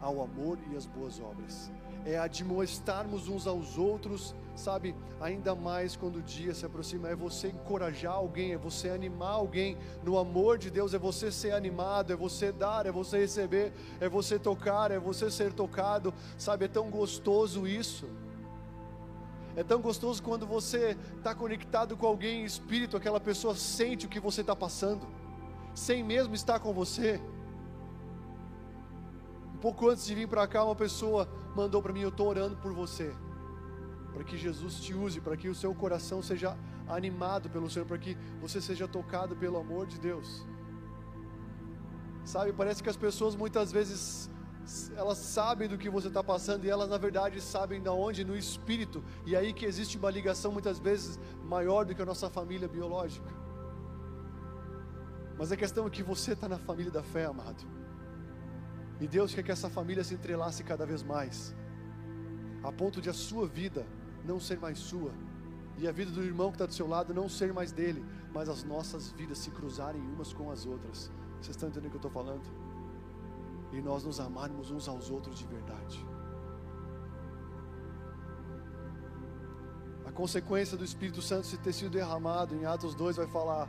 ao 0.00 0.22
amor 0.22 0.58
e 0.70 0.76
às 0.76 0.86
boas 0.86 1.20
obras. 1.20 1.70
É 2.06 2.18
admoestarmos 2.18 3.28
uns 3.28 3.46
aos 3.46 3.76
outros, 3.76 4.34
sabe? 4.56 4.96
Ainda 5.20 5.54
mais 5.54 5.94
quando 5.94 6.16
o 6.16 6.22
dia 6.22 6.54
se 6.54 6.64
aproxima, 6.64 7.10
é 7.10 7.14
você 7.14 7.48
encorajar 7.48 8.14
alguém, 8.14 8.52
é 8.52 8.56
você 8.56 8.88
animar 8.88 9.32
alguém 9.32 9.76
no 10.02 10.18
amor 10.18 10.56
de 10.56 10.70
Deus, 10.70 10.94
é 10.94 10.98
você 10.98 11.30
ser 11.30 11.52
animado, 11.52 12.12
é 12.12 12.16
você 12.16 12.50
dar, 12.50 12.86
é 12.86 12.92
você 12.92 13.18
receber, 13.18 13.74
é 14.00 14.08
você 14.08 14.38
tocar, 14.38 14.90
é 14.90 14.98
você 14.98 15.30
ser 15.30 15.52
tocado, 15.52 16.14
sabe? 16.38 16.64
É 16.64 16.68
tão 16.68 16.88
gostoso 16.88 17.66
isso. 17.66 18.08
É 19.56 19.64
tão 19.64 19.80
gostoso 19.80 20.22
quando 20.22 20.46
você 20.46 20.96
está 21.16 21.34
conectado 21.34 21.96
com 21.96 22.06
alguém 22.06 22.42
em 22.42 22.44
espírito, 22.44 22.96
aquela 22.96 23.20
pessoa 23.20 23.54
sente 23.54 24.06
o 24.06 24.08
que 24.08 24.20
você 24.20 24.40
está 24.42 24.54
passando, 24.54 25.06
sem 25.74 26.02
mesmo 26.02 26.34
estar 26.34 26.60
com 26.60 26.72
você 26.72 27.20
pouco 29.60 29.90
antes 29.90 30.06
de 30.06 30.14
vir 30.14 30.26
para 30.26 30.46
cá, 30.46 30.64
uma 30.64 30.74
pessoa 30.74 31.28
mandou 31.54 31.82
para 31.82 31.92
mim: 31.92 32.00
Eu 32.00 32.08
estou 32.08 32.26
orando 32.28 32.56
por 32.56 32.72
você, 32.72 33.14
para 34.12 34.24
que 34.24 34.36
Jesus 34.36 34.80
te 34.80 34.94
use, 34.94 35.20
para 35.20 35.36
que 35.36 35.48
o 35.48 35.54
seu 35.54 35.74
coração 35.74 36.22
seja 36.22 36.56
animado 36.88 37.48
pelo 37.48 37.68
Senhor, 37.70 37.86
para 37.86 37.98
que 37.98 38.16
você 38.40 38.60
seja 38.60 38.88
tocado 38.88 39.36
pelo 39.36 39.58
amor 39.58 39.86
de 39.86 39.98
Deus. 39.98 40.44
Sabe, 42.24 42.52
parece 42.52 42.82
que 42.82 42.88
as 42.88 42.96
pessoas 42.96 43.34
muitas 43.36 43.70
vezes 43.72 44.30
elas 44.96 45.18
sabem 45.18 45.68
do 45.68 45.76
que 45.76 45.90
você 45.90 46.08
está 46.08 46.22
passando 46.22 46.64
e 46.64 46.70
elas 46.70 46.88
na 46.88 46.98
verdade 46.98 47.40
sabem 47.40 47.82
da 47.82 47.92
onde 47.92 48.24
no 48.24 48.36
espírito 48.36 49.02
e 49.26 49.34
aí 49.34 49.52
que 49.52 49.66
existe 49.66 49.98
uma 49.98 50.10
ligação 50.10 50.52
muitas 50.52 50.78
vezes 50.78 51.18
maior 51.44 51.84
do 51.84 51.94
que 51.94 52.02
a 52.02 52.06
nossa 52.06 52.30
família 52.30 52.68
biológica. 52.68 53.30
Mas 55.38 55.50
a 55.50 55.56
questão 55.56 55.86
é 55.86 55.90
que 55.90 56.02
você 56.02 56.32
está 56.32 56.48
na 56.48 56.58
família 56.58 56.92
da 56.92 57.02
fé, 57.02 57.24
amado. 57.24 57.64
E 59.00 59.08
Deus 59.08 59.34
quer 59.34 59.42
que 59.42 59.50
essa 59.50 59.70
família 59.70 60.04
se 60.04 60.14
entrelace 60.14 60.62
cada 60.62 60.84
vez 60.84 61.02
mais, 61.02 61.54
a 62.62 62.70
ponto 62.70 63.00
de 63.00 63.08
a 63.08 63.14
sua 63.14 63.46
vida 63.46 63.86
não 64.22 64.38
ser 64.38 64.58
mais 64.60 64.78
sua, 64.78 65.12
e 65.78 65.88
a 65.88 65.92
vida 65.92 66.10
do 66.10 66.22
irmão 66.22 66.50
que 66.50 66.56
está 66.56 66.66
do 66.66 66.74
seu 66.74 66.86
lado 66.86 67.14
não 67.14 67.26
ser 67.26 67.54
mais 67.54 67.72
dele, 67.72 68.04
mas 68.34 68.50
as 68.50 68.62
nossas 68.62 69.10
vidas 69.12 69.38
se 69.38 69.50
cruzarem 69.50 70.02
umas 70.02 70.34
com 70.34 70.50
as 70.50 70.66
outras. 70.66 71.10
Vocês 71.40 71.56
estão 71.56 71.70
entendendo 71.70 71.86
o 71.86 71.90
que 71.90 71.96
eu 71.96 72.08
estou 72.08 72.10
falando? 72.10 72.69
E 73.72 73.80
nós 73.80 74.04
nos 74.04 74.18
amarmos 74.20 74.70
uns 74.70 74.88
aos 74.88 75.10
outros 75.10 75.38
de 75.38 75.46
verdade. 75.46 76.04
A 80.04 80.12
consequência 80.12 80.76
do 80.76 80.84
Espírito 80.84 81.22
Santo 81.22 81.46
se 81.46 81.56
ter 81.56 81.72
sido 81.72 81.90
derramado, 81.90 82.54
em 82.54 82.64
Atos 82.64 82.94
2 82.94 83.16
vai 83.16 83.28
falar, 83.28 83.68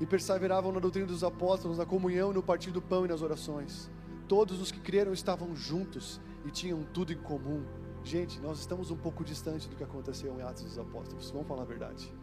e 0.00 0.06
perseveravam 0.06 0.70
na 0.72 0.78
doutrina 0.78 1.06
dos 1.06 1.24
apóstolos, 1.24 1.78
na 1.78 1.84
comunhão, 1.86 2.32
no 2.32 2.42
partir 2.42 2.70
do 2.70 2.80
pão 2.80 3.04
e 3.04 3.08
nas 3.08 3.20
orações. 3.20 3.90
Todos 4.28 4.60
os 4.60 4.70
que 4.70 4.80
creram 4.80 5.12
estavam 5.12 5.54
juntos 5.54 6.20
e 6.44 6.50
tinham 6.50 6.84
tudo 6.84 7.12
em 7.12 7.18
comum. 7.18 7.64
Gente, 8.04 8.38
nós 8.40 8.60
estamos 8.60 8.90
um 8.90 8.96
pouco 8.96 9.24
distante 9.24 9.68
do 9.68 9.76
que 9.76 9.82
aconteceu 9.82 10.38
em 10.38 10.42
Atos 10.42 10.64
dos 10.64 10.78
Apóstolos, 10.78 11.30
vamos 11.30 11.48
falar 11.48 11.62
a 11.62 11.66
verdade. 11.66 12.14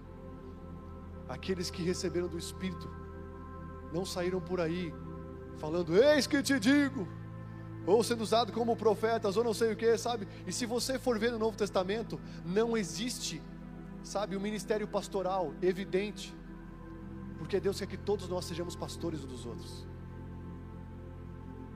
Aqueles 1.28 1.69
que 1.69 1.82
receberam 1.82 2.28
do 2.28 2.38
Espírito 2.38 2.89
não 3.91 4.05
saíram 4.05 4.39
por 4.39 4.61
aí 4.61 4.93
falando, 5.62 5.95
eis 5.95 6.26
que 6.26 6.41
te 6.41 6.59
digo, 6.59 7.07
ou 7.86 8.03
sendo 8.03 8.22
usado 8.22 8.51
como 8.51 8.76
profetas, 8.76 9.38
ou 9.38 9.43
não 9.43 9.53
sei 9.53 9.72
o 9.72 9.76
que, 9.76 9.95
sabe? 9.95 10.28
E 10.47 10.51
se 10.51 10.66
você 10.66 10.97
for 10.97 11.20
ver 11.20 11.32
no 11.32 11.38
Novo 11.38 11.55
Testamento, 11.55 12.20
não 12.43 12.76
existe, 12.76 13.39
sabe, 14.03 14.36
o 14.36 14.39
um 14.39 14.41
ministério 14.41 14.88
pastoral 14.88 15.53
evidente, 15.62 16.34
porque 17.38 17.59
Deus 17.59 17.78
quer 17.78 17.86
que 17.86 17.97
todos 17.97 18.28
nós 18.28 18.45
sejamos 18.45 18.76
pastores 18.76 19.24
uns 19.24 19.28
dos 19.28 19.45
outros. 19.45 19.91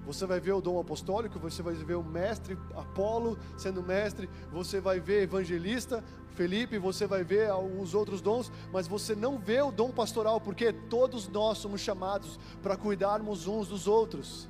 Você 0.06 0.26
vai 0.26 0.40
ver 0.40 0.54
o 0.54 0.62
dom 0.62 0.80
apostólico, 0.80 1.40
você 1.40 1.64
vai 1.64 1.74
ver 1.74 1.96
o 1.96 2.04
mestre 2.04 2.58
Apolo 2.76 3.38
sendo 3.58 3.82
mestre, 3.82 4.30
você 4.52 4.80
vai 4.80 5.00
ver 5.00 5.24
evangelista 5.24 6.04
Felipe, 6.36 6.78
você 6.78 7.08
vai 7.08 7.24
ver 7.24 7.50
os 7.80 7.96
outros 7.96 8.22
dons, 8.22 8.52
mas 8.72 8.88
você 8.88 9.16
não 9.16 9.40
vê 9.40 9.62
o 9.62 9.72
dom 9.72 9.90
pastoral, 9.90 10.40
porque 10.40 10.72
todos 10.74 11.28
nós 11.30 11.58
somos 11.58 11.82
chamados 11.82 12.38
para 12.62 12.76
cuidarmos 12.76 13.48
uns 13.48 13.70
dos 13.70 13.88
outros. 13.88 14.48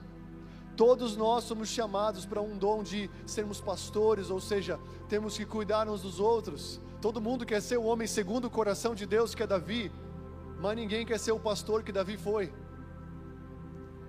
Todos 0.75 1.15
nós 1.15 1.45
somos 1.45 1.69
chamados 1.69 2.25
para 2.25 2.41
um 2.41 2.57
dom 2.57 2.83
de 2.83 3.09
sermos 3.25 3.61
pastores, 3.61 4.29
ou 4.29 4.41
seja, 4.41 4.77
temos 5.07 5.37
que 5.37 5.45
cuidar 5.45 5.87
uns 5.87 6.01
dos 6.01 6.19
outros. 6.19 6.81
Todo 6.99 7.21
mundo 7.21 7.45
quer 7.45 7.61
ser 7.61 7.77
o 7.77 7.83
homem 7.83 8.07
segundo 8.07 8.45
o 8.45 8.49
coração 8.49 8.93
de 8.93 9.05
Deus, 9.05 9.33
que 9.33 9.43
é 9.43 9.47
Davi, 9.47 9.91
mas 10.59 10.75
ninguém 10.75 11.05
quer 11.05 11.19
ser 11.19 11.31
o 11.31 11.39
pastor 11.39 11.83
que 11.83 11.91
Davi 11.91 12.17
foi. 12.17 12.51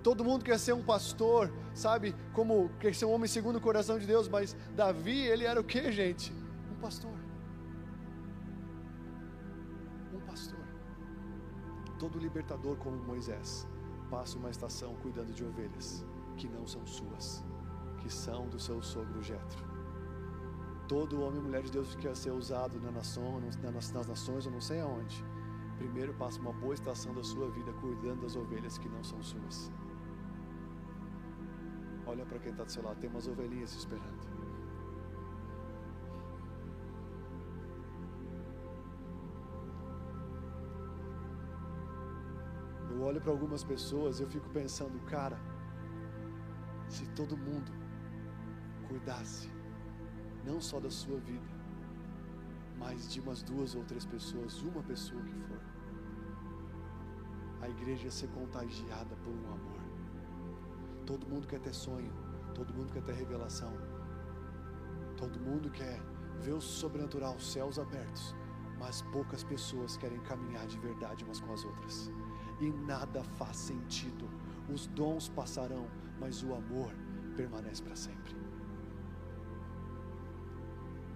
Todo 0.07 0.23
mundo 0.23 0.45
quer 0.45 0.57
ser 0.57 0.71
um 0.71 0.81
pastor, 0.81 1.51
sabe? 1.73 2.15
Como 2.31 2.69
quer 2.79 2.95
ser 2.95 3.03
um 3.03 3.11
homem 3.11 3.27
segundo 3.27 3.57
o 3.57 3.61
coração 3.61 3.99
de 3.99 4.07
Deus, 4.07 4.29
mas 4.29 4.55
Davi, 4.73 5.19
ele 5.19 5.43
era 5.43 5.59
o 5.59 5.63
que, 5.65 5.91
gente? 5.91 6.31
Um 6.71 6.75
pastor. 6.75 7.11
Um 10.13 10.21
pastor. 10.21 10.65
Todo 11.99 12.17
libertador, 12.17 12.77
como 12.77 12.95
Moisés, 12.95 13.67
passa 14.09 14.37
uma 14.37 14.49
estação 14.49 14.95
cuidando 15.01 15.33
de 15.33 15.43
ovelhas 15.43 16.05
que 16.37 16.47
não 16.47 16.65
são 16.65 16.87
suas, 16.87 17.43
que 17.97 18.09
são 18.09 18.47
do 18.47 18.57
seu 18.57 18.81
sogro 18.81 19.21
Jetro. 19.21 19.61
Todo 20.87 21.21
homem 21.21 21.41
e 21.41 21.43
mulher 21.43 21.63
de 21.63 21.71
Deus 21.73 21.95
que 21.95 22.03
quer 22.03 22.15
ser 22.15 22.31
usado 22.31 22.79
na 22.79 22.91
nação, 22.91 23.41
nas, 23.41 23.91
nas 23.91 24.07
nações, 24.07 24.45
eu 24.45 24.53
não 24.53 24.61
sei 24.61 24.79
aonde. 24.79 25.21
Primeiro 25.77 26.13
passa 26.13 26.39
uma 26.39 26.53
boa 26.53 26.73
estação 26.73 27.13
da 27.13 27.25
sua 27.25 27.49
vida 27.51 27.73
cuidando 27.73 28.21
das 28.21 28.37
ovelhas 28.37 28.77
que 28.77 28.87
não 28.87 29.03
são 29.03 29.21
suas. 29.21 29.69
Olha 32.07 32.25
para 32.25 32.39
quem 32.39 32.51
está 32.51 32.63
do 32.63 32.71
seu 32.71 32.81
lado, 32.83 32.99
tem 32.99 33.09
umas 33.09 33.27
ovelhinhas 33.27 33.73
esperando. 33.73 34.25
Eu 42.89 43.01
olho 43.01 43.21
para 43.21 43.31
algumas 43.31 43.63
pessoas 43.63 44.19
e 44.19 44.23
eu 44.23 44.29
fico 44.29 44.49
pensando, 44.49 44.97
cara, 45.05 45.37
se 46.87 47.05
todo 47.09 47.37
mundo 47.37 47.71
cuidasse, 48.87 49.51
não 50.45 50.61
só 50.61 50.79
da 50.79 50.89
sua 50.89 51.19
vida, 51.19 51.51
mas 52.79 53.11
de 53.11 53.19
umas 53.19 53.43
duas 53.43 53.75
ou 53.75 53.83
três 53.83 54.05
pessoas, 54.05 54.61
uma 54.61 54.81
pessoa 54.81 55.21
que 55.21 55.33
for, 55.47 55.61
a 57.61 57.69
igreja 57.69 58.05
ia 58.05 58.11
ser 58.11 58.29
contagiada 58.29 59.15
por 59.17 59.33
um 59.33 59.51
amor. 59.51 59.76
Todo 61.07 61.25
mundo 61.25 61.47
quer 61.47 61.59
ter 61.61 61.73
sonho, 61.73 62.11
todo 62.53 62.73
mundo 62.73 62.91
quer 62.91 63.01
ter 63.01 63.13
revelação, 63.13 63.71
todo 65.15 65.39
mundo 65.39 65.71
quer 65.71 66.01
ver 66.41 66.51
o 66.51 66.59
sobrenatural, 66.59 67.37
os 67.37 67.49
céus 67.53 67.79
abertos, 67.79 68.35
mas 68.77 69.01
poucas 69.03 69.41
pessoas 69.41 69.95
querem 69.95 70.19
caminhar 70.23 70.67
de 70.67 70.77
verdade 70.77 71.23
umas 71.23 71.39
com 71.39 71.53
as 71.53 71.63
outras, 71.63 72.11
e 72.59 72.69
nada 72.69 73.23
faz 73.23 73.55
sentido. 73.55 74.29
Os 74.69 74.87
dons 74.87 75.29
passarão, 75.29 75.87
mas 76.19 76.43
o 76.43 76.53
amor 76.53 76.91
permanece 77.37 77.81
para 77.81 77.95
sempre. 77.95 78.35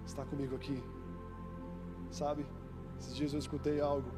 Está 0.05 0.23
comigo 0.23 0.55
aqui? 0.55 0.81
Sabe? 2.11 2.45
Esses 2.97 3.13
dias 3.13 3.33
eu 3.33 3.39
escutei 3.39 3.81
algo 3.81 4.09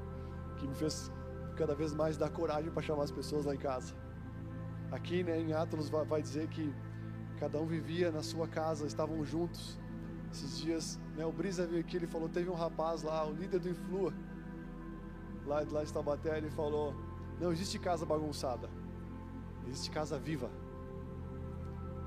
que 0.58 0.68
me 0.68 0.76
fez 0.76 1.12
cada 1.58 1.74
vez 1.74 1.96
mais 1.96 2.16
dar 2.16 2.30
coragem 2.30 2.72
para 2.72 2.84
chamar 2.84 3.06
as 3.06 3.12
pessoas 3.12 3.46
lá 3.46 3.56
em 3.56 3.58
casa. 3.58 4.03
Aqui 4.94 5.24
né, 5.24 5.40
em 5.40 5.54
Atos 5.54 5.90
vai, 5.90 6.22
dizer 6.22 6.48
que 6.50 6.72
cada 7.40 7.60
um 7.60 7.66
vivia 7.66 8.12
na 8.12 8.22
sua 8.22 8.48
casa, 8.48 8.86
estavam 8.86 9.26
juntos. 9.26 9.80
Esses 10.32 10.60
dias, 10.60 11.00
né, 11.18 11.26
o 11.26 11.32
Brisa 11.32 11.66
veio 11.66 11.82
aqui, 11.82 11.98
ele 11.98 12.06
falou, 12.06 12.30
teve 12.30 12.48
um 12.48 12.54
rapaz 12.54 13.02
lá, 13.02 13.26
o 13.26 13.34
líder 13.34 13.60
do 13.60 13.70
Influa, 13.70 14.14
lá, 15.48 15.64
lá 15.72 15.84
de 15.84 15.92
Taubaté, 15.92 16.38
ele 16.38 16.52
falou, 16.52 16.94
não 17.42 17.52
existe 17.52 17.80
casa 17.80 18.06
bagunçada, 18.06 18.70
existe 19.68 19.90
casa 19.90 20.20
viva. 20.20 20.52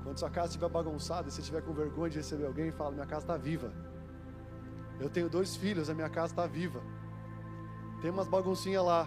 Quando 0.03 0.17
sua 0.19 0.29
casa 0.29 0.47
estiver 0.47 0.69
bagunçada, 0.69 1.27
e 1.27 1.31
você 1.31 1.41
estiver 1.41 1.61
com 1.61 1.73
vergonha 1.73 2.09
de 2.09 2.17
receber 2.19 2.45
alguém, 2.45 2.71
fala: 2.71 2.91
Minha 2.91 3.05
casa 3.05 3.25
está 3.25 3.35
viva. 3.35 3.73
Eu 5.01 5.09
tenho 5.09 5.29
dois 5.29 5.57
filhos, 5.57 5.89
a 5.89 5.93
minha 5.93 6.09
casa 6.09 6.31
está 6.31 6.47
viva. 6.47 6.81
Tem 8.01 8.09
umas 8.09 8.29
baguncinhas 8.29 8.85
lá. 8.85 9.03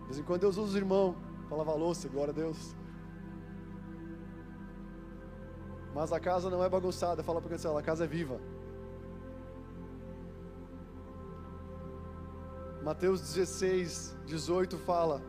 De 0.00 0.04
vez 0.06 0.18
em 0.18 0.24
quando 0.24 0.40
Deus 0.40 0.56
usa 0.56 0.70
os 0.70 0.74
irmãos 0.74 1.27
para 1.48 1.56
lavar 1.56 1.76
louça, 1.76 2.08
glória 2.08 2.32
a 2.32 2.34
Deus. 2.34 2.74
Mas 5.94 6.12
a 6.12 6.20
casa 6.20 6.50
não 6.50 6.62
é 6.62 6.68
bagunçada, 6.68 7.22
fala 7.22 7.40
para 7.40 7.56
quem 7.56 7.76
a 7.76 7.82
casa 7.82 8.04
é 8.04 8.06
viva. 8.06 8.40
Mateus 12.84 13.20
16, 13.20 14.16
18 14.26 14.78
fala: 14.78 15.22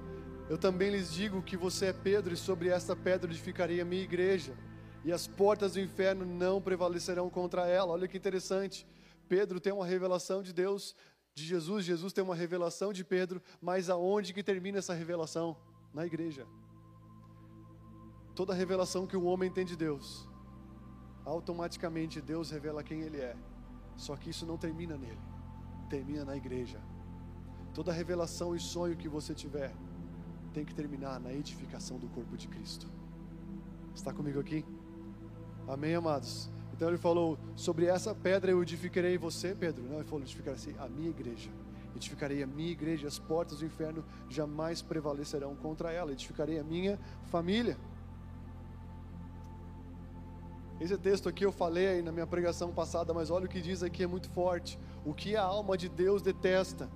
eu 0.49 0.57
também 0.57 0.89
lhes 0.89 1.13
digo 1.13 1.43
que 1.43 1.55
você 1.55 1.85
é 1.85 1.93
Pedro, 1.93 2.33
e 2.33 2.37
sobre 2.37 2.69
esta 2.69 2.95
pedra 2.95 3.29
edificarei 3.29 3.79
a 3.79 3.85
minha 3.85 4.01
igreja, 4.01 4.57
e 5.05 5.11
as 5.11 5.27
portas 5.27 5.73
do 5.73 5.79
inferno 5.79 6.25
não 6.25 6.59
prevalecerão 6.59 7.29
contra 7.29 7.67
ela. 7.67 7.91
Olha 7.91 8.07
que 8.07 8.17
interessante. 8.17 8.87
Pedro 9.27 9.59
tem 9.59 9.71
uma 9.71 9.85
revelação 9.85 10.41
de 10.41 10.51
Deus, 10.51 10.95
de 11.35 11.45
Jesus, 11.45 11.85
Jesus 11.85 12.11
tem 12.11 12.23
uma 12.23 12.33
revelação 12.33 12.91
de 12.91 13.05
Pedro, 13.05 13.39
mas 13.61 13.91
aonde 13.91 14.33
que 14.33 14.41
termina 14.41 14.79
essa 14.79 14.95
revelação? 14.95 15.55
Na 15.93 16.05
igreja. 16.05 16.45
Toda 18.35 18.53
revelação 18.53 19.05
que 19.05 19.17
um 19.17 19.25
homem 19.25 19.51
tem 19.51 19.65
de 19.65 19.75
Deus, 19.75 20.27
automaticamente 21.25 22.21
Deus 22.21 22.51
revela 22.51 22.83
quem 22.83 23.01
ele 23.01 23.17
é. 23.17 23.35
Só 23.95 24.15
que 24.15 24.29
isso 24.29 24.45
não 24.45 24.57
termina 24.57 24.97
nele, 24.97 25.19
termina 25.89 26.23
na 26.23 26.37
igreja. 26.37 26.79
Toda 27.73 27.91
revelação 27.91 28.55
e 28.55 28.59
sonho 28.59 28.95
que 28.95 29.09
você 29.09 29.33
tiver, 29.33 29.75
tem 30.53 30.65
que 30.65 30.73
terminar 30.73 31.19
na 31.19 31.33
edificação 31.33 31.97
do 31.99 32.07
corpo 32.09 32.37
de 32.37 32.47
Cristo. 32.47 32.87
Está 33.93 34.13
comigo 34.13 34.39
aqui? 34.39 34.65
Amém, 35.67 35.93
amados? 35.93 36.49
Então 36.73 36.87
ele 36.87 36.97
falou: 36.97 37.37
sobre 37.55 37.85
essa 37.85 38.15
pedra 38.15 38.51
eu 38.51 38.61
edificarei 38.63 39.17
você, 39.17 39.53
Pedro. 39.53 39.83
Não, 39.83 39.95
ele 39.95 40.05
falou: 40.05 40.21
edificarei 40.21 40.55
assim, 40.55 40.73
a 40.79 40.87
minha 40.87 41.09
igreja. 41.09 41.51
Edificarei 41.95 42.43
a 42.43 42.47
minha 42.47 42.71
igreja, 42.71 43.07
as 43.07 43.19
portas 43.19 43.59
do 43.59 43.65
inferno 43.65 44.03
jamais 44.29 44.81
prevalecerão 44.81 45.55
contra 45.55 45.91
ela. 45.91 46.11
Edificarei 46.11 46.59
a 46.59 46.63
minha 46.63 46.99
família. 47.25 47.77
Esse 50.79 50.97
texto 50.97 51.27
aqui 51.27 51.45
eu 51.45 51.51
falei 51.51 51.87
aí 51.87 52.01
na 52.01 52.11
minha 52.11 52.25
pregação 52.25 52.71
passada, 52.71 53.13
mas 53.13 53.29
olha 53.29 53.45
o 53.45 53.49
que 53.49 53.59
diz 53.59 53.83
aqui, 53.83 54.03
é 54.03 54.07
muito 54.07 54.29
forte. 54.29 54.79
O 55.05 55.13
que 55.13 55.35
a 55.35 55.43
alma 55.43 55.77
de 55.77 55.89
Deus 55.89 56.21
detesta 56.21 56.89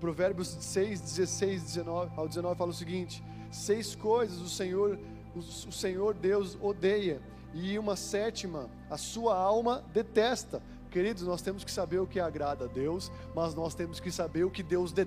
Provérbios 0.00 0.48
6, 0.60 1.00
16 1.00 1.62
19, 1.62 2.12
ao 2.16 2.28
19 2.28 2.56
fala 2.56 2.70
o 2.70 2.74
seguinte: 2.74 3.22
Seis 3.50 3.94
coisas 3.94 4.40
o 4.40 4.48
Senhor, 4.48 4.98
o, 5.34 5.38
o 5.38 5.72
Senhor 5.72 6.14
Deus 6.14 6.56
odeia, 6.60 7.20
e 7.52 7.78
uma 7.78 7.96
sétima 7.96 8.68
a 8.88 8.96
sua 8.96 9.36
alma 9.36 9.84
detesta. 9.92 10.62
Queridos, 10.90 11.22
nós 11.22 11.42
temos 11.42 11.64
que 11.64 11.70
saber 11.70 11.98
o 11.98 12.06
que 12.06 12.18
agrada 12.18 12.64
a 12.64 12.68
Deus, 12.68 13.12
mas 13.34 13.54
nós 13.54 13.74
temos 13.74 14.00
que 14.00 14.10
saber 14.10 14.44
o 14.44 14.50
que 14.50 14.62
Deus, 14.62 14.92
de, 14.92 15.06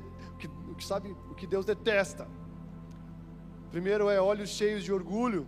o 0.70 0.76
que 0.76 0.86
sabe, 0.86 1.16
o 1.30 1.36
que 1.36 1.48
Deus 1.48 1.66
detesta. 1.66 2.28
Primeiro 3.72 4.10
é 4.10 4.22
olhos 4.22 4.50
cheios 4.50 4.84
de 4.84 4.94
orgulho, 4.94 5.48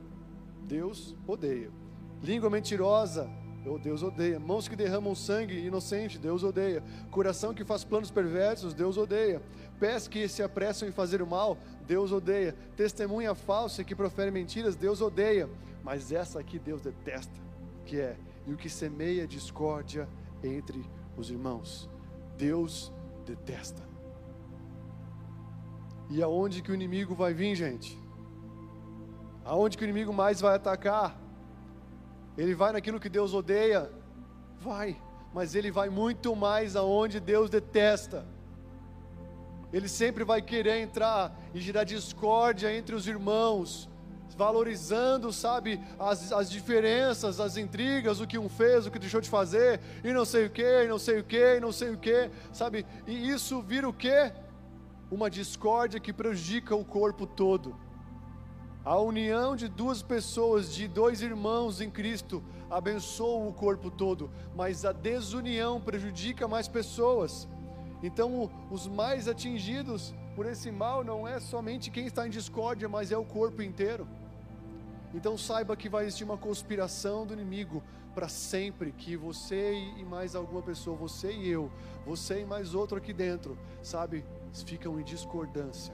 Deus 0.64 1.16
odeia. 1.28 1.70
Língua 2.22 2.50
mentirosa, 2.50 3.30
Oh, 3.66 3.78
Deus 3.78 4.04
odeia. 4.04 4.40
Mãos 4.40 4.68
que 4.68 4.76
derramam 4.76 5.16
sangue 5.16 5.58
inocente, 5.66 6.20
Deus 6.20 6.44
odeia. 6.44 6.84
Coração 7.10 7.54
que 7.54 7.64
faz 7.64 7.84
planos 7.84 8.12
perversos, 8.12 8.74
Deus 8.74 8.98
odeia. 8.98 9.42
Pés 9.80 10.06
que 10.06 10.28
se 10.28 10.44
apressam 10.44 10.88
em 10.88 10.92
fazer 10.92 11.22
o 11.22 11.28
mal, 11.28 11.58
Deus 11.88 12.12
odeia. 12.12 12.54
Testemunha 12.76 13.34
falsa 13.34 13.84
que 13.84 13.96
profere 13.96 14.32
mentiras, 14.32 14.76
Deus 14.76 15.00
odeia. 15.00 15.50
Mas 15.82 16.12
essa 16.12 16.40
aqui 16.40 16.60
Deus 16.60 16.82
detesta, 16.82 17.40
que 17.86 18.00
é 18.00 18.18
e 18.46 18.54
o 18.54 18.58
que 18.58 18.70
semeia 18.70 19.26
discórdia 19.26 20.08
entre 20.44 20.90
os 21.18 21.30
irmãos. 21.30 21.90
Deus 22.38 22.92
detesta. 23.26 23.82
E 26.10 26.22
aonde 26.22 26.62
que 26.62 26.72
o 26.72 26.76
inimigo 26.76 27.16
vai 27.16 27.34
vir, 27.34 27.56
gente? 27.56 27.98
Aonde 29.46 29.78
que 29.78 29.84
o 29.84 29.86
inimigo 29.86 30.14
mais 30.14 30.42
vai 30.42 30.56
atacar? 30.56 31.20
Ele 32.38 32.54
vai 32.54 32.72
naquilo 32.72 33.00
que 33.00 33.10
Deus 33.10 33.34
odeia? 33.34 33.92
Vai, 34.60 35.02
mas 35.34 35.56
ele 35.56 35.72
vai 35.72 35.90
muito 35.90 36.36
mais 36.36 36.76
aonde 36.76 37.20
Deus 37.20 37.50
detesta. 37.50 38.26
Ele 39.72 39.88
sempre 39.88 40.24
vai 40.24 40.42
querer 40.42 40.80
entrar 40.82 41.36
e 41.54 41.60
gerar 41.60 41.84
discórdia 41.84 42.76
entre 42.76 42.96
os 42.96 43.08
irmãos, 43.08 43.90
valorizando, 44.34 45.32
sabe, 45.32 45.80
as, 46.00 46.32
as 46.32 46.50
diferenças, 46.50 47.40
as 47.40 47.58
intrigas, 47.58 48.20
o 48.20 48.28
que 48.28 48.38
um 48.38 48.50
fez, 48.50 48.86
o 48.86 48.92
que 48.92 49.00
deixou 49.00 49.22
de 49.22 49.30
fazer, 49.30 49.80
e 50.04 50.12
não 50.12 50.26
sei 50.26 50.46
o 50.46 50.50
que, 50.50 50.84
e 50.84 50.88
não 50.88 51.00
sei 51.00 51.20
o 51.20 51.24
que, 51.24 51.56
e 51.58 51.60
não 51.60 51.72
sei 51.72 51.90
o 51.92 51.98
que, 51.98 52.30
sabe, 52.52 52.86
e 53.08 53.30
isso 53.30 53.62
vira 53.62 53.88
o 53.88 53.94
que? 53.94 54.32
Uma 55.12 55.30
discórdia 55.30 56.00
que 56.00 56.12
prejudica 56.12 56.76
o 56.76 56.84
corpo 56.84 57.26
todo. 57.28 57.76
A 58.84 59.00
união 59.00 59.56
de 59.56 59.70
duas 59.70 60.02
pessoas, 60.02 60.74
de 60.74 60.88
dois 60.88 61.22
irmãos 61.22 61.80
em 61.80 61.90
Cristo, 61.90 62.44
abençoa 62.70 63.48
o 63.48 63.54
corpo 63.54 63.90
todo, 63.90 64.30
mas 64.56 64.84
a 64.84 64.92
desunião 64.92 65.80
prejudica 65.80 66.48
mais 66.48 66.68
pessoas. 66.68 67.48
Então, 68.02 68.52
os 68.70 68.86
mais 68.86 69.30
atingidos 69.30 70.14
por 70.36 70.46
esse 70.46 70.72
mal 70.72 71.04
não 71.04 71.28
é 71.28 71.40
somente 71.40 71.92
quem 71.92 72.06
está 72.06 72.28
em 72.28 72.30
discórdia, 72.30 72.90
mas 72.90 73.12
é 73.12 73.18
o 73.18 73.24
corpo 73.24 73.62
inteiro. 73.62 74.08
Então 75.14 75.38
saiba 75.38 75.76
que 75.76 75.88
vai 75.88 76.06
existir 76.06 76.24
uma 76.24 76.38
conspiração 76.38 77.26
do 77.26 77.34
inimigo 77.34 77.84
para 78.14 78.28
sempre 78.28 78.92
que 78.92 79.16
você 79.16 79.74
e 79.98 80.04
mais 80.04 80.36
alguma 80.36 80.62
pessoa, 80.62 80.96
você 80.96 81.32
e 81.32 81.50
eu, 81.50 81.72
você 82.06 82.42
e 82.42 82.46
mais 82.46 82.76
outro 82.76 82.98
aqui 82.98 83.14
dentro, 83.14 83.58
sabe, 83.82 84.24
ficam 84.66 85.00
em 85.00 85.04
discordância. 85.04 85.94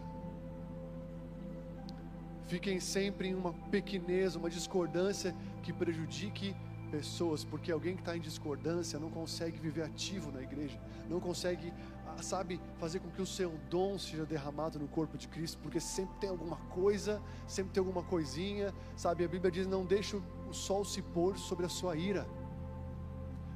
Fiquem 2.47 2.79
sempre 2.79 3.29
em 3.29 3.35
uma 3.35 3.53
pequenez, 3.69 4.35
uma 4.35 4.49
discordância 4.49 5.35
que 5.61 5.71
prejudique 5.71 6.55
pessoas, 6.89 7.43
porque 7.43 7.71
alguém 7.71 7.95
que 7.95 8.01
está 8.01 8.17
em 8.17 8.19
discordância 8.19 8.99
não 8.99 9.09
consegue 9.09 9.59
viver 9.59 9.83
ativo 9.83 10.31
na 10.31 10.41
igreja, 10.41 10.79
não 11.07 11.19
consegue 11.19 11.71
sabe, 12.21 12.59
fazer 12.79 12.99
com 12.99 13.09
que 13.09 13.21
o 13.21 13.25
seu 13.25 13.51
dom 13.69 13.97
seja 13.97 14.25
derramado 14.25 14.79
no 14.79 14.87
corpo 14.87 15.17
de 15.17 15.27
Cristo, 15.27 15.57
porque 15.61 15.79
sempre 15.79 16.15
tem 16.19 16.29
alguma 16.29 16.57
coisa, 16.69 17.21
sempre 17.47 17.73
tem 17.73 17.81
alguma 17.81 18.03
coisinha, 18.03 18.73
sabe? 18.95 19.23
A 19.23 19.27
Bíblia 19.27 19.51
diz: 19.51 19.67
não 19.67 19.85
deixe 19.85 20.15
o 20.15 20.53
sol 20.53 20.83
se 20.85 21.01
pôr 21.01 21.37
sobre 21.37 21.65
a 21.65 21.69
sua 21.69 21.95
ira. 21.95 22.27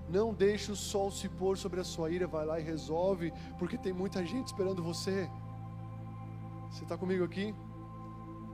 Não 0.09 0.34
deixe 0.34 0.72
o 0.72 0.76
sol 0.76 1.09
se 1.09 1.30
pôr 1.30 1.57
sobre 1.57 1.80
a 1.80 1.84
sua 1.84 2.09
ira, 2.09 2.28
vai 2.28 2.45
lá 2.45 2.59
e 2.59 2.64
resolve, 2.64 3.34
porque 3.57 3.78
tem 3.78 3.93
muita 3.93 4.26
gente 4.26 4.47
esperando 4.47 4.84
você. 4.84 5.30
Você 6.70 6.84
está 6.84 6.97
comigo 6.97 7.24
aqui? 7.24 7.55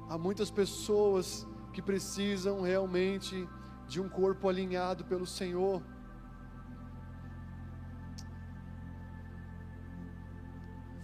Há 0.09 0.17
muitas 0.17 0.51
pessoas 0.51 1.47
que 1.73 1.81
precisam 1.81 2.61
realmente 2.61 3.47
de 3.87 3.99
um 3.99 4.07
corpo 4.07 4.47
alinhado 4.47 5.03
pelo 5.05 5.25
Senhor. 5.25 5.81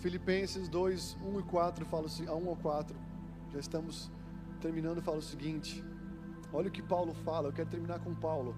Filipenses 0.06 0.70
2, 0.70 1.18
1 1.20 1.40
e 1.40 1.44
4 1.46 1.84
fala 1.84 2.06
a 2.28 2.36
1 2.36 2.50
ao 2.50 2.56
4. 2.58 2.96
Já 3.52 3.60
estamos 3.60 4.12
terminando, 4.62 5.02
fala 5.02 5.18
o 5.18 5.22
seguinte. 5.22 5.84
Olha 6.54 6.68
o 6.68 6.72
que 6.72 6.84
Paulo 6.84 7.16
fala, 7.16 7.48
eu 7.48 7.52
quero 7.52 7.68
terminar 7.68 7.98
com 8.02 8.14
Paulo. 8.14 8.56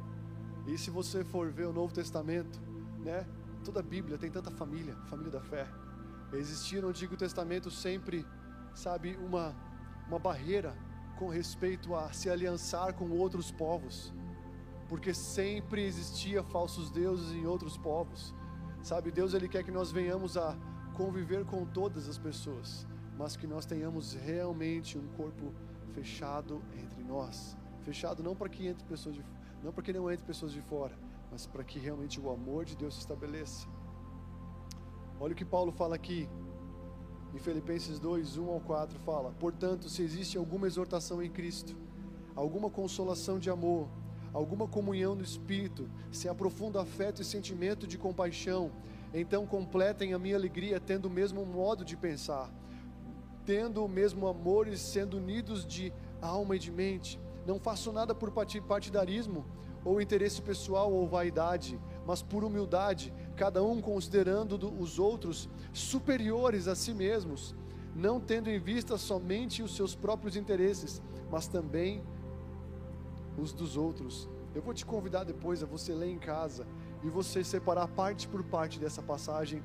E 0.67 0.77
se 0.77 0.89
você 0.89 1.23
for 1.23 1.49
ver 1.49 1.65
o 1.65 1.71
Novo 1.71 1.93
Testamento, 1.93 2.59
né? 2.99 3.25
Toda 3.63 3.79
a 3.79 3.81
Bíblia 3.81 4.17
tem 4.17 4.29
tanta 4.29 4.51
família, 4.51 4.93
família 5.09 5.31
da 5.31 5.39
fé. 5.39 5.65
Existia 6.33 6.81
no 6.81 6.89
Antigo 6.89 7.15
Testamento 7.15 7.71
sempre, 7.71 8.25
sabe, 8.75 9.15
uma 9.15 9.55
uma 10.05 10.19
barreira 10.19 10.75
com 11.17 11.29
respeito 11.29 11.95
a 11.95 12.11
se 12.11 12.29
aliançar 12.29 12.93
com 12.93 13.09
outros 13.11 13.53
povos, 13.53 14.13
porque 14.89 15.13
sempre 15.13 15.85
existia 15.85 16.43
falsos 16.43 16.91
deuses 16.91 17.31
em 17.31 17.45
outros 17.45 17.77
povos. 17.77 18.35
Sabe, 18.83 19.11
Deus 19.11 19.33
ele 19.33 19.47
quer 19.47 19.63
que 19.63 19.71
nós 19.71 19.93
venhamos 19.93 20.35
a 20.35 20.57
conviver 20.97 21.45
com 21.45 21.63
todas 21.63 22.09
as 22.09 22.17
pessoas, 22.17 22.87
mas 23.19 23.37
que 23.37 23.45
nós 23.45 23.67
tenhamos 23.67 24.13
realmente 24.13 24.97
um 24.97 25.07
corpo 25.09 25.53
fechado 25.93 26.59
entre 26.75 27.03
nós. 27.03 27.55
Fechado 27.83 28.23
não 28.23 28.35
para 28.35 28.49
que 28.49 28.65
entre 28.65 28.83
pessoas 28.83 29.13
de, 29.13 29.23
não 29.63 29.71
para 29.71 29.83
que 29.83 29.93
não 29.93 30.11
entre 30.11 30.25
pessoas 30.25 30.51
de 30.51 30.61
fora, 30.63 30.97
mas 31.31 31.45
para 31.45 31.63
que 31.63 31.77
realmente 31.77 32.19
o 32.19 32.31
amor 32.31 32.65
de 32.65 32.75
Deus 32.75 32.95
se 32.95 33.01
estabeleça. 33.01 33.67
Olha 35.19 35.33
o 35.33 35.35
que 35.35 35.45
Paulo 35.45 35.71
fala 35.71 35.95
aqui 35.95 36.27
em 37.31 37.37
Filipenses 37.37 37.99
2, 37.99 38.37
1 38.39 38.49
ao 38.49 38.59
4 38.59 38.99
fala: 39.01 39.31
"Portanto, 39.39 39.87
se 39.89 40.01
existe 40.01 40.35
alguma 40.35 40.65
exortação 40.65 41.21
em 41.21 41.29
Cristo, 41.29 41.77
alguma 42.35 42.71
consolação 42.71 43.37
de 43.37 43.51
amor, 43.51 43.87
alguma 44.33 44.67
comunhão 44.67 45.13
no 45.13 45.23
espírito, 45.23 45.87
se 46.11 46.27
há 46.27 46.33
profundo 46.33 46.79
afeto 46.79 47.21
e 47.21 47.25
sentimento 47.25 47.85
de 47.85 47.99
compaixão, 47.99 48.71
então 49.19 49.45
completem 49.45 50.13
a 50.13 50.19
minha 50.19 50.35
alegria 50.35 50.79
tendo 50.79 51.05
o 51.05 51.09
mesmo 51.09 51.45
modo 51.45 51.83
de 51.83 51.95
pensar, 51.95 52.51
tendo 53.45 53.83
o 53.83 53.87
mesmo 53.87 54.27
amor 54.27 54.67
e 54.67 54.77
sendo 54.77 55.17
unidos 55.17 55.65
de 55.65 55.93
alma 56.21 56.55
e 56.55 56.59
de 56.59 56.71
mente. 56.71 57.19
Não 57.45 57.59
faço 57.59 57.91
nada 57.91 58.13
por 58.13 58.31
partidarismo 58.31 59.45
ou 59.83 60.01
interesse 60.01 60.41
pessoal 60.41 60.91
ou 60.91 61.07
vaidade, 61.07 61.79
mas 62.05 62.21
por 62.21 62.43
humildade, 62.43 63.13
cada 63.35 63.63
um 63.63 63.81
considerando 63.81 64.55
os 64.79 64.99
outros 64.99 65.49
superiores 65.71 66.67
a 66.67 66.75
si 66.75 66.93
mesmos, 66.93 67.55
não 67.95 68.19
tendo 68.19 68.49
em 68.49 68.59
vista 68.59 68.97
somente 68.97 69.63
os 69.63 69.75
seus 69.75 69.95
próprios 69.95 70.35
interesses, 70.35 71.01
mas 71.31 71.47
também 71.47 72.03
os 73.37 73.53
dos 73.53 73.77
outros. 73.77 74.29
Eu 74.53 74.61
vou 74.61 74.73
te 74.73 74.85
convidar 74.85 75.23
depois 75.23 75.63
a 75.63 75.65
você 75.65 75.93
ler 75.93 76.09
em 76.09 76.19
casa 76.19 76.67
e 77.07 77.09
você 77.09 77.43
separar 77.43 77.87
parte 77.87 78.27
por 78.27 78.43
parte 78.43 78.79
dessa 78.79 79.01
passagem 79.01 79.63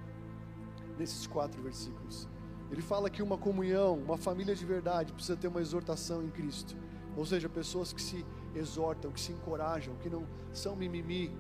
nesses 0.97 1.27
quatro 1.27 1.61
versículos. 1.61 2.29
Ele 2.71 2.81
fala 2.81 3.11
que 3.11 3.23
uma 3.23 3.37
comunhão, 3.37 3.99
uma 3.99 4.17
família 4.17 4.55
de 4.55 4.65
verdade 4.65 5.13
precisa 5.13 5.37
ter 5.37 5.49
uma 5.49 5.61
exortação 5.61 6.23
em 6.23 6.31
Cristo. 6.31 6.77
Ou 7.17 7.27
seja, 7.27 7.49
pessoas 7.49 7.93
que 7.93 8.01
se 8.01 8.25
exortam, 8.55 9.11
que 9.11 9.21
se 9.21 9.33
encorajam, 9.33 9.95
que 9.97 10.09
não 10.09 10.27
são 10.53 10.77
mimimi, 10.77 11.31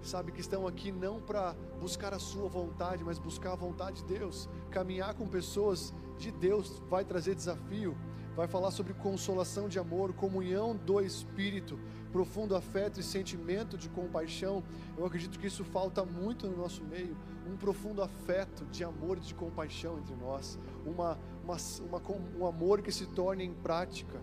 sabe, 0.00 0.32
que 0.32 0.40
estão 0.40 0.66
aqui 0.66 0.90
não 0.90 1.20
para 1.20 1.54
buscar 1.78 2.12
a 2.12 2.18
sua 2.18 2.48
vontade, 2.48 3.04
mas 3.04 3.18
buscar 3.18 3.52
a 3.52 3.56
vontade 3.56 4.02
de 4.02 4.18
Deus. 4.18 4.48
Caminhar 4.70 5.14
com 5.14 5.26
pessoas 5.28 5.94
de 6.18 6.32
Deus 6.32 6.82
vai 6.88 7.04
trazer 7.04 7.34
desafio, 7.34 7.96
vai 8.34 8.48
falar 8.48 8.70
sobre 8.70 8.94
consolação 8.94 9.68
de 9.68 9.78
amor, 9.78 10.12
comunhão 10.14 10.74
do 10.74 11.00
Espírito, 11.00 11.78
profundo 12.12 12.54
afeto 12.54 13.00
e 13.00 13.02
sentimento 13.02 13.78
de 13.78 13.88
compaixão. 13.88 14.62
Eu 14.96 15.06
acredito 15.06 15.38
que 15.38 15.46
isso 15.46 15.64
falta 15.64 16.04
muito 16.04 16.46
no 16.46 16.56
nosso 16.56 16.84
meio, 16.84 17.16
um 17.50 17.56
profundo 17.56 18.02
afeto 18.02 18.64
de 18.66 18.84
amor 18.84 19.16
e 19.16 19.20
de 19.20 19.34
compaixão 19.34 19.98
entre 19.98 20.14
nós, 20.14 20.58
uma, 20.84 21.18
uma, 21.42 21.56
uma, 21.80 22.02
um 22.38 22.46
amor 22.46 22.82
que 22.82 22.92
se 22.92 23.06
torne 23.06 23.44
em 23.44 23.54
prática. 23.54 24.20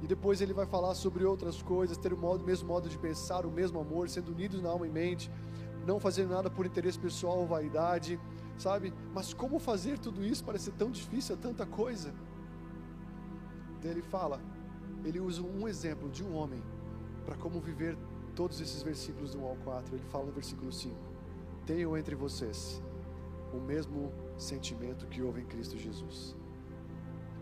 E 0.00 0.06
depois 0.06 0.40
ele 0.40 0.52
vai 0.52 0.66
falar 0.66 0.94
sobre 0.94 1.24
outras 1.24 1.60
coisas, 1.60 1.96
ter 1.96 2.12
o 2.12 2.16
modo, 2.16 2.44
mesmo 2.44 2.68
modo 2.68 2.88
de 2.88 2.96
pensar, 2.98 3.44
o 3.44 3.50
mesmo 3.50 3.80
amor, 3.80 4.08
sendo 4.08 4.30
unidos 4.30 4.62
na 4.62 4.68
alma 4.68 4.86
e 4.86 4.90
mente, 4.90 5.30
não 5.84 5.98
fazendo 5.98 6.30
nada 6.30 6.50
por 6.50 6.66
interesse 6.66 6.98
pessoal 6.98 7.38
ou 7.38 7.46
vaidade, 7.46 8.20
sabe? 8.58 8.92
Mas 9.12 9.32
como 9.32 9.58
fazer 9.58 9.98
tudo 9.98 10.24
isso 10.24 10.44
parece 10.44 10.70
tão 10.72 10.90
difícil, 10.90 11.34
é 11.34 11.38
tanta 11.38 11.66
coisa. 11.66 12.14
Ele 13.82 14.02
fala, 14.02 14.40
ele 15.04 15.18
usa 15.18 15.42
um 15.42 15.66
exemplo 15.66 16.08
de 16.10 16.22
um 16.22 16.34
homem 16.36 16.62
para 17.28 17.36
como 17.36 17.60
viver 17.60 17.94
todos 18.34 18.58
esses 18.58 18.82
versículos 18.82 19.32
do 19.32 19.40
1 19.40 19.44
ao 19.44 19.56
4. 19.56 19.94
Ele 19.94 20.04
fala 20.04 20.24
no 20.24 20.32
versículo 20.32 20.72
5: 20.72 20.96
Tenham 21.66 21.94
entre 21.94 22.14
vocês 22.14 22.82
o 23.52 23.60
mesmo 23.60 24.10
sentimento 24.38 25.06
que 25.08 25.20
houve 25.20 25.42
em 25.42 25.44
Cristo 25.44 25.76
Jesus, 25.76 26.34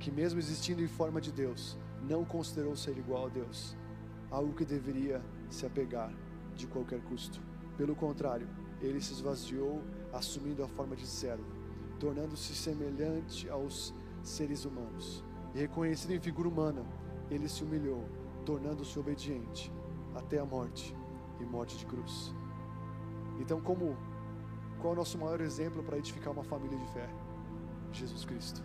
que 0.01 0.11
mesmo 0.11 0.41
existindo 0.41 0.83
em 0.83 0.89
forma 0.89 1.21
de 1.21 1.31
Deus, 1.31 1.79
não 2.03 2.25
considerou 2.25 2.75
ser 2.75 2.99
igual 2.99 3.27
a 3.27 3.29
Deus, 3.29 3.77
algo 4.29 4.55
que 4.55 4.65
deveria 4.65 5.23
se 5.49 5.65
apegar 5.65 6.13
de 6.57 6.67
qualquer 6.67 7.01
custo. 7.03 7.41
Pelo 7.77 7.95
contrário, 7.95 8.49
ele 8.81 9.01
se 9.01 9.13
esvaziou, 9.13 9.85
assumindo 10.13 10.65
a 10.65 10.69
forma 10.69 10.97
de 10.97 11.07
servo, 11.07 11.47
tornando-se 12.01 12.57
semelhante 12.57 13.49
aos 13.49 13.95
seres 14.21 14.65
humanos. 14.65 15.23
E 15.55 15.61
reconhecido 15.61 16.11
em 16.11 16.21
figura 16.21 16.49
humana, 16.49 16.85
ele 17.31 17.49
se 17.49 17.63
humilhou, 17.63 18.05
tornando-se 18.45 18.99
obediente 18.99 19.76
até 20.17 20.39
a 20.39 20.45
morte 20.45 20.95
e 21.41 21.45
morte 21.45 21.77
de 21.77 21.87
cruz. 21.87 22.35
Então, 23.39 23.61
como 23.61 23.97
qual 24.81 24.93
é 24.93 24.97
o 24.97 24.99
nosso 24.99 25.19
maior 25.19 25.41
exemplo 25.41 25.83
para 25.83 25.99
edificar 25.99 26.33
uma 26.33 26.45
família 26.45 26.79
de 26.79 26.87
fé? 26.93 27.09
Jesus 27.93 28.25
Cristo. 28.25 28.63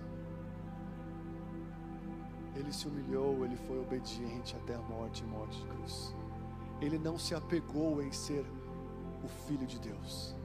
Ele 2.55 2.71
se 2.71 2.87
humilhou, 2.87 3.45
ele 3.45 3.55
foi 3.55 3.79
obediente 3.79 4.55
até 4.57 4.75
a 4.75 4.81
morte 4.81 5.23
e 5.23 5.27
morte 5.27 5.57
de 5.61 5.67
cruz. 5.67 6.15
Ele 6.81 6.97
não 6.97 7.17
se 7.17 7.33
apegou 7.33 8.01
em 8.01 8.11
ser 8.11 8.45
o 9.23 9.27
filho 9.27 9.65
de 9.65 9.79
Deus, 9.79 10.35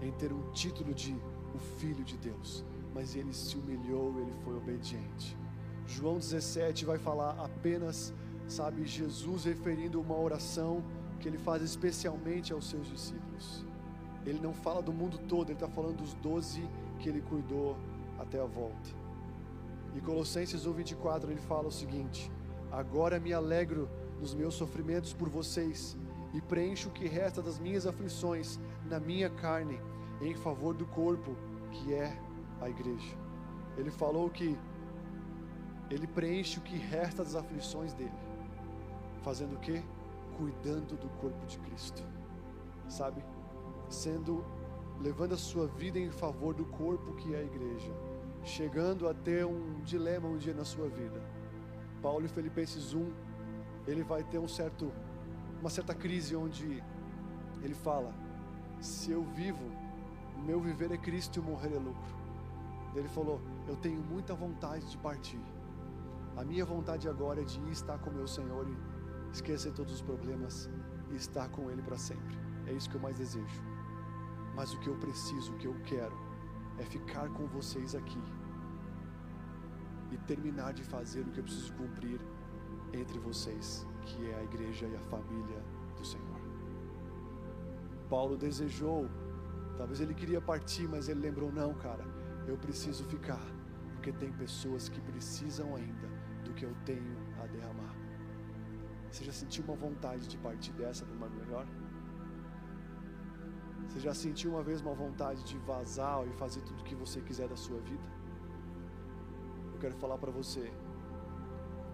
em 0.00 0.12
ter 0.12 0.32
um 0.32 0.50
título 0.52 0.94
de 0.94 1.16
o 1.54 1.58
filho 1.58 2.04
de 2.04 2.16
Deus, 2.18 2.64
mas 2.94 3.16
ele 3.16 3.32
se 3.32 3.56
humilhou, 3.56 4.18
ele 4.20 4.32
foi 4.44 4.54
obediente. 4.56 5.36
João 5.86 6.18
17 6.18 6.84
vai 6.84 6.98
falar 6.98 7.30
apenas 7.42 8.12
sabe, 8.48 8.84
Jesus 8.86 9.44
referindo 9.44 10.00
uma 10.00 10.16
oração 10.16 10.82
que 11.18 11.28
ele 11.28 11.38
faz 11.38 11.62
especialmente 11.62 12.52
aos 12.52 12.68
seus 12.68 12.88
discípulos. 12.88 13.64
Ele 14.24 14.40
não 14.40 14.52
fala 14.52 14.82
do 14.82 14.92
mundo 14.92 15.18
todo, 15.18 15.48
ele 15.48 15.54
está 15.54 15.68
falando 15.68 15.98
dos 15.98 16.14
doze 16.14 16.68
que 16.98 17.08
ele 17.08 17.20
cuidou 17.20 17.76
até 18.18 18.40
a 18.40 18.44
volta. 18.44 18.90
E 19.94 20.00
Colossenses 20.00 20.66
1,24 20.66 21.30
ele 21.30 21.40
fala 21.40 21.68
o 21.68 21.72
seguinte: 21.72 22.30
Agora 22.70 23.18
me 23.18 23.32
alegro 23.32 23.88
nos 24.20 24.34
meus 24.34 24.54
sofrimentos 24.54 25.12
por 25.12 25.28
vocês 25.28 25.96
e 26.34 26.40
preencho 26.40 26.88
o 26.88 26.92
que 26.92 27.06
resta 27.06 27.40
das 27.40 27.58
minhas 27.58 27.86
aflições 27.86 28.58
na 28.88 28.98
minha 29.00 29.30
carne, 29.30 29.80
em 30.20 30.34
favor 30.34 30.74
do 30.74 30.86
corpo 30.86 31.36
que 31.70 31.94
é 31.94 32.18
a 32.60 32.68
igreja. 32.68 33.16
Ele 33.76 33.90
falou 33.90 34.28
que 34.28 34.58
ele 35.88 36.06
preenche 36.06 36.58
o 36.58 36.62
que 36.62 36.76
resta 36.76 37.22
das 37.22 37.36
aflições 37.36 37.92
dele 37.92 38.25
fazendo 39.26 39.56
o 39.56 39.58
quê? 39.58 39.82
Cuidando 40.38 40.96
do 40.96 41.08
corpo 41.20 41.44
de 41.46 41.58
Cristo, 41.58 42.00
sabe? 42.88 43.24
Sendo, 43.88 44.44
levando 45.00 45.32
a 45.34 45.36
sua 45.36 45.66
vida 45.66 45.98
em 45.98 46.12
favor 46.12 46.54
do 46.54 46.64
corpo 46.64 47.12
que 47.16 47.34
é 47.34 47.38
a 47.38 47.42
igreja, 47.42 47.92
chegando 48.44 49.08
a 49.08 49.12
ter 49.12 49.44
um 49.44 49.80
dilema 49.82 50.28
um 50.28 50.38
dia 50.38 50.54
na 50.54 50.64
sua 50.64 50.88
vida. 50.88 51.20
Paulo 52.00 52.24
em 52.24 52.28
Filipenses 52.28 52.94
1 52.94 53.12
ele 53.88 54.04
vai 54.04 54.22
ter 54.22 54.38
um 54.38 54.46
certo, 54.46 54.92
uma 55.60 55.70
certa 55.70 55.92
crise 55.92 56.36
onde 56.36 56.80
ele 57.64 57.74
fala: 57.74 58.14
se 58.80 59.10
eu 59.10 59.24
vivo, 59.24 59.68
meu 60.44 60.60
viver 60.60 60.92
é 60.92 60.96
Cristo 60.96 61.40
e 61.40 61.42
morrer 61.42 61.74
é 61.74 61.78
lucro. 61.78 62.14
Ele 62.94 63.08
falou: 63.08 63.40
eu 63.66 63.74
tenho 63.74 64.00
muita 64.00 64.34
vontade 64.34 64.88
de 64.88 64.96
partir. 64.98 65.40
A 66.36 66.44
minha 66.44 66.64
vontade 66.64 67.08
agora 67.08 67.40
é 67.40 67.44
de 67.44 67.58
ir 67.58 67.72
estar 67.72 67.98
com 67.98 68.10
meu 68.10 68.28
Senhor 68.28 68.68
e 68.68 68.95
esquecer 69.36 69.72
todos 69.72 69.92
os 69.94 70.02
problemas 70.02 70.68
e 71.10 71.16
estar 71.16 71.48
com 71.48 71.70
Ele 71.70 71.82
para 71.82 71.98
sempre. 71.98 72.36
É 72.66 72.72
isso 72.72 72.88
que 72.90 72.96
eu 72.96 73.00
mais 73.00 73.16
desejo. 73.16 73.62
Mas 74.54 74.72
o 74.72 74.80
que 74.80 74.88
eu 74.88 74.96
preciso, 74.96 75.52
o 75.52 75.56
que 75.56 75.66
eu 75.66 75.76
quero, 75.84 76.16
é 76.78 76.84
ficar 76.84 77.28
com 77.30 77.46
vocês 77.46 77.94
aqui 77.94 78.22
e 80.10 80.16
terminar 80.18 80.72
de 80.72 80.82
fazer 80.82 81.22
o 81.22 81.30
que 81.30 81.40
eu 81.40 81.44
preciso 81.44 81.72
cumprir 81.74 82.20
entre 82.92 83.18
vocês, 83.18 83.86
que 84.02 84.30
é 84.30 84.34
a 84.36 84.44
igreja 84.44 84.86
e 84.86 84.96
a 84.96 85.00
família 85.00 85.62
do 85.96 86.04
Senhor. 86.04 86.40
Paulo 88.08 88.36
desejou, 88.36 89.08
talvez 89.76 90.00
ele 90.00 90.14
queria 90.14 90.40
partir, 90.40 90.88
mas 90.88 91.08
ele 91.08 91.20
lembrou: 91.20 91.52
não, 91.52 91.74
cara, 91.74 92.04
eu 92.46 92.56
preciso 92.56 93.04
ficar, 93.04 93.44
porque 93.94 94.12
tem 94.12 94.32
pessoas 94.32 94.88
que 94.88 95.00
precisam 95.00 95.74
ainda 95.74 96.08
do 96.44 96.54
que 96.54 96.64
eu 96.64 96.74
tenho. 96.84 97.16
Você 99.16 99.24
já 99.24 99.32
sentiu 99.32 99.64
uma 99.64 99.74
vontade 99.74 100.28
de 100.28 100.36
partir 100.36 100.72
dessa 100.74 101.06
para 101.06 101.16
uma 101.16 101.30
melhor? 101.30 101.66
Você 103.88 103.98
já 103.98 104.12
sentiu 104.12 104.50
uma 104.50 104.62
vez 104.62 104.82
uma 104.82 104.94
vontade 104.94 105.42
de 105.42 105.56
vazar 105.56 106.26
e 106.28 106.32
fazer 106.34 106.60
tudo 106.60 106.82
o 106.82 106.84
que 106.84 106.94
você 106.94 107.22
quiser 107.22 107.48
da 107.48 107.56
sua 107.56 107.80
vida? 107.80 108.06
Eu 109.72 109.78
quero 109.78 109.94
falar 109.94 110.18
para 110.18 110.30
você 110.30 110.70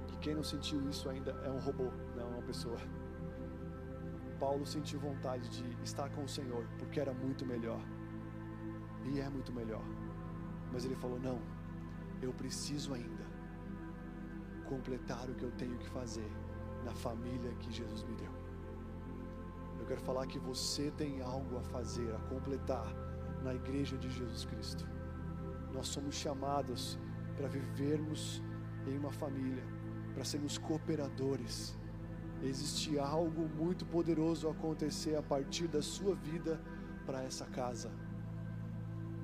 que 0.08 0.16
quem 0.16 0.34
não 0.34 0.42
sentiu 0.42 0.80
isso 0.90 1.08
ainda 1.08 1.30
é 1.44 1.50
um 1.52 1.60
robô, 1.60 1.92
não 2.16 2.22
é 2.22 2.24
uma 2.24 2.42
pessoa. 2.42 2.80
Paulo 4.40 4.66
sentiu 4.66 4.98
vontade 4.98 5.48
de 5.48 5.64
estar 5.84 6.10
com 6.10 6.24
o 6.24 6.28
Senhor, 6.28 6.66
porque 6.76 6.98
era 6.98 7.14
muito 7.14 7.46
melhor. 7.46 7.80
E 9.04 9.20
é 9.20 9.28
muito 9.30 9.52
melhor. 9.52 9.84
Mas 10.72 10.84
ele 10.84 10.96
falou: 10.96 11.20
não, 11.20 11.40
eu 12.20 12.32
preciso 12.32 12.92
ainda 12.92 13.24
completar 14.66 15.30
o 15.30 15.34
que 15.36 15.44
eu 15.44 15.52
tenho 15.52 15.78
que 15.78 15.88
fazer 15.88 16.28
na 16.84 16.94
família 16.94 17.52
que 17.60 17.72
Jesus 17.72 18.02
me 18.04 18.14
deu. 18.16 18.32
Eu 19.78 19.86
quero 19.86 20.00
falar 20.00 20.26
que 20.26 20.38
você 20.38 20.90
tem 20.92 21.22
algo 21.22 21.58
a 21.58 21.62
fazer, 21.62 22.14
a 22.14 22.18
completar 22.28 22.86
na 23.42 23.54
igreja 23.54 23.96
de 23.98 24.10
Jesus 24.10 24.44
Cristo. 24.44 24.86
Nós 25.72 25.88
somos 25.88 26.14
chamados 26.14 26.98
para 27.36 27.48
vivermos 27.48 28.42
em 28.86 28.96
uma 28.96 29.12
família, 29.12 29.64
para 30.14 30.24
sermos 30.24 30.58
cooperadores 30.58 31.76
existe 32.42 32.98
algo 32.98 33.48
muito 33.48 33.86
poderoso 33.86 34.48
acontecer 34.48 35.14
a 35.14 35.22
partir 35.22 35.68
da 35.68 35.80
sua 35.80 36.14
vida 36.14 36.60
para 37.06 37.22
essa 37.22 37.46
casa. 37.46 37.90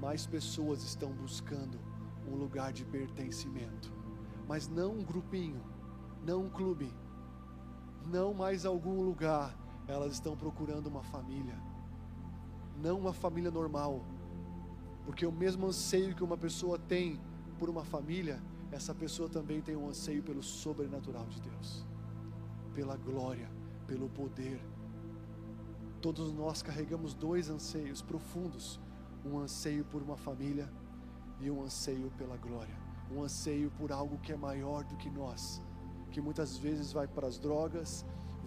Mais 0.01 0.27
pessoas 0.27 0.85
estão 0.85 1.11
buscando 1.11 1.79
um 2.27 2.37
lugar 2.37 2.73
de 2.73 2.85
pertencimento, 2.85 3.93
mas 4.47 4.69
não 4.69 4.93
um 4.93 5.05
grupinho, 5.05 5.61
não 6.25 6.45
um 6.45 6.51
clube, 6.51 6.93
não 8.09 8.33
mais 8.33 8.65
algum 8.65 9.03
lugar. 9.03 9.55
Elas 9.87 10.15
estão 10.15 10.37
procurando 10.37 10.87
uma 10.87 11.03
família, 11.03 11.57
não 12.77 12.99
uma 12.99 13.13
família 13.13 13.51
normal, 13.51 14.05
porque 15.07 15.25
o 15.25 15.33
mesmo 15.33 15.67
anseio 15.67 16.15
que 16.15 16.23
uma 16.23 16.37
pessoa 16.37 16.79
tem 16.79 17.19
por 17.59 17.71
uma 17.71 17.85
família, 17.85 18.43
essa 18.71 18.95
pessoa 18.95 19.29
também 19.29 19.63
tem 19.63 19.75
um 19.75 19.89
anseio 19.89 20.23
pelo 20.23 20.43
sobrenatural 20.43 21.27
de 21.27 21.41
Deus. 21.41 21.87
Pela 22.75 22.97
glória, 22.97 23.51
pelo 23.87 24.11
poder. 24.11 24.61
Todos 26.03 26.33
nós 26.33 26.63
carregamos 26.63 27.15
dois 27.15 27.49
anseios 27.49 28.03
profundos: 28.03 28.79
um 29.25 29.39
anseio 29.39 29.85
por 29.87 30.03
uma 30.03 30.17
família 30.17 30.71
e 31.41 31.51
um 31.51 31.63
anseio 31.63 32.13
pela 32.19 32.37
glória, 32.37 32.77
um 33.11 33.23
anseio 33.23 33.71
por 33.71 33.91
algo 33.91 34.19
que 34.19 34.33
é 34.33 34.37
maior 34.37 34.85
do 34.85 34.97
que 34.97 35.09
nós, 35.09 35.63
que 36.11 36.21
muitas 36.21 36.57
vezes 36.57 36.93
vai 36.93 37.07
para 37.07 37.27
as 37.27 37.39
drogas, 37.39 38.05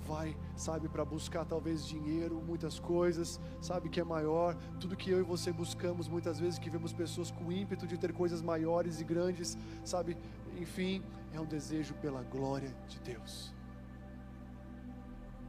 vai, 0.07 0.35
sabe, 0.55 0.89
para 0.89 1.05
buscar 1.05 1.45
talvez 1.45 1.85
dinheiro, 1.85 2.41
muitas 2.41 2.79
coisas, 2.79 3.39
sabe 3.61 3.89
que 3.89 3.99
é 3.99 4.03
maior, 4.03 4.55
tudo 4.79 4.95
que 4.95 5.09
eu 5.09 5.19
e 5.19 5.23
você 5.23 5.51
buscamos, 5.51 6.07
muitas 6.07 6.39
vezes 6.39 6.57
que 6.59 6.69
vemos 6.69 6.91
pessoas 6.91 7.31
com 7.31 7.51
ímpeto 7.51 7.85
de 7.87 7.97
ter 7.97 8.11
coisas 8.11 8.41
maiores 8.41 8.99
e 8.99 9.03
grandes, 9.03 9.57
sabe, 9.83 10.17
enfim, 10.57 11.03
é 11.33 11.39
um 11.39 11.45
desejo 11.45 11.93
pela 11.95 12.23
glória 12.23 12.75
de 12.87 12.99
Deus. 12.99 13.53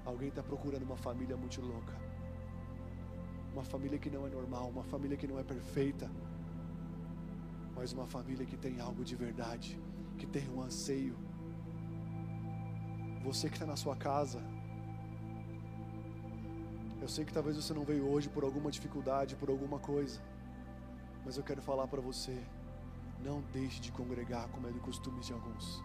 Alguém 0.05 0.29
está 0.29 0.43
procurando 0.43 0.83
uma 0.83 0.97
família 0.97 1.37
muito 1.37 1.61
louca. 1.61 1.95
Uma 3.53 3.65
família 3.65 3.99
que 3.99 4.11
não 4.11 4.27
é 4.27 4.31
normal, 4.31 4.69
uma 4.69 4.83
família 4.83 5.17
que 5.17 5.27
não 5.27 5.39
é 5.39 5.45
perfeita, 5.45 6.11
mas 7.75 7.93
uma 7.93 8.07
família 8.07 8.45
que 8.47 8.57
tem 8.57 8.81
algo 8.81 9.05
de 9.05 9.15
verdade, 9.15 9.79
que 10.19 10.27
tem 10.27 10.49
um 10.49 10.63
anseio. 10.63 11.17
Você 13.25 13.49
que 13.49 13.55
está 13.55 13.67
na 13.67 13.77
sua 13.77 13.95
casa, 13.95 14.41
eu 17.01 17.09
sei 17.09 17.25
que 17.25 17.33
talvez 17.33 17.57
você 17.57 17.73
não 17.73 17.85
veio 17.85 18.09
hoje 18.09 18.29
por 18.29 18.43
alguma 18.43 18.71
dificuldade, 18.71 19.37
por 19.37 19.49
alguma 19.49 19.79
coisa, 19.79 20.21
mas 21.25 21.37
eu 21.37 21.45
quero 21.45 21.63
falar 21.63 21.87
para 21.87 22.01
você: 22.01 22.37
não 23.25 23.41
deixe 23.53 23.81
de 23.81 23.93
congregar 23.93 24.49
como 24.49 24.67
é 24.67 24.73
do 24.73 24.81
costume 24.81 25.21
de 25.21 25.33
alguns. 25.33 25.83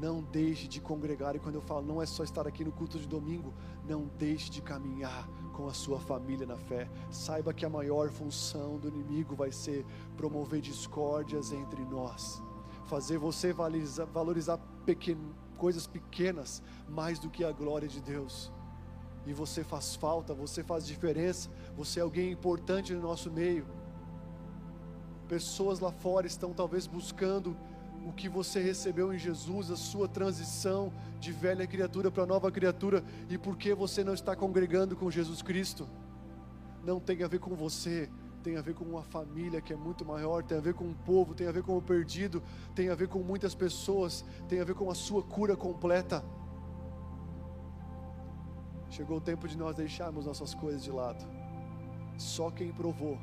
Não 0.00 0.22
deixe 0.22 0.66
de 0.66 0.80
congregar, 0.80 1.36
e 1.36 1.38
quando 1.38 1.56
eu 1.56 1.60
falo, 1.60 1.86
não 1.86 2.00
é 2.00 2.06
só 2.06 2.24
estar 2.24 2.46
aqui 2.46 2.64
no 2.64 2.72
culto 2.72 2.98
de 2.98 3.06
domingo, 3.06 3.52
não 3.86 4.10
deixe 4.18 4.50
de 4.50 4.62
caminhar 4.62 5.28
com 5.52 5.68
a 5.68 5.74
sua 5.74 6.00
família 6.00 6.46
na 6.46 6.56
fé. 6.56 6.88
Saiba 7.10 7.52
que 7.52 7.66
a 7.66 7.68
maior 7.68 8.10
função 8.10 8.78
do 8.78 8.88
inimigo 8.88 9.36
vai 9.36 9.52
ser 9.52 9.84
promover 10.16 10.60
discórdias 10.60 11.52
entre 11.52 11.84
nós, 11.84 12.42
fazer 12.86 13.18
você 13.18 13.52
valorizar, 13.52 14.06
valorizar 14.06 14.58
pequen, 14.86 15.18
coisas 15.60 15.86
pequenas 15.86 16.62
mais 16.88 17.18
do 17.18 17.28
que 17.28 17.44
a 17.44 17.52
glória 17.52 17.86
de 17.86 18.00
Deus. 18.00 18.50
E 19.26 19.32
você 19.34 19.62
faz 19.62 19.94
falta, 19.94 20.32
você 20.32 20.64
faz 20.64 20.86
diferença, 20.86 21.50
você 21.76 22.00
é 22.00 22.02
alguém 22.02 22.32
importante 22.32 22.94
no 22.94 23.02
nosso 23.02 23.30
meio. 23.30 23.66
Pessoas 25.28 25.78
lá 25.78 25.92
fora 25.92 26.26
estão 26.26 26.54
talvez 26.54 26.86
buscando 26.86 27.54
o 28.06 28.12
que 28.12 28.26
você 28.26 28.58
recebeu 28.62 29.12
em 29.12 29.18
Jesus, 29.18 29.70
a 29.70 29.76
sua 29.76 30.08
transição 30.08 30.90
de 31.20 31.30
velha 31.30 31.66
criatura 31.66 32.10
para 32.10 32.24
nova 32.24 32.50
criatura, 32.50 33.04
e 33.28 33.36
por 33.36 33.58
que 33.58 33.74
você 33.74 34.02
não 34.02 34.14
está 34.14 34.34
congregando 34.34 34.96
com 34.96 35.10
Jesus 35.10 35.42
Cristo. 35.42 35.86
Não 36.82 36.98
tem 36.98 37.22
a 37.22 37.28
ver 37.28 37.38
com 37.38 37.54
você, 37.54 38.08
tem 38.40 38.56
a 38.56 38.62
ver 38.62 38.74
com 38.74 38.84
uma 38.84 39.02
família 39.02 39.60
que 39.60 39.72
é 39.72 39.76
muito 39.76 40.04
maior, 40.04 40.42
tem 40.42 40.58
a 40.58 40.60
ver 40.60 40.74
com 40.74 40.84
um 40.84 40.94
povo, 40.94 41.34
tem 41.34 41.46
a 41.46 41.52
ver 41.52 41.62
com 41.62 41.76
o 41.76 41.82
perdido, 41.82 42.42
tem 42.74 42.88
a 42.88 42.94
ver 42.94 43.08
com 43.08 43.20
muitas 43.20 43.54
pessoas, 43.54 44.24
tem 44.48 44.60
a 44.60 44.64
ver 44.64 44.74
com 44.74 44.90
a 44.90 44.94
sua 44.94 45.22
cura 45.22 45.56
completa. 45.56 46.24
Chegou 48.90 49.18
o 49.18 49.20
tempo 49.20 49.46
de 49.46 49.56
nós 49.56 49.76
deixarmos 49.76 50.26
nossas 50.26 50.54
coisas 50.54 50.82
de 50.82 50.90
lado. 50.90 51.24
Só 52.18 52.50
quem 52.50 52.72
provou 52.72 53.18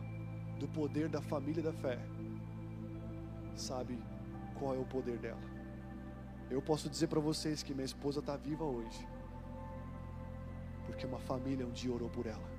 do 0.59 0.67
poder 0.67 1.09
da 1.09 1.21
família 1.21 1.61
da 1.61 1.73
fé 1.73 1.99
sabe 3.55 3.99
qual 4.57 4.75
é 4.75 4.79
o 4.79 4.85
poder 4.85 5.17
dela. 5.17 5.41
Eu 6.49 6.61
posso 6.61 6.89
dizer 6.89 7.07
para 7.07 7.19
vocês 7.19 7.61
que 7.61 7.73
minha 7.73 7.85
esposa 7.85 8.19
está 8.19 8.37
viva 8.37 8.63
hoje, 8.63 9.07
porque 10.85 11.05
uma 11.05 11.19
família 11.19 11.65
um 11.65 11.71
dia 11.71 11.91
orou 11.91 12.09
por 12.09 12.25
ela. 12.25 12.56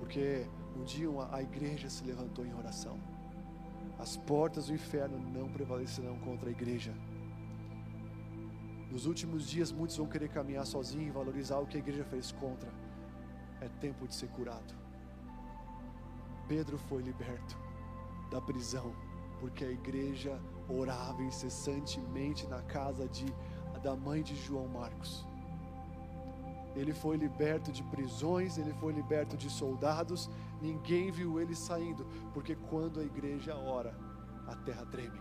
Porque 0.00 0.46
um 0.74 0.82
dia 0.82 1.08
a 1.30 1.42
igreja 1.42 1.88
se 1.88 2.02
levantou 2.02 2.44
em 2.44 2.54
oração. 2.54 2.98
As 3.98 4.16
portas 4.16 4.66
do 4.66 4.74
inferno 4.74 5.18
não 5.18 5.48
prevalecerão 5.52 6.18
contra 6.20 6.48
a 6.48 6.52
igreja. 6.52 6.92
Nos 8.90 9.04
últimos 9.04 9.48
dias, 9.48 9.70
muitos 9.70 9.96
vão 9.98 10.06
querer 10.06 10.30
caminhar 10.30 10.66
sozinhos 10.66 11.08
e 11.08 11.10
valorizar 11.10 11.58
o 11.58 11.66
que 11.66 11.76
a 11.76 11.80
igreja 11.80 12.02
fez 12.04 12.32
contra. 12.32 12.72
É 13.60 13.68
tempo 13.68 14.08
de 14.08 14.14
ser 14.14 14.28
curado. 14.30 14.74
Pedro 16.48 16.78
foi 16.78 17.02
liberto 17.02 17.56
da 18.30 18.40
prisão, 18.40 18.92
porque 19.38 19.64
a 19.64 19.70
igreja 19.70 20.40
orava 20.68 21.22
incessantemente 21.22 22.46
na 22.46 22.62
casa 22.62 23.06
de, 23.06 23.26
da 23.82 23.94
mãe 23.94 24.22
de 24.22 24.34
João 24.34 24.66
Marcos. 24.66 25.29
Ele 26.74 26.92
foi 26.92 27.16
liberto 27.16 27.72
de 27.72 27.82
prisões, 27.84 28.56
ele 28.58 28.72
foi 28.74 28.92
liberto 28.92 29.36
de 29.36 29.50
soldados, 29.50 30.30
ninguém 30.60 31.10
viu 31.10 31.40
ele 31.40 31.54
saindo, 31.54 32.06
porque 32.32 32.54
quando 32.54 33.00
a 33.00 33.04
igreja 33.04 33.56
ora, 33.56 33.96
a 34.46 34.54
terra 34.56 34.86
treme. 34.86 35.20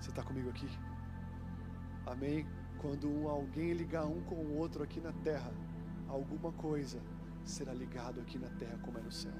Você 0.00 0.10
está 0.10 0.22
comigo 0.22 0.48
aqui? 0.48 0.68
Amém? 2.06 2.46
Quando 2.80 3.28
alguém 3.28 3.72
ligar 3.72 4.06
um 4.06 4.22
com 4.22 4.36
o 4.36 4.56
outro 4.56 4.82
aqui 4.82 5.00
na 5.00 5.12
terra, 5.12 5.52
alguma 6.08 6.52
coisa 6.52 7.00
será 7.44 7.72
ligado 7.72 8.20
aqui 8.20 8.38
na 8.38 8.48
terra 8.50 8.78
como 8.82 8.98
é 8.98 9.02
no 9.02 9.12
céu. 9.12 9.32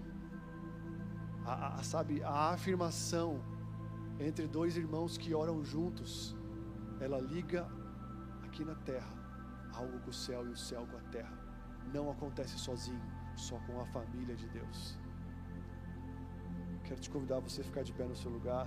A, 1.44 1.78
a, 1.78 1.82
sabe, 1.82 2.22
a 2.22 2.50
afirmação 2.50 3.40
entre 4.18 4.46
dois 4.46 4.76
irmãos 4.76 5.16
que 5.16 5.32
oram 5.32 5.64
juntos, 5.64 6.36
ela 7.00 7.18
liga 7.18 7.66
aqui 8.60 8.64
na 8.64 8.74
terra 8.74 9.08
algo 9.72 9.98
com 10.00 10.10
o 10.10 10.12
céu 10.12 10.46
e 10.46 10.50
o 10.50 10.56
céu 10.56 10.86
com 10.90 10.96
a 10.96 11.00
terra. 11.10 11.32
Não 11.94 12.10
acontece 12.10 12.58
sozinho, 12.58 13.00
só 13.36 13.56
com 13.66 13.80
a 13.80 13.86
família 13.86 14.36
de 14.36 14.46
Deus. 14.48 14.98
Quero 16.84 17.00
te 17.00 17.08
convidar 17.08 17.36
a 17.36 17.40
você 17.40 17.62
ficar 17.62 17.82
de 17.82 17.92
pé 17.92 18.04
no 18.04 18.16
seu 18.16 18.30
lugar. 18.30 18.66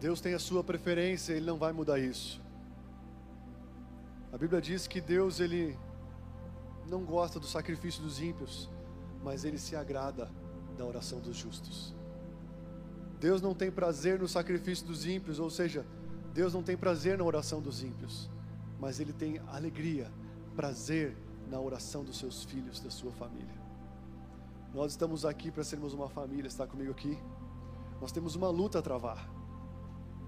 Deus 0.00 0.20
tem 0.20 0.34
a 0.34 0.38
sua 0.38 0.64
preferência, 0.64 1.32
Ele 1.32 1.46
não 1.46 1.58
vai 1.58 1.72
mudar 1.72 1.98
isso. 1.98 2.42
A 4.32 4.38
Bíblia 4.38 4.60
diz 4.60 4.86
que 4.86 5.00
Deus, 5.00 5.40
Ele 5.40 5.78
não 6.88 7.04
gosta 7.04 7.38
do 7.38 7.46
sacrifício 7.46 8.02
dos 8.02 8.20
ímpios, 8.20 8.68
mas 9.26 9.44
Ele 9.44 9.58
se 9.58 9.74
agrada 9.74 10.30
da 10.78 10.86
oração 10.86 11.18
dos 11.18 11.36
justos. 11.36 11.92
Deus 13.18 13.42
não 13.42 13.56
tem 13.56 13.72
prazer 13.72 14.20
no 14.20 14.28
sacrifício 14.28 14.86
dos 14.86 15.04
ímpios, 15.04 15.40
ou 15.40 15.50
seja, 15.50 15.84
Deus 16.32 16.54
não 16.54 16.62
tem 16.62 16.76
prazer 16.76 17.18
na 17.18 17.24
oração 17.24 17.60
dos 17.60 17.82
ímpios, 17.82 18.30
mas 18.78 19.00
Ele 19.00 19.12
tem 19.12 19.40
alegria, 19.48 20.12
prazer 20.54 21.16
na 21.50 21.58
oração 21.58 22.04
dos 22.04 22.18
seus 22.18 22.44
filhos, 22.44 22.78
da 22.78 22.88
sua 22.88 23.10
família. 23.10 23.60
Nós 24.72 24.92
estamos 24.92 25.24
aqui 25.24 25.50
para 25.50 25.64
sermos 25.64 25.92
uma 25.92 26.08
família, 26.08 26.46
está 26.46 26.64
comigo 26.64 26.92
aqui? 26.92 27.18
Nós 28.00 28.12
temos 28.12 28.36
uma 28.36 28.48
luta 28.48 28.78
a 28.78 28.82
travar. 28.82 29.28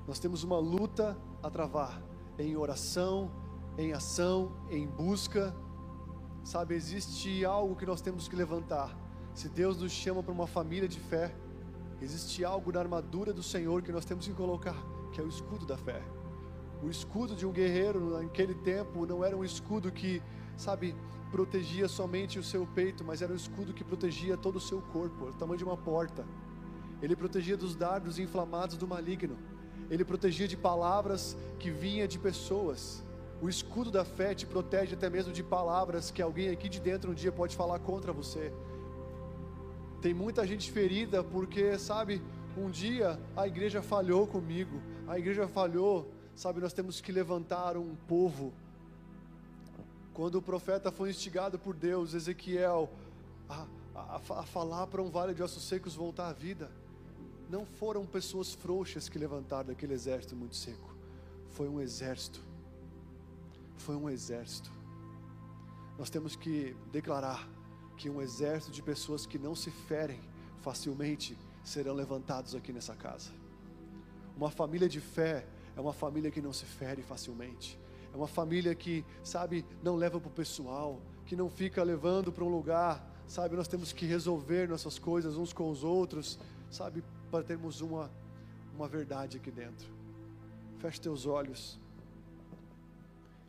Nós 0.08 0.18
temos 0.18 0.42
uma 0.42 0.58
luta 0.58 1.16
a 1.40 1.48
travar 1.48 2.02
em 2.36 2.56
oração, 2.56 3.30
em 3.78 3.92
ação, 3.92 4.50
em 4.68 4.88
busca. 4.88 5.54
Sabe, 6.48 6.74
existe 6.74 7.44
algo 7.44 7.76
que 7.76 7.84
nós 7.84 8.00
temos 8.00 8.26
que 8.26 8.34
levantar. 8.34 8.96
Se 9.34 9.50
Deus 9.50 9.82
nos 9.82 9.92
chama 9.92 10.22
para 10.22 10.32
uma 10.32 10.46
família 10.46 10.88
de 10.88 10.98
fé, 10.98 11.30
existe 12.00 12.42
algo 12.42 12.72
na 12.72 12.80
armadura 12.80 13.34
do 13.34 13.42
Senhor 13.42 13.82
que 13.82 13.92
nós 13.92 14.06
temos 14.06 14.26
que 14.26 14.32
colocar, 14.32 14.74
que 15.12 15.20
é 15.20 15.22
o 15.22 15.28
escudo 15.28 15.66
da 15.66 15.76
fé. 15.76 16.02
O 16.82 16.88
escudo 16.88 17.36
de 17.36 17.44
um 17.44 17.52
guerreiro 17.52 18.18
naquele 18.18 18.54
tempo 18.54 19.04
não 19.04 19.22
era 19.22 19.36
um 19.36 19.44
escudo 19.44 19.92
que, 19.92 20.22
sabe, 20.56 20.96
protegia 21.30 21.86
somente 21.86 22.38
o 22.38 22.42
seu 22.42 22.66
peito, 22.66 23.04
mas 23.04 23.20
era 23.20 23.30
um 23.30 23.36
escudo 23.36 23.74
que 23.74 23.84
protegia 23.84 24.34
todo 24.34 24.56
o 24.56 24.60
seu 24.60 24.80
corpo, 24.80 25.26
o 25.26 25.34
tamanho 25.34 25.58
de 25.58 25.64
uma 25.64 25.76
porta. 25.76 26.24
Ele 27.02 27.14
protegia 27.14 27.58
dos 27.58 27.76
dardos 27.76 28.18
inflamados 28.18 28.78
do 28.78 28.88
maligno 28.88 29.36
ele 29.90 30.04
protegia 30.04 30.46
de 30.46 30.56
palavras 30.56 31.36
que 31.58 31.70
vinha 31.70 32.06
de 32.06 32.18
pessoas. 32.18 33.02
O 33.40 33.48
escudo 33.48 33.90
da 33.90 34.04
fé 34.04 34.34
te 34.34 34.44
protege 34.46 34.94
até 34.94 35.08
mesmo 35.08 35.32
de 35.32 35.44
palavras 35.44 36.10
que 36.10 36.20
alguém 36.20 36.50
aqui 36.50 36.68
de 36.68 36.80
dentro 36.80 37.12
um 37.12 37.14
dia 37.14 37.30
pode 37.30 37.54
falar 37.54 37.78
contra 37.78 38.12
você. 38.12 38.52
Tem 40.02 40.12
muita 40.12 40.46
gente 40.46 40.70
ferida 40.72 41.22
porque, 41.22 41.78
sabe, 41.78 42.20
um 42.56 42.68
dia 42.68 43.18
a 43.36 43.46
igreja 43.46 43.80
falhou 43.80 44.26
comigo, 44.26 44.80
a 45.06 45.18
igreja 45.18 45.46
falhou, 45.46 46.10
sabe, 46.34 46.60
nós 46.60 46.72
temos 46.72 47.00
que 47.00 47.12
levantar 47.12 47.76
um 47.76 47.94
povo. 48.08 48.52
Quando 50.12 50.36
o 50.36 50.42
profeta 50.42 50.90
foi 50.90 51.10
instigado 51.10 51.60
por 51.60 51.74
Deus, 51.74 52.14
Ezequiel, 52.14 52.90
a, 53.48 53.66
a, 53.94 54.16
a 54.16 54.42
falar 54.42 54.88
para 54.88 55.00
um 55.00 55.10
vale 55.10 55.32
de 55.32 55.44
ossos 55.44 55.62
secos 55.62 55.94
voltar 55.94 56.28
à 56.28 56.32
vida, 56.32 56.70
não 57.48 57.64
foram 57.64 58.04
pessoas 58.04 58.52
frouxas 58.52 59.08
que 59.08 59.16
levantaram 59.16 59.70
aquele 59.70 59.94
exército 59.94 60.34
muito 60.34 60.56
seco. 60.56 60.94
Foi 61.50 61.68
um 61.68 61.80
exército. 61.80 62.47
Foi 63.78 63.96
um 63.96 64.08
exército. 64.10 64.70
Nós 65.98 66.10
temos 66.10 66.36
que 66.36 66.76
declarar 66.92 67.48
que 67.96 68.08
um 68.08 68.20
exército 68.20 68.72
de 68.72 68.82
pessoas 68.82 69.26
que 69.26 69.38
não 69.38 69.54
se 69.54 69.70
ferem 69.70 70.20
facilmente 70.60 71.36
serão 71.64 71.94
levantados 71.94 72.54
aqui 72.54 72.72
nessa 72.72 72.94
casa. 72.94 73.30
Uma 74.36 74.50
família 74.50 74.88
de 74.88 75.00
fé 75.00 75.46
é 75.76 75.80
uma 75.80 75.92
família 75.92 76.30
que 76.30 76.40
não 76.40 76.52
se 76.52 76.64
fere 76.64 77.02
facilmente. 77.02 77.78
É 78.12 78.16
uma 78.16 78.28
família 78.28 78.74
que, 78.74 79.04
sabe, 79.22 79.64
não 79.82 79.96
leva 79.96 80.20
para 80.20 80.28
o 80.28 80.32
pessoal, 80.32 81.00
que 81.26 81.36
não 81.36 81.50
fica 81.50 81.82
levando 81.82 82.32
para 82.32 82.44
um 82.44 82.48
lugar, 82.48 83.04
sabe, 83.26 83.56
nós 83.56 83.68
temos 83.68 83.92
que 83.92 84.06
resolver 84.06 84.68
nossas 84.68 84.98
coisas 84.98 85.36
uns 85.36 85.52
com 85.52 85.70
os 85.70 85.84
outros, 85.84 86.38
sabe, 86.70 87.04
para 87.30 87.44
termos 87.44 87.80
uma, 87.80 88.10
uma 88.74 88.88
verdade 88.88 89.36
aqui 89.36 89.50
dentro. 89.50 89.88
Feche 90.78 91.00
teus 91.00 91.26
olhos. 91.26 91.78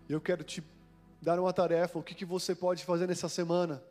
Eu 0.10 0.20
quero 0.20 0.44
te 0.44 0.64
dar 1.22 1.40
uma 1.40 1.54
tarefa. 1.54 2.00
O 2.00 2.04
que, 2.04 2.16
que 2.16 2.26
você 2.26 2.56
pode 2.56 2.84
fazer 2.84 3.08
nessa 3.08 3.30
semana? 3.30 3.84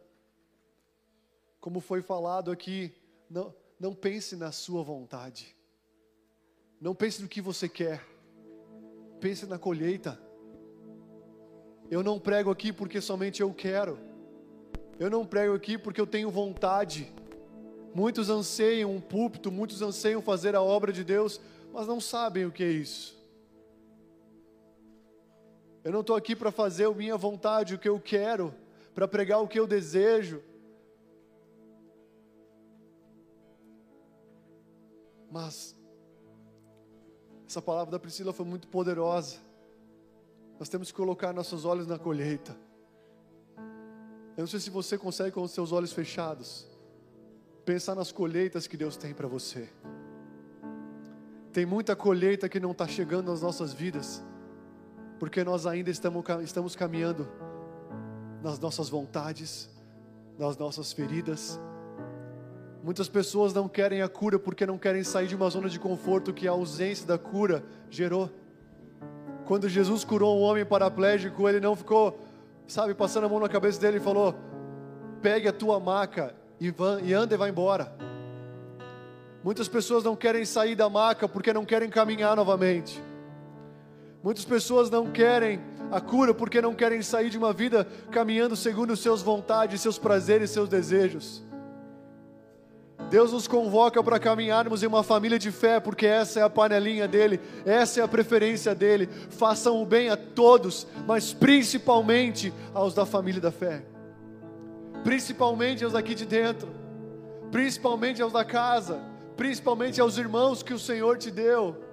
Como 1.61 1.81
foi 1.81 2.03
falado 2.03 2.51
aqui, 2.51 2.93
não, 3.31 3.55
não 3.79 3.95
pense 3.95 4.35
na 4.35 4.51
sua 4.51 4.83
vontade. 4.83 5.57
Não 6.81 6.93
pense 6.93 7.23
no 7.23 7.29
que 7.29 7.41
você 7.41 7.69
quer. 7.69 8.05
Pense 9.21 9.47
na 9.47 9.59
colheita. 9.59 10.21
Eu 11.89 12.03
não 12.03 12.19
prego 12.19 12.51
aqui 12.51 12.73
porque 12.73 13.01
somente 13.01 13.41
eu 13.41 13.55
quero. 13.55 13.99
Eu 14.99 15.09
não 15.09 15.25
prego 15.25 15.55
aqui 15.55 15.79
porque 15.79 16.01
eu 16.01 16.07
tenho 16.07 16.31
vontade. 16.31 17.13
Muitos 17.95 18.29
anseiam 18.29 18.95
um 18.95 19.01
púlpito, 19.01 19.51
muitos 19.51 19.83
anseiam 19.83 20.21
fazer 20.21 20.55
a 20.55 20.63
obra 20.63 20.93
de 20.93 21.03
Deus, 21.03 21.41
mas 21.73 21.87
não 21.87 22.01
sabem 22.01 22.45
o 22.45 22.53
que 22.53 22.63
é 22.63 22.71
isso. 22.71 23.18
Eu 25.89 25.93
não 25.93 26.03
estou 26.03 26.17
aqui 26.17 26.37
para 26.37 26.53
fazer 26.53 26.85
a 26.85 26.93
minha 26.93 27.17
vontade, 27.17 27.75
o 27.75 27.79
que 27.79 27.89
eu 27.89 27.99
quero, 27.99 28.55
para 28.95 29.09
pregar 29.09 29.41
o 29.41 29.49
que 29.49 29.59
eu 29.59 29.67
desejo. 29.67 30.43
Mas 35.31 35.75
essa 37.47 37.63
palavra 37.63 37.93
da 37.93 37.99
Priscila 37.99 38.35
foi 38.35 38.45
muito 38.45 38.69
poderosa. 38.69 39.39
Nós 40.59 40.69
temos 40.69 40.91
que 40.91 40.97
colocar 40.99 41.33
nossos 41.33 41.65
olhos 41.65 41.87
na 41.87 41.99
colheita. 41.99 42.55
Eu 44.37 44.43
não 44.43 44.47
sei 44.47 44.61
se 44.61 44.69
você 44.69 44.99
consegue 44.99 45.33
com 45.33 45.41
os 45.41 45.53
seus 45.53 45.73
olhos 45.73 45.95
fechados 45.95 46.69
pensar 47.65 47.95
nas 47.95 48.13
colheitas 48.13 48.67
que 48.67 48.77
Deus 48.77 48.95
tem 48.95 49.15
para 49.15 49.27
você. 49.27 49.67
Tem 51.51 51.65
muita 51.65 51.97
colheita 51.97 52.47
que 52.47 52.61
não 52.61 52.73
está 52.73 52.87
chegando 52.87 53.31
nas 53.31 53.41
nossas 53.41 53.73
vidas, 53.73 54.23
porque 55.19 55.43
nós 55.45 55.67
ainda 55.67 55.91
estamos, 55.91 56.25
estamos 56.43 56.77
caminhando 56.77 57.29
nas 58.43 58.59
nossas 58.59 58.89
vontades, 58.89 59.69
nas 60.39 60.57
nossas 60.57 60.93
feridas. 60.93 61.61
Muitas 62.83 63.09
pessoas 63.09 63.53
não 63.53 63.69
querem 63.69 64.03
a 64.03 64.09
cura 64.09 64.39
porque 64.39 64.65
não 64.65 64.79
querem 64.79 65.03
sair 65.03 65.27
de 65.27 65.35
uma 65.35 65.51
zona 65.51 65.69
de 65.69 65.79
conforto 65.79 66.33
que 66.33 66.47
a 66.47 66.53
ausência 66.53 67.07
da 67.07 67.19
cura 67.19 67.65
gerou. 67.91 68.31
Quando 69.45 69.69
Jesus 69.69 70.05
curou 70.05 70.39
um 70.39 70.43
homem 70.43 70.65
paraplégico, 70.65 71.49
ele 71.49 71.61
não 71.61 71.75
ficou, 71.75 72.19
sabe, 72.67 72.95
passando 72.95 73.27
a 73.27 73.29
mão 73.29 73.41
na 73.41 73.49
cabeça 73.49 73.81
dele 73.81 73.97
e 73.97 74.01
falou: 74.01 74.35
pegue 75.21 75.49
a 75.49 75.53
tua 75.53 75.81
maca 75.81 76.35
e, 76.61 76.73
e 77.03 77.13
anda 77.13 77.35
e 77.35 77.39
vai 77.39 77.51
embora. 77.51 77.93
Muitas 79.43 79.69
pessoas 79.69 80.05
não 80.05 80.15
querem 80.15 80.45
sair 80.45 80.75
da 80.75 80.89
maca 80.89 81.29
porque 81.29 81.53
não 81.53 81.65
querem 81.65 81.89
caminhar 81.89 82.37
novamente. 82.37 83.03
Muitas 84.29 84.45
pessoas 84.45 84.91
não 84.91 85.11
querem 85.11 85.59
a 85.91 86.03
cura 86.03 86.35
porque 86.35 86.61
não 86.61 86.75
querem 86.75 87.01
sair 87.01 87.31
de 87.31 87.39
uma 87.39 87.51
vida 87.51 87.89
caminhando 88.11 88.55
segundo 88.55 88.91
os 88.91 89.01
seus 89.01 89.23
vontades, 89.23 89.81
seus 89.81 89.97
prazeres, 89.97 90.51
seus 90.51 90.69
desejos. 90.69 91.43
Deus 93.09 93.33
nos 93.33 93.49
convoca 93.49 94.03
para 94.03 94.19
caminharmos 94.19 94.83
em 94.83 94.87
uma 94.87 95.03
família 95.03 95.39
de 95.39 95.51
fé, 95.51 95.81
porque 95.81 96.05
essa 96.05 96.41
é 96.41 96.43
a 96.43 96.51
panelinha 96.51 97.09
dele, 97.09 97.41
essa 97.65 98.01
é 98.01 98.03
a 98.03 98.07
preferência 98.07 98.75
dele. 98.75 99.09
Façam 99.31 99.81
o 99.81 99.87
bem 99.87 100.11
a 100.11 100.17
todos, 100.19 100.87
mas 101.07 101.33
principalmente 101.33 102.53
aos 102.75 102.93
da 102.93 103.07
família 103.07 103.41
da 103.41 103.51
fé 103.51 103.83
principalmente 105.05 105.83
aos 105.83 105.95
aqui 105.95 106.15
de 106.15 106.27
dentro, 106.27 106.69
principalmente 107.51 108.21
aos 108.21 108.35
da 108.35 108.45
casa, 108.45 109.01
principalmente 109.39 110.03
aos 110.03 110.19
irmãos 110.19 110.63
que 110.63 110.75
o 110.75 110.79
Senhor 110.79 111.17
te 111.17 111.31
deu. 111.31 111.88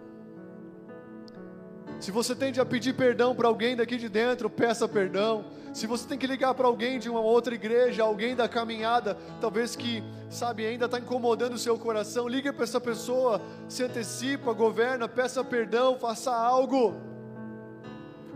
Se 2.00 2.12
você 2.12 2.36
tende 2.36 2.60
a 2.60 2.66
pedir 2.66 2.94
perdão 2.94 3.34
para 3.34 3.48
alguém 3.48 3.76
daqui 3.76 3.98
de 3.98 4.10
dentro, 4.10 4.50
peça 4.50 4.88
perdão. 4.88 5.46
Se 5.74 5.88
você 5.88 6.08
tem 6.08 6.18
que 6.18 6.28
ligar 6.28 6.54
para 6.54 6.68
alguém 6.68 7.00
de 7.00 7.10
uma 7.10 7.20
outra 7.20 7.54
igreja, 7.54 8.04
alguém 8.04 8.36
da 8.36 8.48
caminhada, 8.48 9.18
talvez 9.42 9.76
que, 9.76 10.04
sabe, 10.30 10.66
ainda 10.66 10.86
está 10.86 11.00
incomodando 11.00 11.54
o 11.54 11.58
seu 11.58 11.78
coração, 11.78 12.28
ligue 12.28 12.52
para 12.52 12.64
essa 12.64 12.80
pessoa, 12.80 13.42
se 13.68 13.84
antecipa, 13.84 14.54
governa, 14.54 15.08
peça 15.08 15.44
perdão, 15.44 15.98
faça 15.98 16.34
algo 16.34 16.96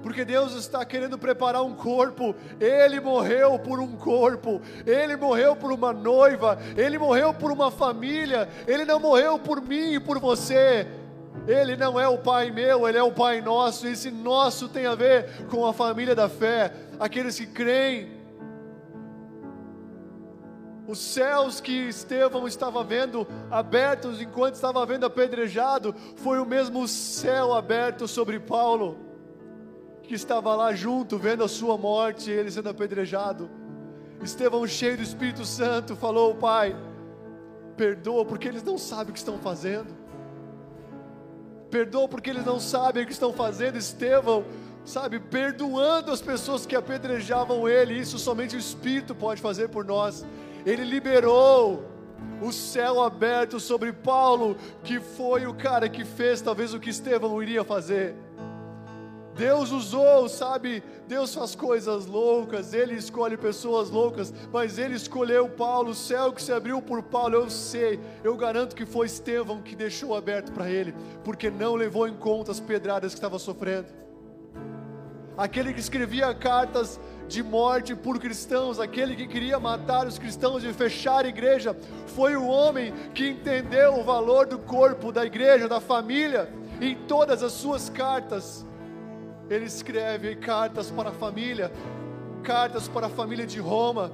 porque 0.02 0.24
Deus 0.24 0.54
está 0.54 0.84
querendo 0.86 1.18
preparar 1.18 1.64
um 1.64 1.76
corpo. 1.76 2.36
Ele 2.60 3.00
morreu 3.00 3.60
por 3.60 3.80
um 3.80 3.96
corpo, 3.96 4.62
ele 4.86 5.16
morreu 5.16 5.56
por 5.56 5.72
uma 5.72 5.94
noiva, 5.94 6.58
ele 6.78 6.98
morreu 6.98 7.34
por 7.34 7.52
uma 7.52 7.70
família, 7.70 8.48
ele 8.68 8.86
não 8.86 9.00
morreu 9.00 9.38
por 9.38 9.62
mim 9.62 9.94
e 9.94 10.00
por 10.00 10.20
você. 10.20 10.88
Ele 11.50 11.76
não 11.76 12.00
é 12.00 12.08
o 12.08 12.20
Pai 12.20 12.52
meu, 12.52 12.88
Ele 12.88 13.00
é 13.00 13.02
o 13.02 13.12
Pai 13.12 13.42
nosso. 13.42 13.88
E 13.88 13.94
esse 13.94 14.12
nosso 14.12 14.70
tem 14.70 14.86
a 14.86 14.94
ver 14.94 15.48
com 15.48 15.66
a 15.66 15.74
família 15.74 16.14
da 16.14 16.30
fé, 16.30 16.72
aqueles 17.00 17.40
que 17.40 17.48
creem. 17.48 18.20
Os 20.88 21.00
céus 21.00 21.60
que 21.60 21.72
Estevão 21.72 22.48
estava 22.48 22.84
vendo 22.84 23.28
abertos 23.50 24.22
enquanto 24.22 24.56
estava 24.56 24.86
vendo 24.86 25.08
apedrejado, 25.08 25.96
foi 26.18 26.40
o 26.40 26.46
mesmo 26.46 26.88
céu 26.88 27.54
aberto 27.54 28.08
sobre 28.08 28.40
Paulo, 28.40 29.00
que 30.04 30.14
estava 30.14 30.56
lá 30.56 30.72
junto, 30.74 31.18
vendo 31.18 31.44
a 31.44 31.48
sua 31.48 31.80
morte, 31.80 32.30
ele 32.30 32.52
sendo 32.52 32.70
apedrejado. 32.70 33.50
Estevão, 34.22 34.68
cheio 34.68 34.98
do 34.98 35.04
Espírito 35.04 35.46
Santo, 35.46 35.96
falou: 35.96 36.36
Pai, 36.36 36.76
perdoa 37.76 38.24
porque 38.24 38.48
eles 38.48 38.62
não 38.62 38.78
sabem 38.78 39.10
o 39.10 39.14
que 39.14 39.20
estão 39.20 39.40
fazendo. 39.40 39.99
Perdoa 41.70 42.08
porque 42.08 42.30
eles 42.30 42.46
não 42.46 42.60
sabem 42.60 43.04
o 43.04 43.06
que 43.06 43.14
estão 43.14 43.32
fazendo. 43.32 43.78
Estevão, 43.78 44.46
sabe, 44.84 45.20
perdoando 45.20 46.12
as 46.12 46.22
pessoas 46.22 46.66
que 46.66 46.76
apedrejavam 46.76 47.68
ele. 47.68 48.00
Isso 48.00 48.18
somente 48.18 48.56
o 48.56 48.60
Espírito 48.60 49.14
pode 49.14 49.42
fazer 49.42 49.70
por 49.70 49.86
nós. 49.86 50.26
Ele 50.66 50.84
liberou 50.84 51.86
o 52.42 52.52
céu 52.52 53.02
aberto 53.02 53.60
sobre 53.60 53.92
Paulo, 53.92 54.56
que 54.84 55.00
foi 55.00 55.46
o 55.46 55.54
cara 55.54 55.90
que 55.90 56.04
fez 56.04 56.42
talvez 56.42 56.74
o 56.74 56.80
que 56.80 56.90
Estevão 56.90 57.42
iria 57.42 57.64
fazer. 57.64 58.16
Deus 59.40 59.72
usou, 59.72 60.28
sabe? 60.28 60.84
Deus 61.08 61.34
faz 61.34 61.56
coisas 61.56 62.06
loucas, 62.06 62.74
Ele 62.74 62.96
escolhe 62.96 63.38
pessoas 63.38 63.90
loucas, 63.90 64.34
mas 64.52 64.78
Ele 64.78 64.96
escolheu 64.96 65.48
Paulo, 65.48 65.92
o 65.92 65.96
céu 65.96 66.34
que 66.34 66.42
se 66.42 66.52
abriu 66.52 66.82
por 66.82 67.02
Paulo, 67.02 67.36
eu 67.36 67.50
sei, 67.50 68.02
eu 68.22 68.36
garanto 68.36 68.76
que 68.76 68.86
foi 68.86 69.06
Estevão 69.06 69.62
que 69.62 69.78
deixou 69.78 70.14
aberto 70.14 70.52
para 70.52 70.70
ele, 70.70 70.94
porque 71.24 71.50
não 71.50 71.76
levou 71.76 72.06
em 72.06 72.18
conta 72.18 72.52
as 72.52 72.60
pedradas 72.60 73.14
que 73.14 73.18
estava 73.18 73.40
sofrendo. 73.40 73.88
Aquele 75.38 75.74
que 75.74 75.80
escrevia 75.80 76.36
cartas 76.36 77.00
de 77.30 77.42
morte 77.42 77.96
por 77.96 78.20
cristãos, 78.20 78.78
aquele 78.78 79.16
que 79.16 79.26
queria 79.26 79.58
matar 79.58 80.06
os 80.06 80.20
cristãos 80.20 80.66
e 80.66 80.74
fechar 80.74 81.24
a 81.24 81.30
igreja, 81.30 81.78
foi 82.08 82.36
o 82.36 82.46
homem 82.46 82.94
que 83.16 83.30
entendeu 83.30 83.98
o 84.02 84.04
valor 84.04 84.48
do 84.48 84.60
corpo, 84.60 85.14
da 85.14 85.26
igreja, 85.26 85.66
da 85.66 85.80
família, 85.80 86.52
em 86.82 86.94
todas 87.08 87.42
as 87.42 87.54
suas 87.54 87.88
cartas 87.90 88.68
ele 89.50 89.66
escreve 89.66 90.36
cartas 90.36 90.92
para 90.92 91.10
a 91.10 91.14
família, 91.14 91.72
cartas 92.44 92.88
para 92.88 93.08
a 93.08 93.10
família 93.10 93.46
de 93.46 93.60
Roma, 93.60 94.12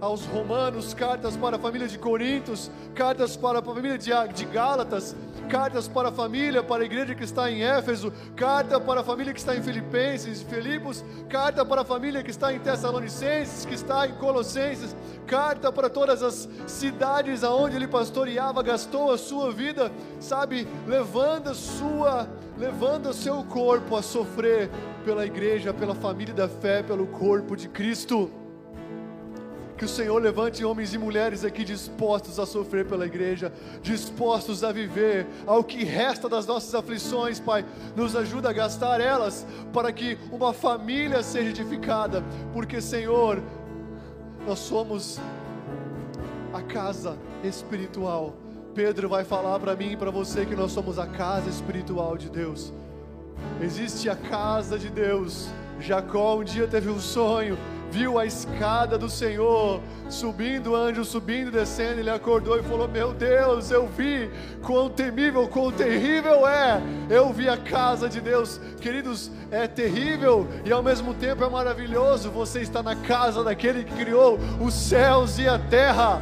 aos 0.00 0.24
romanos, 0.26 0.94
cartas 0.94 1.36
para 1.36 1.56
a 1.56 1.58
família 1.58 1.88
de 1.88 1.98
Corintos, 1.98 2.70
cartas 2.94 3.36
para 3.36 3.58
a 3.58 3.62
família 3.62 3.98
de, 3.98 4.10
de 4.34 4.44
Gálatas, 4.46 5.14
cartas 5.48 5.88
para 5.88 6.10
a 6.10 6.12
família, 6.12 6.62
para 6.62 6.82
a 6.82 6.86
igreja 6.86 7.14
que 7.14 7.24
está 7.24 7.50
em 7.50 7.64
Éfeso, 7.64 8.12
carta 8.36 8.78
para 8.78 9.00
a 9.00 9.04
família 9.04 9.32
que 9.32 9.40
está 9.40 9.56
em 9.56 9.62
Filipenses, 9.62 10.42
Filipos, 10.42 11.04
carta 11.28 11.64
para 11.64 11.80
a 11.80 11.84
família 11.84 12.22
que 12.22 12.30
está 12.30 12.52
em 12.52 12.60
Tessalonicenses, 12.60 13.64
que 13.64 13.74
está 13.74 14.06
em 14.06 14.14
Colossenses, 14.14 14.94
carta 15.26 15.72
para 15.72 15.88
todas 15.88 16.22
as 16.22 16.48
cidades 16.66 17.42
aonde 17.42 17.76
ele 17.76 17.88
pastoreava, 17.88 18.62
gastou 18.62 19.10
a 19.10 19.18
sua 19.18 19.50
vida, 19.50 19.90
sabe, 20.20 20.68
levando 20.86 21.48
a 21.48 21.54
sua, 21.54 22.28
levando 22.56 23.08
o 23.08 23.14
seu 23.14 23.42
corpo 23.44 23.96
a 23.96 24.02
sofrer 24.02 24.70
pela 25.04 25.24
igreja, 25.24 25.72
pela 25.72 25.94
família 25.94 26.34
da 26.34 26.48
fé, 26.48 26.82
pelo 26.82 27.06
corpo 27.06 27.56
de 27.56 27.68
Cristo. 27.68 28.30
Que 29.78 29.84
o 29.84 29.88
Senhor 29.88 30.20
levante 30.20 30.64
homens 30.64 30.92
e 30.92 30.98
mulheres 30.98 31.44
aqui 31.44 31.62
dispostos 31.64 32.40
a 32.40 32.44
sofrer 32.44 32.84
pela 32.84 33.06
igreja, 33.06 33.52
dispostos 33.80 34.64
a 34.64 34.72
viver 34.72 35.24
ao 35.46 35.62
que 35.62 35.84
resta 35.84 36.28
das 36.28 36.44
nossas 36.44 36.74
aflições, 36.74 37.38
Pai. 37.38 37.64
Nos 37.94 38.16
ajuda 38.16 38.50
a 38.50 38.52
gastar 38.52 39.00
elas 39.00 39.46
para 39.72 39.92
que 39.92 40.18
uma 40.32 40.52
família 40.52 41.22
seja 41.22 41.50
edificada, 41.50 42.24
porque, 42.52 42.80
Senhor, 42.80 43.40
nós 44.44 44.58
somos 44.58 45.20
a 46.52 46.60
casa 46.60 47.16
espiritual. 47.44 48.34
Pedro 48.74 49.08
vai 49.08 49.24
falar 49.24 49.60
para 49.60 49.76
mim 49.76 49.92
e 49.92 49.96
para 49.96 50.10
você 50.10 50.44
que 50.44 50.56
nós 50.56 50.72
somos 50.72 50.98
a 50.98 51.06
casa 51.06 51.48
espiritual 51.48 52.16
de 52.16 52.28
Deus. 52.28 52.72
Existe 53.62 54.10
a 54.10 54.16
casa 54.16 54.76
de 54.76 54.88
Deus. 54.88 55.46
Jacó 55.78 56.36
um 56.36 56.42
dia 56.42 56.66
teve 56.66 56.90
um 56.90 56.98
sonho 56.98 57.56
viu 57.90 58.18
a 58.18 58.26
escada 58.26 58.98
do 58.98 59.08
Senhor, 59.08 59.80
subindo, 60.08 60.76
anjo 60.76 61.04
subindo, 61.04 61.50
descendo, 61.50 62.00
ele 62.00 62.10
acordou 62.10 62.58
e 62.58 62.62
falou: 62.62 62.88
Meu 62.88 63.12
Deus, 63.12 63.70
eu 63.70 63.86
vi 63.86 64.30
quão 64.62 64.88
temível, 64.88 65.48
quão 65.48 65.72
terrível 65.72 66.46
é. 66.46 66.80
Eu 67.08 67.32
vi 67.32 67.48
a 67.48 67.56
casa 67.56 68.08
de 68.08 68.20
Deus, 68.20 68.60
queridos, 68.80 69.30
é 69.50 69.66
terrível 69.66 70.46
e 70.64 70.72
ao 70.72 70.82
mesmo 70.82 71.14
tempo 71.14 71.44
é 71.44 71.48
maravilhoso. 71.48 72.30
Você 72.30 72.60
está 72.60 72.82
na 72.82 72.96
casa 72.96 73.42
daquele 73.42 73.84
que 73.84 73.94
criou 73.94 74.38
os 74.60 74.74
céus 74.74 75.38
e 75.38 75.48
a 75.48 75.58
terra. 75.58 76.20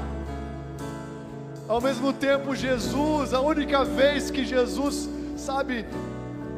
Ao 1.69 1.81
mesmo 1.81 2.13
tempo, 2.13 2.55
Jesus, 2.55 3.35
a 3.35 3.41
única 3.41 3.85
vez 3.85 4.31
que 4.31 4.45
Jesus, 4.45 5.09
sabe, 5.37 5.85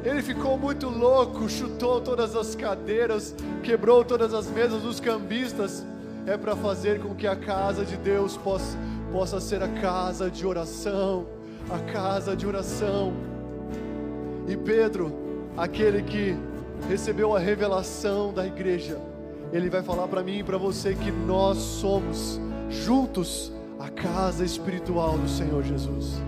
ele 0.05 0.22
ficou 0.22 0.57
muito 0.57 0.88
louco, 0.88 1.49
chutou 1.49 2.01
todas 2.01 2.36
as 2.36 2.55
cadeiras, 2.55 3.34
quebrou 3.62 4.05
todas 4.05 4.32
as 4.32 4.46
mesas 4.46 4.82
dos 4.82 5.01
cambistas. 5.01 5.84
É 6.26 6.36
para 6.36 6.55
fazer 6.55 7.01
com 7.01 7.14
que 7.14 7.26
a 7.26 7.34
casa 7.34 7.84
de 7.84 7.96
Deus 7.96 8.36
possa, 8.36 8.76
possa 9.11 9.40
ser 9.40 9.62
a 9.62 9.68
casa 9.68 10.30
de 10.30 10.46
oração, 10.46 11.26
a 11.70 11.78
casa 11.92 12.36
de 12.36 12.46
oração. 12.46 13.12
E 14.46 14.57
Pedro, 14.57 15.12
aquele 15.57 16.03
que 16.03 16.36
recebeu 16.88 17.34
a 17.34 17.38
revelação 17.38 18.32
da 18.32 18.46
igreja, 18.46 19.01
ele 19.53 19.70
vai 19.70 19.82
falar 19.82 20.07
para 20.07 20.22
mim 20.22 20.38
e 20.38 20.44
para 20.44 20.59
você 20.59 20.94
que 20.94 21.11
nós 21.11 21.57
somos 21.59 22.40
juntos 22.68 23.51
a 23.78 23.88
casa 23.88 24.44
espiritual 24.44 25.16
do 25.16 25.28
Senhor 25.28 25.62
Jesus. 25.62 26.20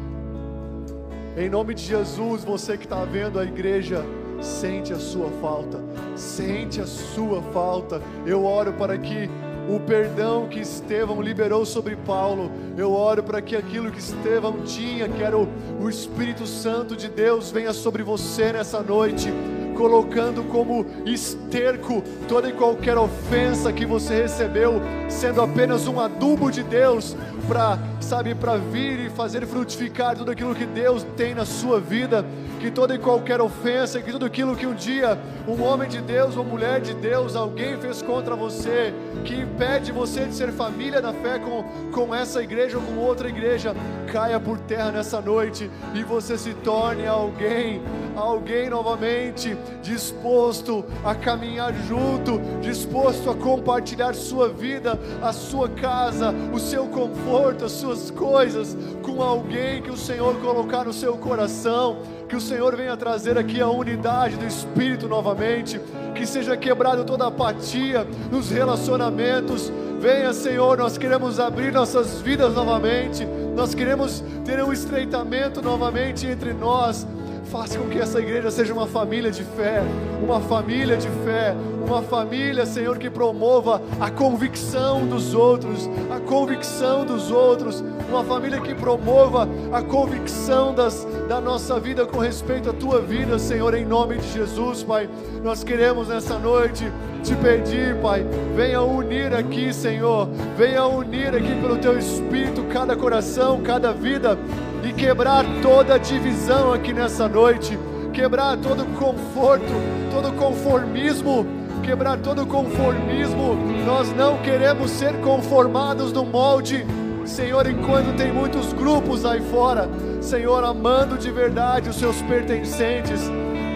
Em 1.41 1.49
nome 1.49 1.73
de 1.73 1.83
Jesus, 1.83 2.45
você 2.45 2.77
que 2.77 2.85
está 2.85 3.03
vendo 3.03 3.41
a 3.41 3.45
igreja, 3.45 4.05
sente 4.43 4.93
a 4.93 4.99
sua 4.99 5.31
falta, 5.41 5.83
sente 6.15 6.83
a 6.83 6.87
sua 6.87 7.41
falta. 7.41 8.03
Eu 8.27 8.45
oro 8.45 8.75
para 8.75 8.99
que 8.99 9.31
o 9.67 9.81
perdão 9.81 10.49
que 10.49 10.61
Estevão 10.61 11.23
liberou 11.23 11.65
sobre 11.65 11.97
Paulo, 11.97 12.51
eu 12.77 12.93
oro 12.93 13.23
para 13.23 13.41
que 13.41 13.57
aquilo 13.57 13.91
que 13.91 14.01
Estevão 14.01 14.61
tinha, 14.65 15.09
que 15.09 15.23
era 15.23 15.39
o, 15.39 15.49
o 15.81 15.89
Espírito 15.89 16.47
Santo 16.47 16.95
de 16.95 17.09
Deus, 17.09 17.51
venha 17.51 17.73
sobre 17.73 18.03
você 18.03 18.53
nessa 18.53 18.83
noite 18.83 19.33
colocando 19.81 20.43
como 20.45 20.85
esterco 21.07 22.03
toda 22.29 22.51
e 22.51 22.53
qualquer 22.53 22.99
ofensa 22.99 23.73
que 23.73 23.87
você 23.87 24.25
recebeu, 24.25 24.75
sendo 25.09 25.41
apenas 25.41 25.87
um 25.87 25.99
adubo 25.99 26.51
de 26.51 26.63
Deus 26.63 27.17
para, 27.47 27.79
sabe, 28.01 28.35
para 28.35 28.57
vir 28.57 29.07
e 29.07 29.11
fazer 29.11 29.47
frutificar 29.47 30.17
tudo 30.17 30.31
aquilo 30.31 30.55
que 30.55 30.67
Deus 30.67 31.05
tem 31.17 31.35
na 31.35 31.45
sua 31.45 31.81
vida, 31.81 32.25
que 32.61 32.71
toda 32.71 32.95
e 32.95 32.99
qualquer 32.99 33.41
ofensa, 33.41 34.01
que 34.01 34.13
tudo 34.13 34.27
aquilo 34.27 34.57
que 34.57 34.67
um 34.67 34.75
dia 34.75 35.19
um 35.49 35.63
homem 35.63 35.89
de 35.89 36.01
Deus 36.01 36.37
ou 36.37 36.45
mulher 36.45 36.81
de 36.81 36.95
Deus, 36.95 37.35
alguém 37.35 37.77
fez 37.79 38.03
contra 38.03 38.37
você, 38.37 38.93
que 39.25 39.35
impede 39.35 39.91
você 39.91 40.27
de 40.27 40.35
ser 40.35 40.53
família 40.53 41.01
da 41.01 41.13
fé 41.13 41.39
com, 41.39 41.65
com 41.91 42.15
essa 42.15 42.43
igreja 42.43 42.79
ou 42.79 42.83
com 42.85 42.97
outra 42.99 43.29
igreja, 43.29 43.75
caia 44.13 44.39
por 44.39 44.59
terra 44.59 44.93
nessa 44.93 45.21
noite 45.21 45.71
e 45.95 46.03
você 46.03 46.37
se 46.37 46.53
torne 46.55 47.07
alguém, 47.07 47.83
alguém 48.15 48.69
novamente 48.69 49.57
disposto 49.83 50.85
a 51.05 51.15
caminhar 51.15 51.73
junto, 51.89 52.41
disposto 52.61 53.31
a 53.31 53.35
compartilhar 53.35 54.15
sua 54.15 54.49
vida, 54.49 54.99
a 55.23 55.33
sua 55.33 55.69
casa, 55.69 56.35
o 56.53 56.59
seu 56.59 56.87
conforto, 56.87 57.30
as 57.71 57.73
suas 57.73 58.11
coisas 58.11 58.77
com 59.03 59.23
alguém 59.23 59.81
que 59.83 59.91
o 59.91 59.97
Senhor 59.97 60.35
colocar 60.41 60.85
no 60.85 60.93
seu 60.93 61.17
coração. 61.17 61.99
Que 62.29 62.37
o 62.37 62.41
Senhor 62.41 62.77
venha 62.77 62.97
trazer 62.97 63.39
aqui 63.39 63.61
a 63.61 63.69
unidade 63.69 64.37
do 64.37 64.47
Espírito 64.47 65.09
novamente, 65.09 65.81
que 66.15 66.27
seja 66.27 66.57
quebrado 66.57 67.05
toda 67.05 67.27
apatia 67.27 68.07
nos 68.31 68.51
relacionamentos. 68.51 69.71
Venha, 70.01 70.33
Senhor, 70.33 70.79
nós 70.79 70.97
queremos 70.97 71.39
abrir 71.39 71.73
nossas 71.73 72.21
vidas 72.21 72.55
novamente, 72.55 73.27
nós 73.55 73.75
queremos 73.75 74.23
ter 74.45 74.63
um 74.63 74.73
estreitamento 74.73 75.61
novamente 75.61 76.27
entre 76.27 76.53
nós 76.53 77.07
Faça 77.51 77.77
com 77.81 77.89
que 77.89 77.99
essa 77.99 78.21
igreja 78.21 78.49
seja 78.49 78.73
uma 78.73 78.87
família 78.87 79.29
de 79.29 79.43
fé, 79.43 79.83
uma 80.23 80.41
família 80.41 80.97
de 80.97 81.09
fé, 81.25 81.53
uma 81.85 82.01
família, 82.01 82.65
Senhor, 82.65 82.97
que 82.97 83.11
promova 83.11 83.83
a 83.99 84.09
convicção 84.09 85.05
dos 85.05 85.35
outros, 85.35 85.91
a 86.15 86.21
convicção 86.21 87.05
dos 87.05 87.33
outros, 87.33 87.83
uma 88.09 88.23
família 88.23 88.61
que 88.61 88.73
promova 88.73 89.49
a 89.73 89.83
convicção 89.83 90.73
das, 90.73 91.05
da 91.29 91.41
nossa 91.41 91.81
vida 91.81 92.07
com 92.07 92.19
respeito 92.19 92.71
à 92.71 92.73
tua 92.73 93.01
vida, 93.01 93.37
Senhor, 93.37 93.75
em 93.75 93.85
nome 93.85 94.19
de 94.19 94.33
Jesus, 94.33 94.85
Pai. 94.85 95.11
Nós 95.43 95.65
queremos 95.65 96.07
nessa 96.07 96.39
noite 96.39 96.85
te 97.25 97.35
pedir, 97.35 97.97
Pai, 97.97 98.25
venha 98.55 98.81
unir 98.81 99.35
aqui, 99.35 99.75
Senhor, 99.75 100.29
venha 100.57 100.87
unir 100.87 101.35
aqui 101.35 101.61
pelo 101.61 101.77
teu 101.79 101.99
Espírito 101.99 102.63
cada 102.73 102.95
coração, 102.95 103.61
cada 103.61 103.93
vida 103.93 104.39
e 104.85 104.93
quebrar 104.93 105.45
toda 105.63 105.99
divisão 105.99 106.73
aqui 106.73 106.93
nessa 106.93 107.29
noite, 107.29 107.79
quebrar 108.13 108.57
todo 108.57 108.85
conforto, 108.99 109.73
todo 110.11 110.33
conformismo, 110.33 111.47
quebrar 111.83 112.19
todo 112.19 112.47
conformismo. 112.47 113.57
Nós 113.85 114.15
não 114.15 114.39
queremos 114.39 114.91
ser 114.91 115.21
conformados 115.21 116.13
no 116.13 116.25
molde, 116.25 116.87
Senhor, 117.25 117.67
enquanto 117.69 118.17
tem 118.17 118.33
muitos 118.33 118.73
grupos 118.73 119.25
aí 119.25 119.41
fora, 119.41 119.89
Senhor, 120.21 120.65
amando 120.65 121.17
de 121.17 121.31
verdade 121.31 121.89
os 121.89 121.97
seus 121.97 122.21
pertencentes. 122.23 123.21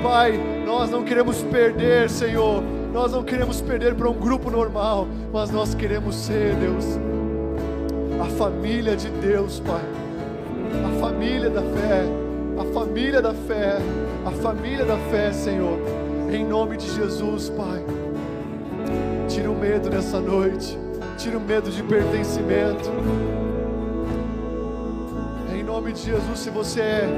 Pai, 0.02 0.38
nós 0.66 0.90
não 0.90 1.04
queremos 1.04 1.42
perder, 1.42 2.10
Senhor. 2.10 2.62
Nós 2.92 3.12
não 3.12 3.24
queremos 3.24 3.60
perder 3.60 3.94
para 3.94 4.08
um 4.08 4.14
grupo 4.14 4.50
normal, 4.50 5.08
mas 5.32 5.50
nós 5.50 5.74
queremos 5.74 6.14
ser, 6.14 6.54
Deus, 6.54 6.84
a 8.20 8.26
família 8.36 8.96
de 8.96 9.08
Deus, 9.08 9.60
Pai. 9.60 10.03
A 10.82 11.00
família 11.00 11.50
da 11.50 11.62
fé, 11.62 12.04
a 12.58 12.64
família 12.72 13.22
da 13.22 13.34
fé, 13.34 13.78
a 14.24 14.30
família 14.30 14.84
da 14.84 14.96
fé, 15.10 15.32
Senhor. 15.32 15.78
Em 16.32 16.44
nome 16.44 16.76
de 16.76 16.90
Jesus, 16.90 17.50
Pai. 17.50 17.84
Tira 19.28 19.50
o 19.50 19.54
medo 19.54 19.90
nessa 19.90 20.20
noite. 20.20 20.78
Tira 21.18 21.38
o 21.38 21.40
medo 21.40 21.70
de 21.70 21.82
pertencimento. 21.82 22.90
Em 25.54 25.62
nome 25.62 25.92
de 25.92 26.00
Jesus, 26.00 26.38
se 26.38 26.50
você 26.50 26.80
é, 26.80 27.08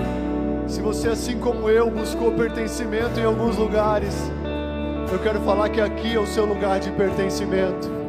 se 0.66 0.80
você 0.80 1.08
assim 1.08 1.38
como 1.38 1.70
eu 1.70 1.90
buscou 1.90 2.32
pertencimento 2.32 3.18
em 3.18 3.24
alguns 3.24 3.56
lugares, 3.56 4.14
eu 5.12 5.18
quero 5.20 5.40
falar 5.40 5.68
que 5.68 5.80
aqui 5.80 6.14
é 6.14 6.20
o 6.20 6.26
seu 6.26 6.44
lugar 6.44 6.80
de 6.80 6.90
pertencimento. 6.90 8.05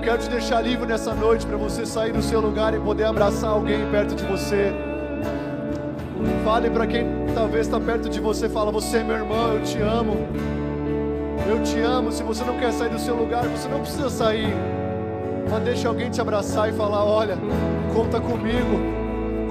Eu 0.00 0.04
quero 0.04 0.16
te 0.16 0.30
deixar 0.30 0.62
livre 0.62 0.86
nessa 0.86 1.14
noite 1.14 1.44
para 1.44 1.58
você 1.58 1.84
sair 1.84 2.10
do 2.10 2.22
seu 2.22 2.40
lugar 2.40 2.72
e 2.72 2.80
poder 2.80 3.04
abraçar 3.04 3.50
alguém 3.50 3.86
perto 3.90 4.14
de 4.14 4.24
você. 4.24 4.72
Fale 6.42 6.70
para 6.70 6.86
quem 6.86 7.04
talvez 7.34 7.66
está 7.66 7.78
perto 7.78 8.08
de 8.08 8.18
você, 8.18 8.48
fala: 8.48 8.72
"Você 8.72 8.96
é 8.96 9.04
meu 9.04 9.16
irmão, 9.16 9.52
eu 9.52 9.62
te 9.62 9.78
amo". 9.78 10.16
Eu 11.46 11.62
te 11.62 11.78
amo. 11.80 12.10
Se 12.10 12.22
você 12.22 12.42
não 12.44 12.56
quer 12.56 12.72
sair 12.72 12.88
do 12.88 12.98
seu 12.98 13.14
lugar, 13.14 13.46
você 13.46 13.68
não 13.68 13.80
precisa 13.80 14.08
sair. 14.08 14.54
Mas 15.50 15.62
deixa 15.64 15.88
alguém 15.88 16.08
te 16.08 16.18
abraçar 16.18 16.70
e 16.70 16.72
falar: 16.72 17.04
Olha, 17.04 17.36
conta 17.92 18.18
comigo, 18.18 18.80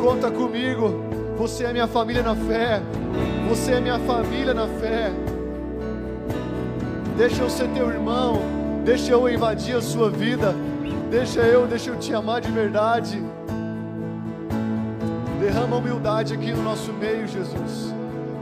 conta 0.01 0.31
comigo. 0.31 1.05
Você 1.37 1.65
é 1.65 1.71
minha 1.71 1.87
família 1.87 2.23
na 2.23 2.35
fé. 2.35 2.81
Você 3.49 3.73
é 3.73 3.79
minha 3.79 3.99
família 3.99 4.55
na 4.55 4.65
fé. 4.65 5.11
Deixa 7.15 7.43
eu 7.43 7.49
ser 7.51 7.67
teu 7.67 7.91
irmão. 7.91 8.58
Deixa 8.89 9.11
eu 9.11 9.29
invadir 9.29 9.75
a 9.75 9.81
sua 9.83 10.09
vida. 10.09 10.55
Deixa 11.11 11.41
eu, 11.41 11.67
deixa 11.67 11.91
eu 11.91 11.99
te 11.99 12.11
amar 12.11 12.41
de 12.41 12.49
verdade. 12.49 13.21
Derrama 15.39 15.75
humildade 15.75 16.33
aqui 16.33 16.51
no 16.51 16.63
nosso 16.63 16.91
meio, 16.93 17.27
Jesus. 17.27 17.93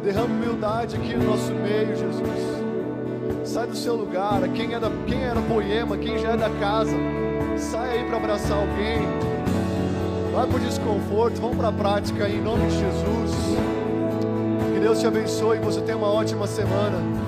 Derrama 0.01 0.33
humildade 0.33 0.95
aqui 0.95 1.17
no 1.17 1.25
nosso 1.31 1.51
meio, 1.51 1.93
Jesus. 1.97 3.43
Sai 3.43 3.67
do 3.67 3.75
seu 3.75 3.93
lugar. 3.97 4.39
Quem, 4.55 4.73
é 4.73 4.79
da, 4.79 4.89
quem 5.05 5.21
era 5.21 5.41
poema, 5.41 5.97
quem 5.97 6.17
já 6.17 6.29
é 6.29 6.37
da 6.37 6.49
casa, 6.49 6.95
sai 7.57 7.99
aí 7.99 8.05
para 8.05 8.15
abraçar 8.15 8.57
alguém. 8.57 8.99
Vai 10.33 10.47
para 10.47 10.55
o 10.55 10.59
desconforto, 10.61 11.41
vamos 11.41 11.57
para 11.57 11.67
a 11.67 11.73
prática 11.73 12.29
em 12.29 12.41
nome 12.41 12.67
de 12.67 12.79
Jesus. 12.79 13.35
Que 14.73 14.79
Deus 14.79 14.97
te 15.01 15.07
abençoe 15.07 15.57
e 15.57 15.59
você 15.59 15.81
tenha 15.81 15.97
uma 15.97 16.07
ótima 16.07 16.47
semana. 16.47 17.26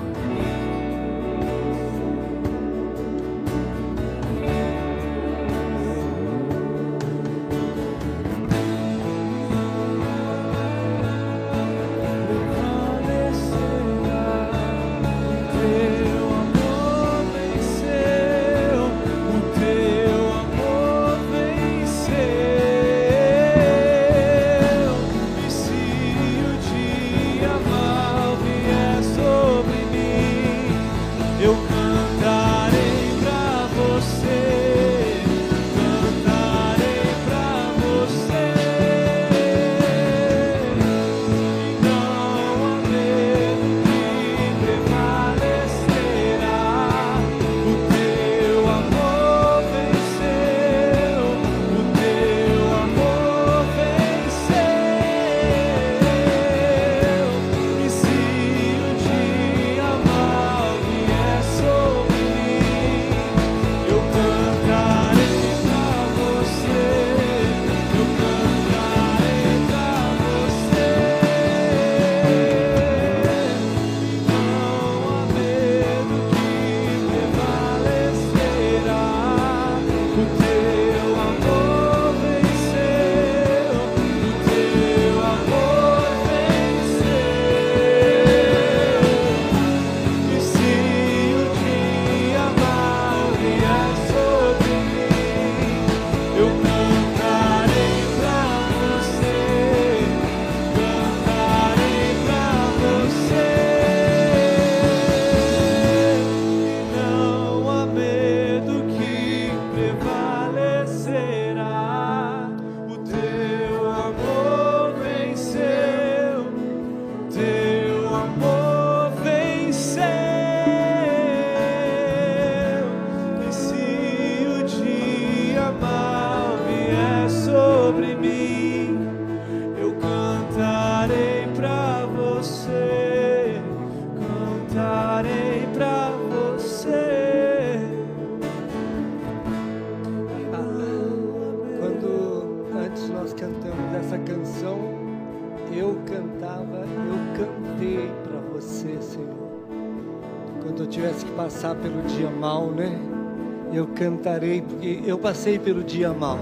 Porque 154.80 155.02
eu 155.04 155.18
passei 155.18 155.58
pelo 155.58 155.84
dia 155.84 156.10
mal. 156.10 156.38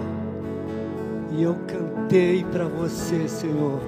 E 1.37 1.43
eu 1.43 1.57
cantei 1.67 2.45
para 2.45 2.67
você, 2.67 3.27
Senhor. 3.27 3.81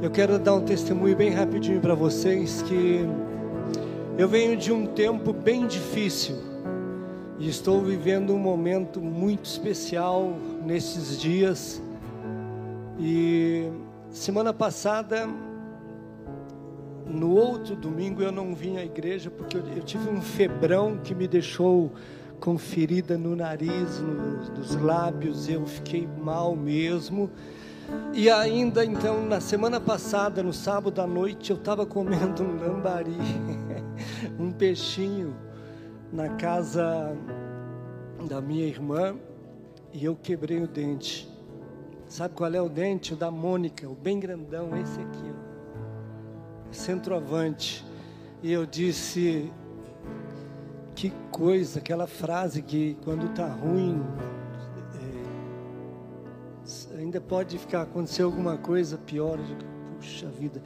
Eu 0.00 0.08
quero 0.08 0.38
dar 0.38 0.54
um 0.54 0.60
testemunho 0.60 1.16
bem 1.16 1.30
rapidinho 1.30 1.80
para 1.80 1.94
vocês 1.94 2.62
que 2.62 3.04
eu 4.16 4.28
venho 4.28 4.56
de 4.56 4.72
um 4.72 4.86
tempo 4.86 5.32
bem 5.32 5.66
difícil 5.66 6.36
e 7.40 7.48
estou 7.48 7.82
vivendo 7.82 8.32
um 8.32 8.38
momento 8.38 9.00
muito 9.00 9.46
especial 9.46 10.36
nesses 10.64 11.20
dias. 11.20 11.82
E 13.00 13.68
semana 14.10 14.54
passada, 14.54 15.28
no 17.04 17.34
outro 17.34 17.74
domingo, 17.74 18.22
eu 18.22 18.30
não 18.30 18.54
vim 18.54 18.76
à 18.76 18.84
igreja 18.84 19.28
porque 19.28 19.56
eu 19.56 19.82
tive 19.82 20.08
um 20.08 20.22
febrão 20.22 20.98
que 21.02 21.16
me 21.16 21.26
deixou 21.26 21.90
com 22.40 22.58
ferida 22.58 23.16
no 23.16 23.34
nariz, 23.34 24.00
no, 24.00 24.54
nos 24.54 24.74
lábios, 24.76 25.48
eu 25.48 25.66
fiquei 25.66 26.06
mal 26.06 26.54
mesmo. 26.54 27.30
E 28.12 28.28
ainda 28.30 28.84
então, 28.84 29.26
na 29.26 29.40
semana 29.40 29.80
passada, 29.80 30.42
no 30.42 30.52
sábado 30.52 31.00
à 31.00 31.06
noite, 31.06 31.50
eu 31.50 31.56
estava 31.56 31.86
comendo 31.86 32.42
um 32.42 32.56
lambari, 32.58 33.16
um 34.38 34.50
peixinho, 34.50 35.36
na 36.12 36.30
casa 36.30 37.16
da 38.28 38.40
minha 38.40 38.64
irmã, 38.64 39.16
e 39.92 40.04
eu 40.04 40.16
quebrei 40.16 40.60
o 40.62 40.66
dente. 40.66 41.28
Sabe 42.08 42.34
qual 42.34 42.52
é 42.52 42.60
o 42.60 42.68
dente? 42.68 43.14
O 43.14 43.16
da 43.16 43.30
Mônica, 43.30 43.88
o 43.88 43.94
bem 43.94 44.18
grandão, 44.20 44.76
esse 44.76 45.00
aqui, 45.00 45.32
ó. 45.32 46.72
Centroavante. 46.72 47.84
E 48.42 48.52
eu 48.52 48.64
disse, 48.64 49.50
que 50.96 51.12
coisa, 51.30 51.78
aquela 51.78 52.06
frase 52.06 52.62
que 52.62 52.96
quando 53.04 53.26
está 53.26 53.46
ruim, 53.46 54.02
é, 56.94 56.98
ainda 56.98 57.20
pode 57.20 57.58
ficar 57.58 57.82
acontecer 57.82 58.22
alguma 58.22 58.56
coisa 58.56 58.96
pior. 58.96 59.38
Puxa 59.98 60.26
vida. 60.28 60.62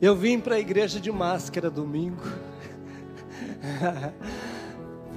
Eu 0.00 0.14
vim 0.14 0.38
para 0.38 0.56
a 0.56 0.60
igreja 0.60 1.00
de 1.00 1.10
máscara 1.10 1.70
domingo. 1.70 2.20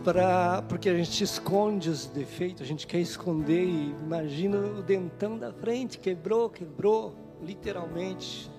pra, 0.02 0.64
porque 0.69 0.88
a 0.88 0.95
gente 0.95 1.22
esconde 1.22 1.90
os 1.90 2.06
defeitos, 2.06 2.61
a 2.61 2.65
gente 2.65 2.88
quer 2.88 2.99
esconder 2.99 3.65
e 3.65 3.94
imagina 4.02 4.57
o 4.57 4.82
dentão 4.82 5.38
da 5.38 5.52
frente, 5.52 5.99
quebrou, 5.99 6.49
quebrou, 6.49 7.14
literalmente. 7.44 8.49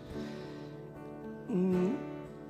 Hum, 1.49 1.97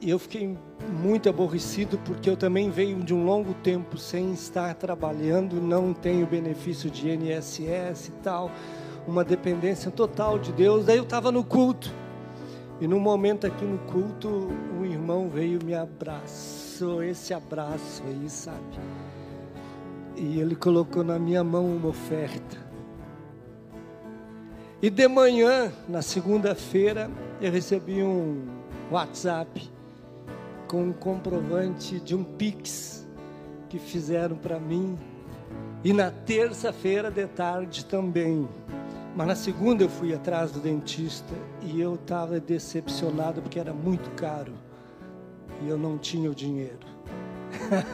e 0.00 0.10
eu 0.10 0.18
fiquei 0.18 0.56
muito 1.02 1.28
aborrecido 1.28 1.98
porque 1.98 2.30
eu 2.30 2.36
também 2.36 2.70
venho 2.70 3.02
de 3.02 3.12
um 3.12 3.24
longo 3.24 3.52
tempo 3.54 3.98
sem 3.98 4.32
estar 4.32 4.74
trabalhando, 4.74 5.60
não 5.60 5.92
tenho 5.92 6.26
benefício 6.26 6.90
de 6.90 7.10
INSS 7.10 8.08
e 8.08 8.12
tal, 8.22 8.50
uma 9.06 9.24
dependência 9.24 9.90
total 9.90 10.38
de 10.38 10.52
Deus. 10.52 10.86
Daí 10.86 10.98
eu 10.98 11.02
estava 11.02 11.32
no 11.32 11.42
culto. 11.42 11.92
E 12.80 12.86
no 12.86 13.00
momento 13.00 13.44
aqui 13.44 13.64
no 13.64 13.78
culto, 13.78 14.48
um 14.78 14.84
irmão 14.84 15.28
veio 15.28 15.58
me 15.64 15.74
abraçou, 15.74 17.02
esse 17.02 17.34
abraço 17.34 18.04
aí, 18.06 18.30
sabe? 18.30 18.78
E 20.14 20.38
ele 20.38 20.54
colocou 20.54 21.02
na 21.02 21.18
minha 21.18 21.42
mão 21.42 21.66
uma 21.66 21.88
oferta. 21.88 22.56
E 24.80 24.88
de 24.88 25.08
manhã, 25.08 25.72
na 25.88 26.02
segunda-feira, 26.02 27.10
eu 27.40 27.50
recebi 27.50 28.00
um 28.00 28.46
WhatsApp 28.92 29.77
com 30.68 30.84
um 30.84 30.92
comprovante 30.92 31.98
de 31.98 32.14
um 32.14 32.22
Pix 32.22 33.08
que 33.70 33.78
fizeram 33.78 34.36
para 34.36 34.60
mim. 34.60 34.96
E 35.82 35.92
na 35.92 36.10
terça-feira 36.10 37.10
de 37.10 37.26
tarde 37.26 37.84
também. 37.86 38.46
Mas 39.16 39.26
na 39.26 39.34
segunda 39.34 39.82
eu 39.82 39.88
fui 39.88 40.14
atrás 40.14 40.52
do 40.52 40.60
dentista 40.60 41.34
e 41.62 41.80
eu 41.80 41.94
estava 41.94 42.38
decepcionado 42.38 43.40
porque 43.40 43.58
era 43.58 43.72
muito 43.72 44.10
caro 44.10 44.52
e 45.62 45.68
eu 45.68 45.78
não 45.78 45.96
tinha 45.96 46.30
o 46.30 46.34
dinheiro. 46.34 46.86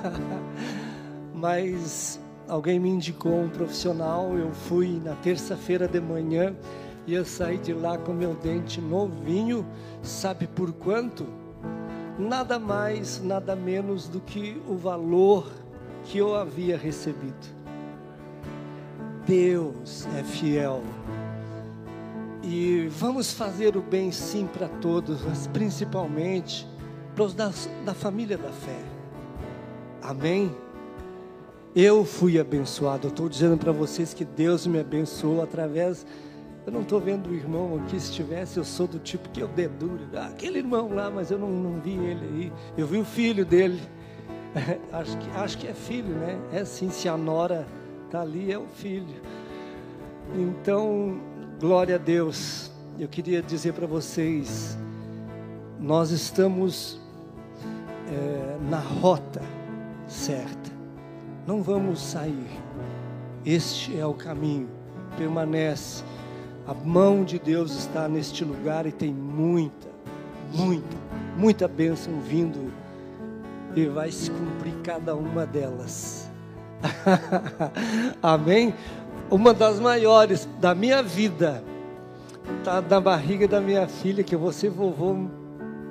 Mas 1.32 2.20
alguém 2.48 2.78
me 2.78 2.90
indicou 2.90 3.40
um 3.40 3.48
profissional, 3.48 4.36
eu 4.36 4.52
fui 4.52 5.00
na 5.02 5.14
terça-feira 5.14 5.86
de 5.86 6.00
manhã 6.00 6.54
e 7.06 7.14
eu 7.14 7.24
saí 7.24 7.58
de 7.58 7.72
lá 7.72 7.96
com 7.96 8.12
meu 8.12 8.34
dente 8.34 8.80
novinho, 8.80 9.64
sabe 10.02 10.46
por 10.46 10.72
quanto? 10.72 11.43
Nada 12.18 12.58
mais, 12.58 13.22
nada 13.22 13.56
menos 13.56 14.08
do 14.08 14.20
que 14.20 14.60
o 14.68 14.76
valor 14.76 15.50
que 16.04 16.18
eu 16.18 16.34
havia 16.34 16.76
recebido. 16.76 17.54
Deus 19.26 20.06
é 20.18 20.22
fiel. 20.22 20.82
E 22.42 22.88
vamos 22.90 23.32
fazer 23.32 23.76
o 23.76 23.80
bem 23.80 24.12
sim 24.12 24.46
para 24.46 24.68
todos, 24.68 25.22
mas 25.22 25.46
principalmente 25.46 26.68
para 27.14 27.24
os 27.24 27.34
da, 27.34 27.50
da 27.84 27.94
família 27.94 28.36
da 28.36 28.50
fé. 28.50 28.82
Amém? 30.02 30.54
Eu 31.74 32.04
fui 32.04 32.38
abençoado. 32.38 33.06
Eu 33.06 33.10
estou 33.10 33.28
dizendo 33.28 33.56
para 33.56 33.72
vocês 33.72 34.12
que 34.12 34.24
Deus 34.24 34.66
me 34.66 34.78
abençoou 34.78 35.42
através 35.42 36.06
eu 36.66 36.72
não 36.72 36.80
estou 36.80 36.98
vendo 36.98 37.28
o 37.28 37.34
irmão 37.34 37.76
aqui. 37.76 38.00
Se 38.00 38.12
tivesse, 38.12 38.56
eu 38.56 38.64
sou 38.64 38.86
do 38.86 38.98
tipo 38.98 39.28
que 39.28 39.40
eu 39.40 39.48
deduro. 39.48 40.00
Ah, 40.14 40.26
aquele 40.26 40.58
irmão 40.58 40.94
lá, 40.94 41.10
mas 41.10 41.30
eu 41.30 41.38
não, 41.38 41.50
não 41.50 41.80
vi 41.80 41.92
ele 41.92 42.24
aí. 42.24 42.52
Eu 42.76 42.86
vi 42.86 42.98
o 42.98 43.04
filho 43.04 43.44
dele. 43.44 43.80
acho, 44.92 45.18
que, 45.18 45.30
acho 45.30 45.58
que 45.58 45.68
é 45.68 45.74
filho, 45.74 46.14
né? 46.14 46.38
É 46.52 46.64
sim, 46.64 46.88
se 46.88 47.08
a 47.08 47.16
nora 47.16 47.66
está 48.06 48.22
ali, 48.22 48.50
é 48.50 48.58
o 48.58 48.66
filho. 48.66 49.20
Então, 50.34 51.20
glória 51.60 51.96
a 51.96 51.98
Deus. 51.98 52.70
Eu 52.98 53.08
queria 53.08 53.42
dizer 53.42 53.74
para 53.74 53.86
vocês: 53.86 54.78
nós 55.78 56.10
estamos 56.10 56.98
é, 58.08 58.56
na 58.70 58.78
rota 58.78 59.42
certa. 60.06 60.72
Não 61.46 61.62
vamos 61.62 62.00
sair. 62.00 62.48
Este 63.44 63.98
é 63.98 64.06
o 64.06 64.14
caminho. 64.14 64.68
Permanece 65.18 66.02
a 66.66 66.72
mão 66.72 67.24
de 67.24 67.38
Deus 67.38 67.72
está 67.72 68.08
neste 68.08 68.44
lugar 68.44 68.86
e 68.86 68.92
tem 68.92 69.12
muita, 69.12 69.88
muita, 70.52 70.96
muita 71.36 71.68
bênção 71.68 72.20
vindo 72.20 72.72
e 73.76 73.86
vai 73.86 74.10
se 74.10 74.30
cumprir 74.30 74.74
cada 74.82 75.14
uma 75.14 75.44
delas. 75.44 76.30
Amém? 78.22 78.74
Uma 79.30 79.52
das 79.52 79.78
maiores 79.80 80.48
da 80.60 80.74
minha 80.74 81.02
vida 81.02 81.62
está 82.58 82.80
na 82.80 83.00
barriga 83.00 83.48
da 83.48 83.60
minha 83.60 83.86
filha, 83.86 84.22
que 84.22 84.34
eu 84.34 84.38
vou 84.38 84.52
ser 84.52 84.70
vovô. 84.70 85.16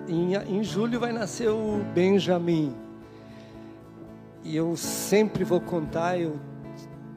Em, 0.08 0.36
em 0.36 0.64
julho 0.64 1.00
vai 1.00 1.12
nascer 1.12 1.50
o 1.50 1.82
Benjamin. 1.94 2.76
E 4.44 4.56
eu 4.56 4.76
sempre 4.76 5.44
vou 5.44 5.62
contar 5.62 6.20
eu, 6.20 6.38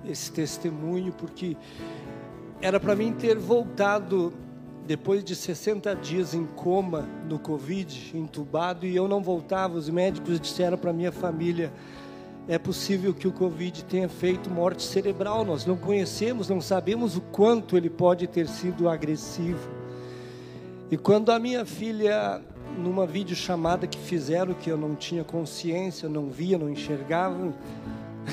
esse 0.05 0.31
testemunho, 0.31 1.13
porque 1.13 1.57
era 2.61 2.81
para 2.81 2.97
mim 2.97 3.13
ter 3.13 3.39
voltado 3.39 4.33
depois 4.87 5.25
de 5.25 5.35
60 5.35 5.95
dias 5.97 6.33
em 6.33 6.47
coma 6.47 7.09
no 7.29 7.39
Covid, 7.39 8.13
entubado, 8.15 8.87
e 8.87 8.95
eu 8.95 9.09
não 9.09 9.23
voltava. 9.23 9.77
Os 9.77 9.89
médicos 9.89 10.41
disseram 10.41 10.79
para 10.79 10.93
minha 10.93 11.13
família: 11.13 11.73
é 12.49 12.59
possível 12.59 13.13
que 13.13 13.27
o 13.27 13.33
Covid 13.33 13.85
tenha 13.85 14.09
feito 14.09 14.49
morte 14.49 14.83
cerebral. 14.83 15.45
Nós 15.45 15.67
não 15.67 15.77
conhecemos, 15.77 16.49
não 16.49 16.61
sabemos 16.61 17.17
o 17.17 17.21
quanto 17.21 17.77
ele 17.77 17.91
pode 17.91 18.27
ter 18.27 18.47
sido 18.47 18.89
agressivo. 18.89 19.69
E 20.91 20.97
quando 20.97 21.33
a 21.33 21.39
minha 21.39 21.67
filha, 21.67 22.41
numa 22.79 23.05
videochamada 23.07 23.89
que 23.89 23.99
fizeram, 23.99 24.55
que 24.55 24.71
eu 24.71 24.77
não 24.77 24.95
tinha 24.95 25.25
consciência, 25.25 26.09
não 26.09 26.31
via, 26.31 26.57
não 26.57 26.71
enxergava, 26.71 27.53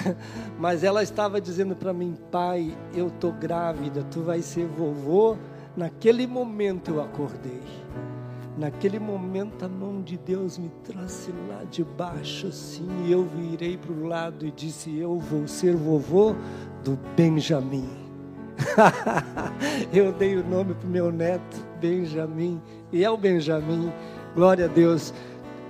Mas 0.59 0.83
ela 0.83 1.03
estava 1.03 1.39
dizendo 1.39 1.75
para 1.75 1.93
mim, 1.93 2.15
pai, 2.31 2.75
eu 2.93 3.09
tô 3.09 3.31
grávida, 3.31 4.03
tu 4.03 4.21
vai 4.21 4.41
ser 4.41 4.65
vovô. 4.65 5.37
Naquele 5.75 6.27
momento 6.27 6.91
eu 6.91 7.01
acordei. 7.01 7.61
Naquele 8.57 8.99
momento 8.99 9.65
a 9.65 9.67
mão 9.67 10.01
de 10.03 10.15
Deus 10.15 10.59
me 10.59 10.69
trouxe 10.83 11.31
lá 11.49 11.63
de 11.63 11.83
baixo 11.83 12.47
assim, 12.47 12.87
e 13.05 13.11
eu 13.11 13.25
virei 13.25 13.77
para 13.77 13.91
o 13.91 14.05
lado 14.05 14.45
e 14.45 14.51
disse: 14.51 14.95
Eu 14.95 15.17
vou 15.17 15.47
ser 15.47 15.75
vovô 15.75 16.35
do 16.83 16.99
Benjamin. 17.15 17.89
eu 19.91 20.13
dei 20.13 20.37
o 20.37 20.47
nome 20.47 20.75
para 20.75 20.87
o 20.87 20.91
meu 20.91 21.11
neto, 21.11 21.65
Benjamin, 21.81 22.61
e 22.91 23.03
é 23.03 23.09
o 23.09 23.17
Benjamin. 23.17 23.91
Glória 24.35 24.65
a 24.65 24.67
Deus. 24.67 25.11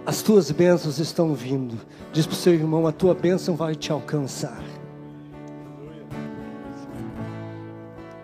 As 0.06 0.22
tuas 0.22 0.52
bênçãos 0.52 1.00
estão 1.00 1.34
vindo. 1.34 1.78
Diz 2.12 2.26
para 2.26 2.34
o 2.34 2.38
seu 2.38 2.54
irmão: 2.54 2.86
a 2.86 2.92
tua 2.92 3.16
bênção 3.16 3.56
vai 3.56 3.74
te 3.74 3.92
alcançar. 3.92 4.62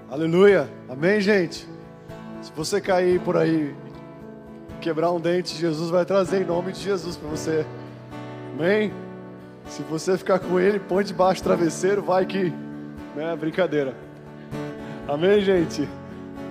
Aleluia. 0.10 0.70
Amém, 0.90 1.22
gente? 1.22 1.68
Se 2.42 2.52
você 2.54 2.82
cair 2.82 3.22
por 3.22 3.38
aí, 3.38 3.74
quebrar 4.82 5.12
um 5.12 5.20
dente, 5.20 5.56
Jesus 5.56 5.90
vai 5.90 6.04
trazer 6.04 6.42
em 6.42 6.46
nome 6.46 6.74
de 6.74 6.82
Jesus 6.82 7.16
para 7.16 7.30
você. 7.30 7.66
Amém? 8.54 8.92
Se 9.68 9.82
você 9.84 10.18
ficar 10.18 10.40
com 10.40 10.60
ele, 10.60 10.80
põe 10.80 11.04
debaixo 11.04 11.42
do 11.42 11.46
travesseiro, 11.46 12.02
vai 12.02 12.26
que. 12.26 12.52
Né? 13.16 13.36
Brincadeira. 13.40 13.96
Amém, 15.08 15.40
gente? 15.40 15.88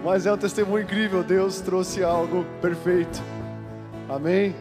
Mas 0.02 0.24
é 0.24 0.32
um 0.32 0.38
testemunho 0.38 0.84
incrível. 0.84 1.22
Deus 1.22 1.60
trouxe 1.60 2.02
algo 2.02 2.46
perfeito. 2.62 3.20
Amém? 4.08 4.54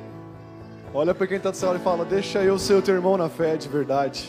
Olha 0.93 1.14
para 1.14 1.27
quem 1.27 1.38
está 1.38 1.51
do 1.51 1.57
céu 1.57 1.76
e 1.76 1.80
fala: 1.80 2.05
Deixa 2.05 2.43
eu 2.43 2.57
ser 2.57 2.76
o 2.76 2.81
teu 2.81 2.95
irmão 2.95 3.18
na 3.18 3.30
fé 3.30 3.57
de 3.57 3.68
verdade. 3.68 4.27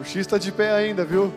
O 0.00 0.04
X 0.04 0.16
está 0.16 0.38
de 0.38 0.50
pé 0.50 0.72
ainda, 0.72 1.04
viu? 1.04 1.32